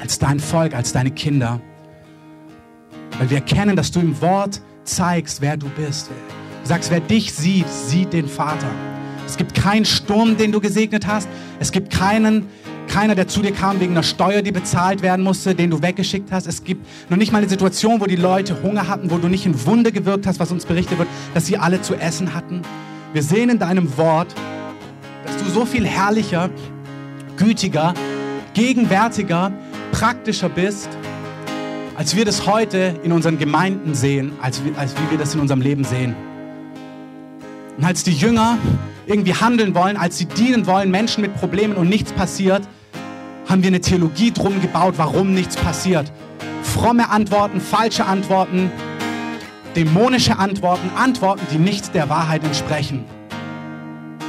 als 0.00 0.18
dein 0.18 0.40
Volk, 0.40 0.74
als 0.74 0.92
deine 0.92 1.10
Kinder. 1.10 1.60
Weil 3.18 3.30
wir 3.30 3.38
erkennen, 3.38 3.76
dass 3.76 3.90
du 3.90 4.00
im 4.00 4.20
Wort 4.20 4.60
zeigst, 4.84 5.40
wer 5.40 5.56
du 5.56 5.68
bist. 5.70 6.08
Du 6.62 6.68
sagst, 6.68 6.90
wer 6.90 7.00
dich 7.00 7.32
sieht, 7.32 7.68
sieht 7.68 8.12
den 8.12 8.28
Vater. 8.28 8.70
Es 9.26 9.36
gibt 9.36 9.54
keinen 9.54 9.84
Sturm, 9.84 10.36
den 10.36 10.52
du 10.52 10.60
gesegnet 10.60 11.06
hast. 11.06 11.28
Es 11.58 11.72
gibt 11.72 11.90
keinen, 11.90 12.46
keiner, 12.88 13.14
der 13.14 13.26
zu 13.26 13.42
dir 13.42 13.52
kam 13.52 13.80
wegen 13.80 13.92
einer 13.92 14.02
Steuer, 14.02 14.42
die 14.42 14.52
bezahlt 14.52 15.02
werden 15.02 15.24
musste, 15.24 15.54
den 15.54 15.70
du 15.70 15.82
weggeschickt 15.82 16.30
hast. 16.30 16.46
Es 16.46 16.62
gibt 16.62 16.86
noch 17.10 17.16
nicht 17.16 17.32
mal 17.32 17.38
eine 17.38 17.48
Situation, 17.48 18.00
wo 18.00 18.06
die 18.06 18.16
Leute 18.16 18.62
Hunger 18.62 18.86
hatten, 18.86 19.10
wo 19.10 19.18
du 19.18 19.28
nicht 19.28 19.46
ein 19.46 19.66
Wunder 19.66 19.90
gewirkt 19.90 20.26
hast, 20.26 20.38
was 20.38 20.52
uns 20.52 20.64
berichtet 20.64 20.98
wird, 20.98 21.08
dass 21.34 21.46
sie 21.46 21.58
alle 21.58 21.82
zu 21.82 21.94
essen 21.94 22.34
hatten. 22.34 22.62
Wir 23.12 23.22
sehen 23.22 23.48
in 23.48 23.58
deinem 23.58 23.96
Wort, 23.96 24.34
dass 25.24 25.36
du 25.38 25.44
so 25.50 25.64
viel 25.64 25.86
herrlicher, 25.86 26.50
gütiger, 27.36 27.94
gegenwärtiger, 28.54 29.52
praktischer 29.90 30.48
bist, 30.48 30.88
als 31.96 32.14
wir 32.14 32.26
das 32.26 32.46
heute 32.46 33.00
in 33.02 33.12
unseren 33.12 33.38
Gemeinden 33.38 33.94
sehen, 33.94 34.32
als, 34.42 34.60
als 34.76 34.94
wie 34.94 35.10
wir 35.10 35.18
das 35.18 35.34
in 35.34 35.40
unserem 35.40 35.62
Leben 35.62 35.82
sehen. 35.82 36.14
Und 37.78 37.84
als 37.84 38.04
die 38.04 38.12
Jünger 38.12 38.58
irgendwie 39.06 39.34
handeln 39.34 39.74
wollen, 39.74 39.96
als 39.96 40.18
sie 40.18 40.26
dienen 40.26 40.66
wollen, 40.66 40.90
Menschen 40.90 41.22
mit 41.22 41.34
Problemen 41.34 41.74
und 41.74 41.88
nichts 41.88 42.12
passiert, 42.12 42.62
haben 43.48 43.62
wir 43.62 43.68
eine 43.68 43.80
Theologie 43.80 44.30
drum 44.30 44.60
gebaut, 44.60 44.94
warum 44.96 45.32
nichts 45.32 45.56
passiert. 45.56 46.12
Fromme 46.62 47.08
Antworten, 47.10 47.60
falsche 47.60 48.04
Antworten, 48.04 48.70
dämonische 49.74 50.38
Antworten, 50.38 50.90
Antworten, 50.96 51.46
die 51.52 51.58
nicht 51.58 51.94
der 51.94 52.08
Wahrheit 52.10 52.44
entsprechen. 52.44 53.04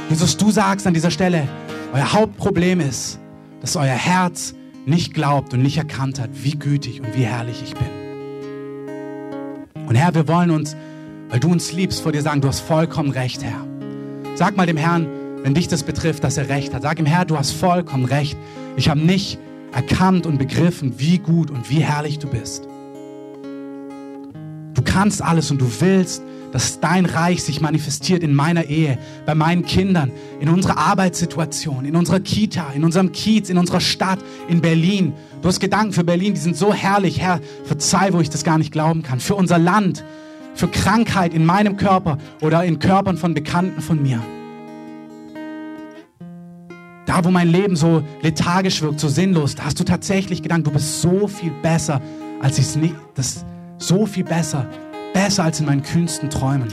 Jesus, 0.08 0.36
du 0.36 0.50
sagst 0.50 0.86
an 0.86 0.94
dieser 0.94 1.10
Stelle, 1.10 1.46
euer 1.92 2.12
Hauptproblem 2.12 2.80
ist, 2.80 3.18
dass 3.60 3.76
euer 3.76 3.86
Herz 3.86 4.54
nicht 4.88 5.14
glaubt 5.14 5.52
und 5.54 5.62
nicht 5.62 5.76
erkannt 5.76 6.18
hat, 6.20 6.30
wie 6.42 6.58
gütig 6.58 7.00
und 7.00 7.16
wie 7.16 7.24
herrlich 7.24 7.62
ich 7.62 7.74
bin. 7.74 7.86
Und 9.86 9.94
Herr, 9.94 10.14
wir 10.14 10.26
wollen 10.28 10.50
uns, 10.50 10.76
weil 11.28 11.40
du 11.40 11.50
uns 11.50 11.72
liebst, 11.72 12.00
vor 12.00 12.12
dir 12.12 12.22
sagen, 12.22 12.40
du 12.40 12.48
hast 12.48 12.60
vollkommen 12.60 13.10
recht, 13.10 13.42
Herr. 13.42 13.66
Sag 14.34 14.56
mal 14.56 14.66
dem 14.66 14.76
Herrn, 14.76 15.06
wenn 15.42 15.54
dich 15.54 15.68
das 15.68 15.82
betrifft, 15.82 16.24
dass 16.24 16.36
er 16.36 16.48
recht 16.48 16.74
hat. 16.74 16.82
Sag 16.82 16.98
ihm, 16.98 17.06
Herr, 17.06 17.24
du 17.24 17.38
hast 17.38 17.52
vollkommen 17.52 18.04
recht. 18.04 18.36
Ich 18.76 18.88
habe 18.88 19.00
nicht 19.00 19.38
erkannt 19.72 20.26
und 20.26 20.38
begriffen, 20.38 20.94
wie 20.98 21.18
gut 21.18 21.50
und 21.50 21.70
wie 21.70 21.80
herrlich 21.80 22.18
du 22.18 22.28
bist. 22.28 22.66
Du 24.74 24.82
kannst 24.84 25.22
alles 25.22 25.50
und 25.50 25.60
du 25.60 25.70
willst 25.80 26.22
dass 26.52 26.80
dein 26.80 27.06
Reich 27.06 27.42
sich 27.42 27.60
manifestiert 27.60 28.22
in 28.22 28.34
meiner 28.34 28.64
Ehe, 28.64 28.98
bei 29.26 29.34
meinen 29.34 29.64
Kindern, 29.64 30.10
in 30.40 30.48
unserer 30.48 30.78
Arbeitssituation, 30.78 31.84
in 31.84 31.96
unserer 31.96 32.20
Kita, 32.20 32.72
in 32.74 32.84
unserem 32.84 33.12
Kiez, 33.12 33.50
in 33.50 33.58
unserer 33.58 33.80
Stadt, 33.80 34.18
in 34.48 34.60
Berlin. 34.60 35.12
Du 35.42 35.48
hast 35.48 35.60
Gedanken 35.60 35.92
für 35.92 36.04
Berlin, 36.04 36.34
die 36.34 36.40
sind 36.40 36.56
so 36.56 36.72
herrlich. 36.72 37.20
Herr, 37.20 37.40
verzeih, 37.64 38.12
wo 38.12 38.20
ich 38.20 38.30
das 38.30 38.44
gar 38.44 38.58
nicht 38.58 38.72
glauben 38.72 39.02
kann. 39.02 39.20
Für 39.20 39.34
unser 39.34 39.58
Land, 39.58 40.04
für 40.54 40.68
Krankheit 40.68 41.34
in 41.34 41.44
meinem 41.44 41.76
Körper 41.76 42.18
oder 42.40 42.64
in 42.64 42.78
Körpern 42.78 43.16
von 43.16 43.34
Bekannten 43.34 43.80
von 43.80 44.02
mir. 44.02 44.22
Da, 47.06 47.24
wo 47.24 47.30
mein 47.30 47.48
Leben 47.48 47.74
so 47.74 48.02
lethargisch 48.20 48.82
wirkt, 48.82 49.00
so 49.00 49.08
sinnlos, 49.08 49.54
da 49.54 49.64
hast 49.64 49.80
du 49.80 49.84
tatsächlich 49.84 50.42
gedacht, 50.42 50.66
du 50.66 50.70
bist 50.70 51.00
so 51.00 51.26
viel 51.26 51.52
besser, 51.62 52.02
als 52.42 52.58
ich 52.58 52.66
es 52.66 52.76
nicht, 52.76 52.94
das 53.14 53.46
so 53.78 54.04
viel 54.04 54.24
besser, 54.24 54.66
besser 55.18 55.42
als 55.42 55.58
in 55.58 55.66
meinen 55.66 55.82
kühnsten 55.82 56.30
Träumen. 56.30 56.72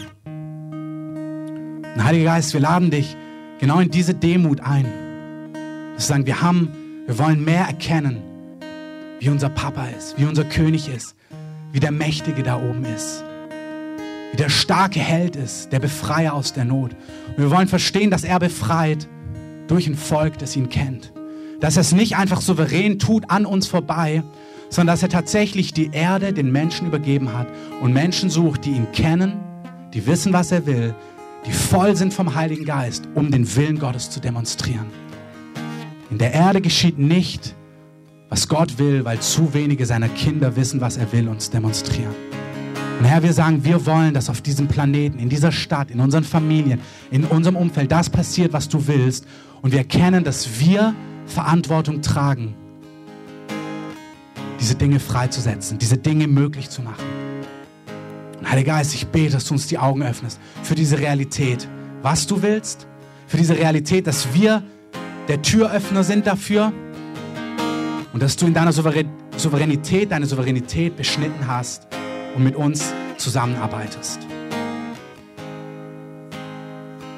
Und 1.95 2.03
Heiliger 2.03 2.25
Geist, 2.25 2.53
wir 2.53 2.60
laden 2.60 2.91
dich 2.91 3.17
genau 3.60 3.79
in 3.79 3.89
diese 3.89 4.13
Demut 4.13 4.60
ein. 4.60 4.86
Dass 5.95 6.03
wir 6.03 6.13
sagen, 6.13 6.25
wir 6.27 6.41
haben, 6.43 6.69
wir 7.08 7.17
wollen 7.17 7.43
mehr 7.43 7.65
erkennen, 7.65 8.21
wie 9.19 9.29
unser 9.29 9.49
Papa 9.49 9.88
ist, 9.97 10.19
wie 10.19 10.25
unser 10.25 10.43
König 10.43 10.88
ist, 10.88 11.15
wie 11.71 11.79
der 11.79 11.91
Mächtige 11.91 12.43
da 12.43 12.58
oben 12.58 12.86
ist, 12.86 13.23
wie 14.31 14.38
der 14.38 14.49
starke 14.49 14.99
Held 14.99 15.36
ist, 15.36 15.71
der 15.71 15.79
Befreier 15.79 16.36
aus 16.36 16.53
der 16.53 16.65
Not. 16.65 16.91
Und 17.29 17.39
wir 17.39 17.49
wollen 17.49 17.67
verstehen, 17.67 18.12
dass 18.12 18.23
er 18.23 18.38
befreit 18.38 19.08
durch 19.67 19.88
ein 19.88 19.95
Volk, 19.95 20.38
das 20.38 20.55
ihn 20.55 20.69
kennt. 20.69 21.13
Dass 21.62 21.77
er 21.77 21.81
es 21.81 21.93
nicht 21.93 22.15
einfach 22.15 22.41
souverän 22.41 22.99
tut 22.99 23.27
an 23.31 23.47
uns 23.47 23.65
vorbei, 23.65 24.21
sondern 24.69 24.93
dass 24.93 25.04
er 25.04 25.10
tatsächlich 25.10 25.73
die 25.73 25.91
Erde 25.91 26.34
den 26.34 26.51
Menschen 26.51 26.88
übergeben 26.88 27.34
hat 27.34 27.47
und 27.82 27.93
Menschen 27.93 28.30
sucht, 28.30 28.65
die 28.65 28.71
ihn 28.71 28.91
kennen, 28.91 29.39
die 29.93 30.06
wissen, 30.06 30.34
was 30.34 30.51
er 30.51 30.65
will, 30.65 30.93
die 31.45 31.51
voll 31.51 31.95
sind 31.95 32.13
vom 32.13 32.36
Heiligen 32.36 32.65
Geist, 32.65 33.08
um 33.13 33.32
den 33.32 33.56
Willen 33.56 33.80
Gottes 33.80 34.10
zu 34.10 34.19
demonstrieren. 34.19 34.88
In 36.10 36.17
der 36.17 36.34
Erde 36.34 36.62
geschieht 36.62 36.97
nicht, 36.97 37.56
was 38.30 38.47
Gott 38.47 38.78
will, 38.80 39.06
weil 39.06 39.19
zu 39.19 39.54
wenige 39.54 39.86
seiner 39.86 40.10
Kinder 40.10 40.56
wissen, 40.56 40.82
was 40.82 40.97
er 40.97 41.12
will, 41.12 41.28
uns 41.28 41.49
demonstrieren. 41.49 42.15
Und 42.99 43.06
Herr, 43.06 43.23
wir 43.23 43.34
sagen, 43.34 43.63
wir 43.63 43.86
wollen, 43.86 44.13
dass 44.13 44.30
auf 44.30 44.41
diesem 44.41 44.67
Planeten, 44.67 45.19
in 45.19 45.30
dieser 45.30 45.51
Stadt, 45.51 45.91
in 45.91 45.99
unseren 45.99 46.23
Familien, 46.23 46.80
in 47.12 47.25
unserem 47.25 47.58
Umfeld 47.58 47.91
das 47.91 48.10
passiert, 48.10 48.54
was 48.54 48.69
du 48.69 48.88
willst. 48.88 49.28
Und 49.62 49.71
wir 49.71 49.80
erkennen, 49.80 50.23
dass 50.23 50.60
wir 50.60 50.95
Verantwortung 51.25 52.01
tragen 52.01 52.56
diese 54.65 54.73
Dinge 54.73 54.99
freizusetzen, 54.99 55.78
diese 55.78 55.95
Dinge 55.95 56.28
möglich 56.28 56.71
zu 56.71 56.82
machen. 56.82 57.06
Und 58.39 58.49
Heiliger 58.49 58.73
Geist, 58.73 58.95
ich 58.95 59.06
bete, 59.06 59.34
dass 59.34 59.45
du 59.45 59.54
uns 59.54 59.67
die 59.67 59.78
Augen 59.78 60.01
öffnest 60.01 60.39
für 60.63 60.73
diese 60.73 60.97
Realität, 60.97 61.67
was 62.01 62.25
du 62.25 62.41
willst, 62.41 62.88
für 63.28 63.38
diese 63.38 63.56
Realität, 63.56 64.08
dass 64.08 64.34
wir 64.34 64.63
der 65.28 65.43
Türöffner 65.43 66.04
sind 66.04 66.25
dafür 66.25 66.73
und 68.12 68.23
dass 68.23 68.38
du 68.38 68.47
in 68.47 68.56
deiner 68.56 68.71
Souveränität 68.71 70.12
deine 70.12 70.25
Souveränität 70.25 70.97
beschnitten 70.97 71.45
hast 71.45 71.86
und 72.36 72.43
mit 72.43 72.56
uns 72.56 72.91
zusammenarbeitest. 73.17 74.17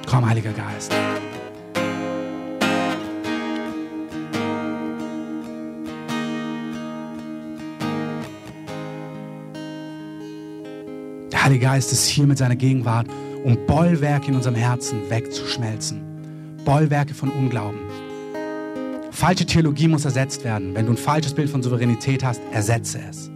Komm, 0.05 0.29
Heiliger 0.29 0.51
Geist. 0.51 0.93
Heilige 11.47 11.63
Geist 11.63 11.93
ist 11.93 12.05
hier 12.07 12.27
mit 12.27 12.37
seiner 12.37 12.57
Gegenwart, 12.57 13.07
um 13.45 13.57
Bollwerke 13.67 14.27
in 14.27 14.35
unserem 14.35 14.55
Herzen 14.55 15.09
wegzuschmelzen. 15.09 16.57
Bollwerke 16.65 17.13
von 17.13 17.29
Unglauben. 17.29 17.79
Falsche 19.11 19.45
Theologie 19.45 19.87
muss 19.87 20.03
ersetzt 20.03 20.43
werden. 20.43 20.75
Wenn 20.75 20.87
du 20.87 20.91
ein 20.91 20.97
falsches 20.97 21.33
Bild 21.33 21.49
von 21.49 21.63
Souveränität 21.63 22.21
hast, 22.21 22.41
ersetze 22.51 22.99
es. 23.09 23.31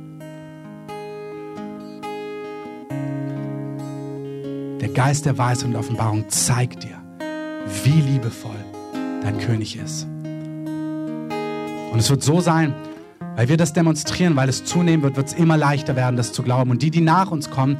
Der 4.81 4.89
Geist 4.89 5.25
der 5.25 5.37
Weisheit 5.37 5.69
und 5.69 5.77
Offenbarung 5.77 6.25
zeigt 6.27 6.83
dir, 6.83 7.01
wie 7.85 8.01
liebevoll 8.01 8.59
dein 9.23 9.37
König 9.37 9.77
ist. 9.77 10.05
Und 11.93 11.97
es 11.97 12.09
wird 12.09 12.23
so 12.23 12.41
sein, 12.41 12.75
weil 13.37 13.47
wir 13.47 13.55
das 13.55 13.71
demonstrieren, 13.71 14.35
weil 14.35 14.49
es 14.49 14.65
zunehmen 14.65 15.01
wird, 15.03 15.15
wird 15.15 15.27
es 15.27 15.33
immer 15.33 15.55
leichter 15.55 15.95
werden, 15.95 16.17
das 16.17 16.33
zu 16.33 16.43
glauben. 16.43 16.71
Und 16.71 16.81
die, 16.81 16.91
die 16.91 16.99
nach 16.99 17.31
uns 17.31 17.49
kommen, 17.49 17.77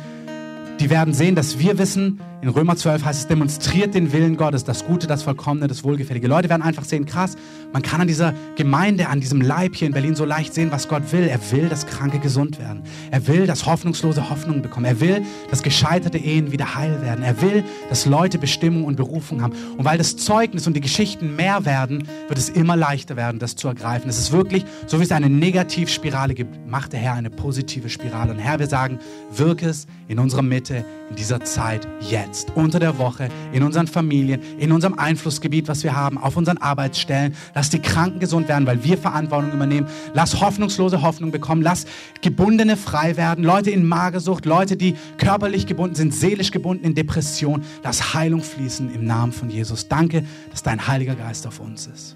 die 0.82 0.90
werden 0.90 1.14
sehen, 1.14 1.36
dass 1.36 1.60
wir 1.60 1.78
wissen, 1.78 2.20
in 2.42 2.50
Römer 2.50 2.76
12 2.76 3.06
heißt 3.06 3.20
es, 3.20 3.28
demonstriert 3.28 3.94
den 3.94 4.12
Willen 4.12 4.36
Gottes, 4.36 4.64
das 4.64 4.84
Gute, 4.84 5.06
das 5.06 5.22
Vollkommene, 5.22 5.68
das 5.68 5.84
Wohlgefällige. 5.84 6.28
Leute 6.28 6.50
werden 6.50 6.64
einfach 6.64 6.86
sehen, 6.86 7.06
krass, 7.06 7.36
man 7.72 7.84
kann 7.84 8.02
an 8.02 8.08
dieser 8.08 8.34
Gemeinde, 8.56 9.10
an 9.10 9.22
diesem 9.22 9.42
Leib 9.42 9.76
hier 9.76 9.88
in 9.88 9.94
Berlin 9.94 10.16
so 10.16 10.26
leicht 10.26 10.54
sehen, 10.56 10.72
was 10.72 10.88
Gott 10.88 11.12
will. 11.12 11.28
Er 11.28 11.40
will, 11.52 11.70
dass 11.70 11.86
Kranke 11.86 12.18
gesund 12.18 12.58
werden. 12.58 12.82
Er 13.12 13.28
will, 13.28 13.46
dass 13.46 13.68
Hoffnungslose 13.68 14.30
Hoffnung 14.32 14.64
bekommen. 14.64 14.86
Er 14.86 15.00
will, 15.00 15.22
dass 15.52 15.62
gescheiterte 15.62 16.18
Ehen 16.18 16.52
wieder 16.52 16.74
heil 16.76 17.02
werden. 17.04 17.24
Er 17.24 17.42
will, 17.44 17.64
dass 17.90 18.08
Leute 18.08 18.40
Bestimmung 18.40 18.86
und 18.86 18.96
Berufung 18.96 19.44
haben. 19.44 19.54
Und 19.78 19.86
weil 19.86 20.00
das 20.00 20.18
Zeugnis 20.18 20.66
und 20.66 20.74
die 20.76 20.82
Geschichten 20.82 21.36
mehr 21.36 21.64
werden, 21.66 22.08
wird 22.28 22.40
es 22.40 22.50
immer 22.50 22.76
leichter 22.76 23.18
werden, 23.18 23.40
das 23.40 23.56
zu 23.56 23.68
ergreifen. 23.68 24.10
Es 24.10 24.18
ist 24.18 24.32
wirklich, 24.32 24.66
so 24.88 25.00
wie 25.00 25.04
es 25.04 25.12
eine 25.12 25.30
Negativspirale 25.30 26.34
gibt, 26.34 26.68
macht 26.68 26.94
der 26.94 27.00
Herr 27.02 27.14
eine 27.14 27.30
positive 27.30 27.88
Spirale. 27.90 28.32
Und 28.32 28.40
Herr, 28.40 28.58
wir 28.58 28.68
sagen, 28.68 28.98
wirke 29.32 29.70
es 29.70 29.86
in 30.08 30.18
unserer 30.18 30.42
Mitte, 30.42 30.84
in 31.10 31.16
dieser 31.16 31.42
Zeit, 31.42 31.88
jetzt 32.00 32.31
jetzt, 32.32 32.52
unter 32.56 32.80
der 32.80 32.98
Woche, 32.98 33.28
in 33.52 33.62
unseren 33.62 33.88
Familien, 33.88 34.42
in 34.58 34.72
unserem 34.72 34.98
Einflussgebiet, 34.98 35.68
was 35.68 35.84
wir 35.84 35.98
haben, 35.98 36.18
auf 36.18 36.38
unseren 36.38 36.60
Arbeitsstellen. 36.60 37.36
Lass 37.54 37.70
die 37.70 37.80
Kranken 37.80 38.22
gesund 38.22 38.48
werden, 38.48 38.66
weil 38.66 38.86
wir 38.86 38.98
Verantwortung 38.98 39.52
übernehmen. 39.52 39.88
Lass 40.14 40.40
hoffnungslose 40.40 41.02
Hoffnung 41.02 41.32
bekommen. 41.32 41.62
Lass 41.62 41.86
Gebundene 42.22 42.78
frei 42.78 43.18
werden. 43.18 43.44
Leute 43.44 43.70
in 43.70 43.86
Magersucht, 43.86 44.46
Leute, 44.46 44.78
die 44.78 44.96
körperlich 45.18 45.68
gebunden 45.68 45.96
sind, 45.96 46.14
seelisch 46.14 46.52
gebunden 46.52 46.86
in 46.86 46.96
Depression. 46.96 47.64
Lass 47.84 48.14
Heilung 48.14 48.42
fließen 48.42 48.94
im 48.94 49.04
Namen 49.04 49.34
von 49.34 49.50
Jesus. 49.50 49.90
Danke, 49.90 50.24
dass 50.52 50.64
dein 50.64 50.88
Heiliger 50.88 51.16
Geist 51.16 51.46
auf 51.46 51.60
uns 51.60 51.88
ist. 51.88 52.16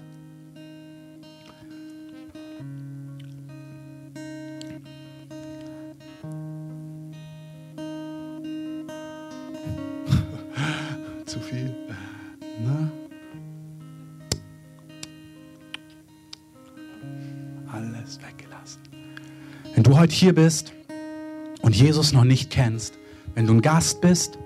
Heute 20.06 20.14
hier 20.14 20.36
bist 20.36 20.72
und 21.62 21.74
Jesus 21.74 22.12
noch 22.12 22.22
nicht 22.22 22.48
kennst, 22.48 22.94
wenn 23.34 23.44
du 23.44 23.54
ein 23.54 23.60
Gast 23.60 24.00
bist 24.00 24.38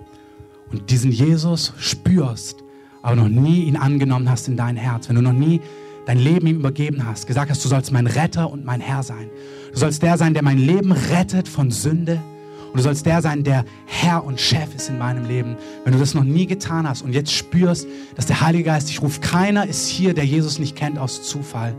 und 0.72 0.88
diesen 0.90 1.12
Jesus 1.12 1.74
spürst, 1.76 2.64
aber 3.02 3.16
noch 3.16 3.28
nie 3.28 3.64
ihn 3.64 3.76
angenommen 3.76 4.30
hast 4.30 4.48
in 4.48 4.56
dein 4.56 4.76
Herz, 4.76 5.10
wenn 5.10 5.16
du 5.16 5.20
noch 5.20 5.34
nie 5.34 5.60
dein 6.06 6.16
Leben 6.16 6.46
ihm 6.46 6.56
übergeben 6.56 7.04
hast, 7.04 7.26
gesagt 7.26 7.50
hast, 7.50 7.62
du 7.62 7.68
sollst 7.68 7.92
mein 7.92 8.06
Retter 8.06 8.50
und 8.50 8.64
mein 8.64 8.80
Herr 8.80 9.02
sein. 9.02 9.28
Du 9.74 9.78
sollst 9.78 10.02
der 10.02 10.16
sein, 10.16 10.32
der 10.32 10.42
mein 10.42 10.56
Leben 10.56 10.92
rettet 10.92 11.46
von 11.46 11.70
Sünde. 11.70 12.22
Und 12.68 12.78
du 12.78 12.82
sollst 12.82 13.04
der 13.04 13.20
sein, 13.20 13.44
der 13.44 13.66
Herr 13.84 14.24
und 14.24 14.40
Chef 14.40 14.74
ist 14.74 14.88
in 14.88 14.96
meinem 14.96 15.26
Leben. 15.28 15.56
Wenn 15.84 15.92
du 15.92 15.98
das 15.98 16.14
noch 16.14 16.24
nie 16.24 16.46
getan 16.46 16.88
hast 16.88 17.02
und 17.02 17.12
jetzt 17.12 17.34
spürst, 17.34 17.86
dass 18.16 18.24
der 18.24 18.40
Heilige 18.40 18.64
Geist 18.64 18.88
dich 18.88 19.02
ruft, 19.02 19.20
keiner 19.20 19.66
ist 19.66 19.88
hier, 19.88 20.14
der 20.14 20.24
Jesus 20.24 20.58
nicht 20.58 20.74
kennt 20.74 20.98
aus 20.98 21.22
Zufall. 21.22 21.74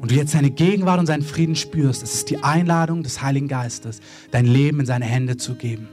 Und 0.00 0.10
du 0.10 0.14
jetzt 0.14 0.32
seine 0.32 0.50
Gegenwart 0.50 0.98
und 0.98 1.06
seinen 1.06 1.22
Frieden 1.22 1.56
spürst, 1.56 2.02
es 2.02 2.14
ist 2.14 2.30
die 2.30 2.42
Einladung 2.42 3.02
des 3.02 3.22
Heiligen 3.22 3.48
Geistes, 3.48 4.00
dein 4.30 4.46
Leben 4.46 4.80
in 4.80 4.86
seine 4.86 5.04
Hände 5.04 5.36
zu 5.36 5.54
geben. 5.54 5.88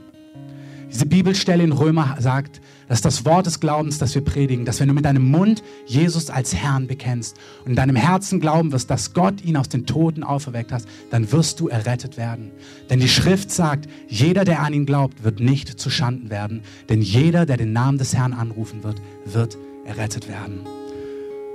Diese 0.90 1.04
Bibelstelle 1.04 1.62
in 1.62 1.72
Römer 1.72 2.16
sagt, 2.18 2.62
das 2.88 2.98
ist 2.98 3.04
das 3.04 3.24
Wort 3.26 3.44
des 3.44 3.60
Glaubens, 3.60 3.98
das 3.98 4.14
wir 4.14 4.24
predigen, 4.24 4.64
dass 4.64 4.80
wenn 4.80 4.88
du 4.88 4.94
mit 4.94 5.04
deinem 5.04 5.30
Mund 5.30 5.62
Jesus 5.84 6.30
als 6.30 6.54
Herrn 6.54 6.86
bekennst 6.86 7.36
und 7.64 7.70
in 7.70 7.76
deinem 7.76 7.96
Herzen 7.96 8.40
glauben 8.40 8.72
wirst, 8.72 8.88
dass 8.88 9.12
Gott 9.12 9.44
ihn 9.44 9.58
aus 9.58 9.68
den 9.68 9.84
Toten 9.84 10.22
auferweckt 10.22 10.72
hat, 10.72 10.84
dann 11.10 11.30
wirst 11.30 11.60
du 11.60 11.68
errettet 11.68 12.16
werden. 12.16 12.50
Denn 12.88 13.00
die 13.00 13.08
Schrift 13.08 13.50
sagt, 13.50 13.86
jeder, 14.08 14.46
der 14.46 14.62
an 14.62 14.72
ihn 14.72 14.86
glaubt, 14.86 15.22
wird 15.22 15.40
nicht 15.40 15.78
zu 15.78 15.90
Schanden 15.90 16.30
werden. 16.30 16.62
Denn 16.88 17.02
jeder, 17.02 17.44
der 17.44 17.58
den 17.58 17.74
Namen 17.74 17.98
des 17.98 18.16
Herrn 18.16 18.32
anrufen 18.32 18.82
wird, 18.82 19.02
wird 19.26 19.58
errettet 19.84 20.26
werden. 20.26 20.60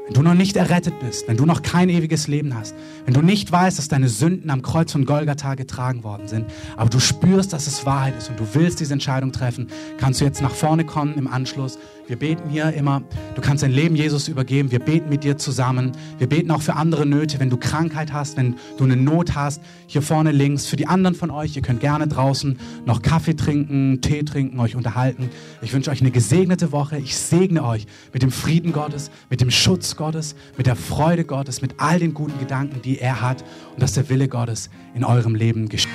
Wenn 0.06 0.16
du 0.16 0.22
noch 0.22 0.34
nicht 0.34 0.58
errettet 0.58 1.00
bist, 1.00 1.30
wenn 1.30 1.38
du 1.38 1.46
noch 1.46 1.62
kein 1.62 1.88
ewiges 1.88 2.28
Leben 2.28 2.54
hast, 2.56 2.76
wenn 3.06 3.14
du 3.14 3.22
nicht 3.22 3.50
weißt, 3.50 3.78
dass 3.78 3.88
deine 3.88 4.10
Sünden 4.10 4.50
am 4.50 4.62
Kreuz 4.62 4.92
von 4.92 5.06
Golgatha 5.06 5.56
getragen 5.56 6.04
worden 6.04 6.28
sind, 6.28 6.46
aber 6.76 6.90
du 6.90 7.00
spürst, 7.00 7.54
dass 7.54 7.68
es 7.68 7.86
Wahrheit 7.86 8.18
ist 8.18 8.30
und 8.30 8.38
du 8.38 8.46
willst 8.52 8.82
diese 8.82 8.92
Entscheidung 8.92 9.32
treffen, 9.32 9.68
kannst 9.98 10.20
du 10.20 10.26
jetzt 10.26 10.42
nach 10.42 10.52
vorne 10.52 10.84
kommen 10.84 11.16
im 11.18 11.28
Anschluss. 11.28 11.80
Wir 12.06 12.18
beten 12.18 12.50
hier 12.50 12.74
immer, 12.74 13.02
du 13.36 13.42
kannst 13.42 13.64
dein 13.64 13.72
Leben 13.72 13.96
Jesus 13.96 14.28
übergeben. 14.28 14.72
Wir 14.72 14.80
beten 14.80 15.08
mit 15.08 15.24
dir 15.24 15.38
zusammen. 15.38 15.94
Wir 16.18 16.28
beten 16.28 16.52
auch 16.52 16.62
für 16.62 16.76
andere 16.76 17.06
Nöte, 17.06 17.40
wenn 17.40 17.50
du 17.50 17.56
Krankheit 17.56 18.12
hast, 18.12 18.36
wenn 18.36 18.56
du 18.78 18.84
eine 18.84 18.98
Not 18.98 19.36
hast. 19.36 19.62
Hier 19.88 20.02
vorne 20.02 20.34
links. 20.34 20.66
Für 20.66 20.76
die 20.76 20.86
anderen 20.86 21.16
von 21.16 21.32
euch, 21.32 21.56
ihr 21.56 21.62
könnt 21.62 21.80
gerne 21.80 22.08
draußen 22.08 22.60
noch 22.86 23.02
Kaffee 23.02 23.36
trinken, 23.36 24.02
Tee 24.02 24.24
trinken, 24.24 24.60
euch 24.60 24.76
unterhalten. 24.76 25.30
Ich 25.62 25.74
wünsche 25.74 25.92
euch 25.92 26.02
eine 26.02 26.12
gesegnete 26.12 26.74
Woche. 26.74 26.98
Ich 26.98 27.16
segne 27.16 27.64
euch 27.64 27.88
mit 28.12 28.22
dem 28.22 28.32
Frieden 28.32 28.74
Gottes, 28.74 29.10
mit 29.30 29.40
dem 29.40 29.50
Schutz 29.50 29.93
Gottes, 29.96 30.36
mit 30.58 30.68
der 30.68 30.76
Freude 30.76 31.26
Gottes, 31.26 31.62
mit 31.62 31.76
all 31.78 32.00
den 32.00 32.14
guten 32.14 32.40
Gedanken, 32.40 32.82
die 32.82 33.00
er 33.00 33.22
hat 33.22 33.44
und 33.74 33.82
dass 33.82 33.94
der 33.94 34.10
Wille 34.10 34.28
Gottes 34.28 34.70
in 34.94 35.04
eurem 35.04 35.36
Leben 35.36 35.70
geschieht. 35.70 35.92